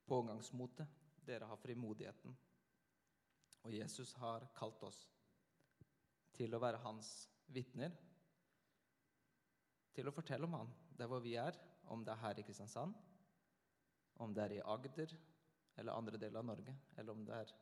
pågangsmotet. 0.07 0.87
Dere 1.25 1.49
har 1.49 1.59
frimodigheten. 1.59 2.37
Og 3.61 3.73
Jesus 3.75 4.13
har 4.17 4.47
kalt 4.57 4.83
oss 4.87 5.03
til 6.33 6.55
å 6.55 6.61
være 6.63 6.81
hans 6.85 7.11
vitner. 7.51 7.93
Til 9.91 10.07
å 10.07 10.15
fortelle 10.15 10.47
om 10.47 10.55
han 10.61 10.71
der 10.97 11.09
hvor 11.11 11.21
vi 11.23 11.35
er, 11.39 11.57
om 11.91 12.05
det 12.05 12.13
er 12.13 12.21
her 12.23 12.39
i 12.39 12.45
Kristiansand, 12.45 12.95
om 14.21 14.33
det 14.33 14.43
er 14.43 14.57
i 14.57 14.63
Agder 14.73 15.13
eller 15.81 15.97
andre 15.97 16.19
deler 16.21 16.39
av 16.39 16.45
Norge, 16.45 16.75
eller 16.97 17.15
om 17.15 17.23
det 17.25 17.37
er 17.41 17.53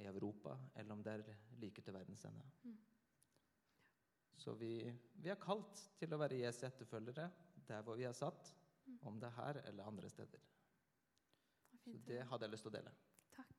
i 0.00 0.06
Europa, 0.08 0.56
eller 0.74 0.94
om 0.94 1.02
det 1.04 1.12
er 1.12 1.34
like 1.60 1.82
til 1.84 1.94
verdens 1.94 2.24
ende. 2.24 2.46
Mm. 2.64 2.78
Så 4.40 4.54
vi, 4.56 4.72
vi, 5.20 5.28
er 5.28 5.40
kalt 5.40 5.82
til 6.00 6.14
å 6.16 6.18
være 6.20 6.38
Jesu 6.40 6.62
etterfølgere 6.64 7.26
der 7.68 7.82
hvor 7.84 7.98
vi 7.98 8.06
er 8.08 8.16
satt, 8.16 8.54
mm. 8.86 8.96
om 9.10 9.18
det 9.20 9.28
er 9.28 9.36
her 9.36 9.60
eller 9.68 9.90
andre 9.90 10.08
steder. 10.08 10.46
Så 11.84 11.98
det 12.08 12.22
hadde 12.30 12.46
jeg 12.46 12.54
lyst 12.54 12.64
til 12.64 12.72
å 12.72 12.76
dele. 12.78 12.94
Takk. 13.34 13.52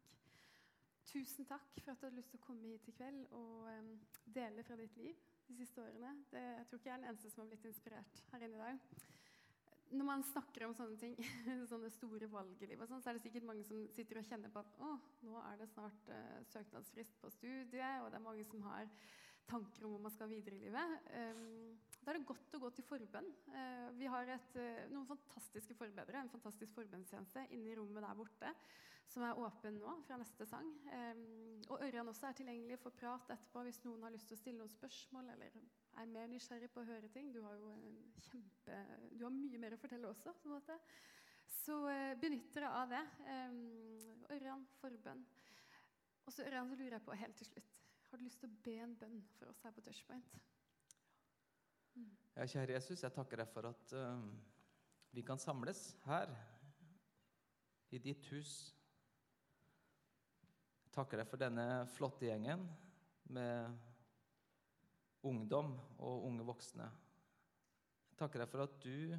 Tusen 1.12 1.46
takk 1.46 1.78
for 1.78 1.94
at 1.94 2.02
du 2.02 2.08
hadde 2.08 2.18
lyst 2.18 2.34
til 2.34 2.42
å 2.42 2.46
komme 2.48 2.74
hit 2.74 2.90
i 2.90 2.96
kveld 2.98 3.30
og 3.38 3.70
um, 3.70 3.94
dele 4.26 4.66
fra 4.66 4.78
ditt 4.80 4.98
liv 4.98 5.22
de 5.52 5.60
siste 5.60 5.84
årene. 5.84 6.16
Det, 6.34 6.42
jeg 6.42 6.68
tror 6.68 6.82
ikke 6.82 6.90
jeg 6.90 6.98
er 6.98 7.02
den 7.04 7.14
eneste 7.14 7.32
som 7.32 7.44
har 7.44 7.54
blitt 7.54 7.70
inspirert 7.70 8.22
her 8.34 8.46
inne 8.48 8.58
i 8.58 8.66
dag. 8.66 9.00
Når 9.92 10.08
man 10.08 10.24
snakker 10.24 10.66
om 10.66 10.74
sånne 10.76 10.98
ting, 10.98 11.18
sånne 11.72 11.94
store 11.94 12.30
valg 12.32 12.62
i 12.64 12.70
livet, 12.74 12.90
sånn, 12.90 13.04
så 13.04 13.12
er 13.12 13.20
det 13.20 13.26
sikkert 13.26 13.46
mange 13.50 13.66
som 13.68 13.86
sitter 13.94 14.22
og 14.22 14.30
kjenner 14.30 14.54
på 14.54 14.64
at 14.64 14.78
å, 14.82 14.94
nå 15.28 15.42
er 15.46 15.62
det 15.62 15.70
snart 15.76 16.14
uh, 16.14 16.38
søknadsfrist 16.54 17.22
på 17.22 17.34
studiet, 17.38 18.00
og 18.02 18.10
det 18.10 18.18
er 18.18 18.30
mange 18.32 18.48
som 18.50 18.64
har 18.72 18.88
tanker 19.52 19.86
om 19.86 19.96
hvor 19.96 20.06
man 20.06 20.14
skal 20.14 20.30
videre 20.32 20.56
i 20.56 20.64
livet. 20.66 20.94
Ehm, 21.18 21.74
da 22.02 22.12
er 22.12 22.18
det 22.18 22.28
godt 22.30 22.56
å 22.56 22.62
gå 22.64 22.70
til 22.76 22.86
forbønn. 22.88 23.28
Eh, 23.52 23.90
vi 23.98 24.08
har 24.10 24.30
et, 24.34 24.56
eh, 24.60 24.88
noen 24.92 25.10
fantastiske 25.10 25.76
forbedere, 25.78 26.22
en 26.22 26.32
fantastisk 26.32 26.74
forbønnstjeneste 26.78 27.48
inne 27.52 27.72
i 27.72 27.76
rommet 27.78 28.04
der 28.04 28.18
borte, 28.18 28.54
som 29.12 29.24
er 29.28 29.38
åpen 29.38 29.78
nå 29.78 29.98
fra 30.08 30.18
neste 30.18 30.48
sang. 30.48 30.72
Ehm, 30.92 31.62
og 31.70 31.84
Ørjan 31.84 32.08
også 32.08 32.30
er 32.30 32.38
tilgjengelig 32.40 32.80
for 32.80 32.92
prat 32.92 33.30
etterpå 33.30 33.64
hvis 33.68 33.84
noen 33.84 34.04
har 34.04 34.12
lyst 34.12 34.28
til 34.28 34.38
å 34.38 34.40
stille 34.40 34.58
noen 34.58 34.72
spørsmål 34.72 35.34
eller 35.34 35.52
er 36.00 36.06
mer 36.06 36.28
nysgjerrig 36.28 36.72
på 36.72 36.82
å 36.82 36.88
høre 36.88 37.10
ting. 37.12 37.32
Du 37.34 37.42
har 37.44 37.56
jo 37.60 37.76
kjempe, 38.30 38.80
du 39.18 39.26
har 39.26 39.36
mye 39.36 39.60
mer 39.60 39.76
å 39.76 39.82
fortelle 39.82 40.08
også. 40.08 40.34
på 40.42 40.48
en 40.48 40.56
måte. 40.56 40.80
Så 41.52 41.76
eh, 41.92 42.16
benytt 42.16 42.54
dere 42.56 42.72
av 42.72 42.90
det. 42.90 43.04
Ehm, 43.28 44.26
Ørjan, 44.32 44.66
forbønn. 44.80 45.26
Og 46.26 46.34
så 46.34 46.48
Ørjan, 46.48 46.70
så 46.70 46.76
lurer 46.80 46.96
jeg 46.96 47.06
på 47.06 47.20
helt 47.20 47.36
til 47.36 47.52
slutt 47.52 47.81
har 48.12 48.20
du 48.20 48.26
lyst 48.28 48.42
til 48.44 48.50
å 48.50 48.62
be 48.66 48.74
en 48.84 48.94
bønn 49.00 49.22
for 49.38 49.52
oss 49.52 49.62
her 49.64 49.72
på 49.76 49.84
Touchpoint? 49.86 50.34
Mm. 51.96 52.10
Ja, 52.36 52.48
kjære 52.48 52.76
Jesus, 52.76 53.04
jeg 53.06 53.16
takker 53.16 53.40
deg 53.40 53.52
for 53.52 53.70
at 53.70 53.94
uh, 53.96 54.26
vi 55.16 55.24
kan 55.28 55.40
samles 55.40 55.86
her 56.06 56.32
i 57.92 58.00
ditt 58.04 58.28
hus. 58.32 58.54
Jeg 60.84 60.94
takker 60.96 61.22
deg 61.22 61.30
for 61.32 61.40
denne 61.40 61.66
flotte 61.96 62.28
gjengen 62.28 62.66
med 63.32 63.80
ungdom 65.28 65.72
og 66.00 66.28
unge 66.28 66.48
voksne. 66.48 66.88
Jeg 68.12 68.20
takker 68.20 68.44
deg 68.44 68.52
for 68.52 68.66
at 68.66 68.76
du 68.84 69.16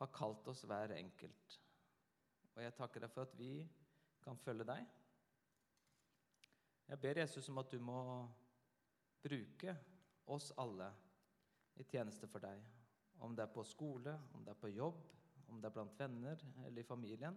har 0.00 0.12
kalt 0.12 0.48
oss 0.52 0.64
hver 0.68 0.92
enkelt. 0.96 1.56
Og 2.54 2.60
jeg 2.66 2.76
takker 2.76 3.04
deg 3.04 3.12
for 3.16 3.24
at 3.24 3.36
vi 3.38 3.52
kan 4.24 4.36
følge 4.44 4.68
deg. 4.68 4.84
Jeg 6.88 7.00
ber 7.00 7.18
Jesus 7.20 7.48
om 7.48 7.58
at 7.58 7.70
du 7.72 7.80
må 7.80 7.98
bruke 9.24 9.76
oss 10.26 10.52
alle 10.60 10.90
i 11.80 11.84
tjeneste 11.88 12.28
for 12.30 12.44
deg. 12.44 12.60
Om 13.24 13.36
det 13.36 13.44
er 13.46 13.52
på 13.54 13.64
skole, 13.64 14.14
om 14.34 14.44
det 14.44 14.52
er 14.52 14.60
på 14.60 14.70
jobb, 14.72 15.00
om 15.48 15.60
det 15.60 15.68
er 15.68 15.74
blant 15.74 15.98
venner 15.98 16.40
eller 16.64 16.82
i 16.82 16.86
familien, 16.86 17.36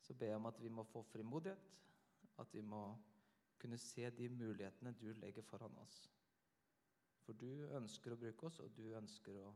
så 0.00 0.14
ber 0.14 0.32
jeg 0.32 0.36
om 0.36 0.46
at 0.46 0.60
vi 0.60 0.68
må 0.68 0.84
få 0.84 1.02
frimodighet, 1.02 1.80
At 2.38 2.54
vi 2.54 2.60
må 2.60 2.96
kunne 3.58 3.78
se 3.78 4.10
de 4.10 4.28
mulighetene 4.28 4.92
du 4.92 5.12
legger 5.12 5.42
foran 5.42 5.76
oss. 5.78 6.10
For 7.24 7.32
du 7.32 7.68
ønsker 7.76 8.12
å 8.12 8.18
bruke 8.18 8.46
oss, 8.46 8.58
og 8.60 8.74
du 8.76 8.96
ønsker 8.96 9.38
å, 9.38 9.52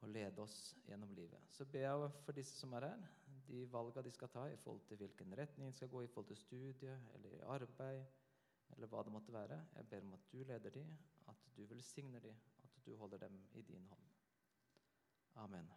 å 0.00 0.08
lede 0.10 0.42
oss 0.42 0.74
gjennom 0.88 1.12
livet. 1.14 1.50
Så 1.52 1.66
ber 1.68 1.84
jeg 1.84 2.12
for 2.24 2.36
disse 2.36 2.56
som 2.56 2.72
er 2.78 2.88
her, 2.88 3.04
de 3.50 3.64
valgene 3.72 4.06
de 4.06 4.12
skal 4.14 4.30
ta 4.30 4.46
i 4.48 4.56
forhold 4.62 4.86
til 4.88 5.00
hvilken 5.00 5.34
retning 5.38 5.68
de 5.68 5.76
skal 5.76 5.90
gå 5.90 6.04
i 6.04 6.10
forhold 6.10 6.30
til 6.30 6.38
studie 6.38 6.96
eller 7.14 7.34
i 7.34 7.42
arbeid, 7.56 8.04
eller 8.76 8.90
hva 8.90 9.02
det 9.04 9.12
måtte 9.12 9.34
være. 9.34 9.58
Jeg 9.76 9.88
ber 9.90 10.06
om 10.06 10.16
at 10.16 10.32
du 10.32 10.38
leder 10.38 10.70
dem, 10.78 10.96
at 11.28 11.46
du 11.56 11.64
velsigner 11.66 12.22
dem, 12.24 12.40
at 12.64 12.82
du 12.86 12.96
holder 12.96 13.26
dem 13.26 13.40
i 13.52 13.62
din 13.62 13.86
hånd. 13.90 14.10
Amen. 15.34 15.70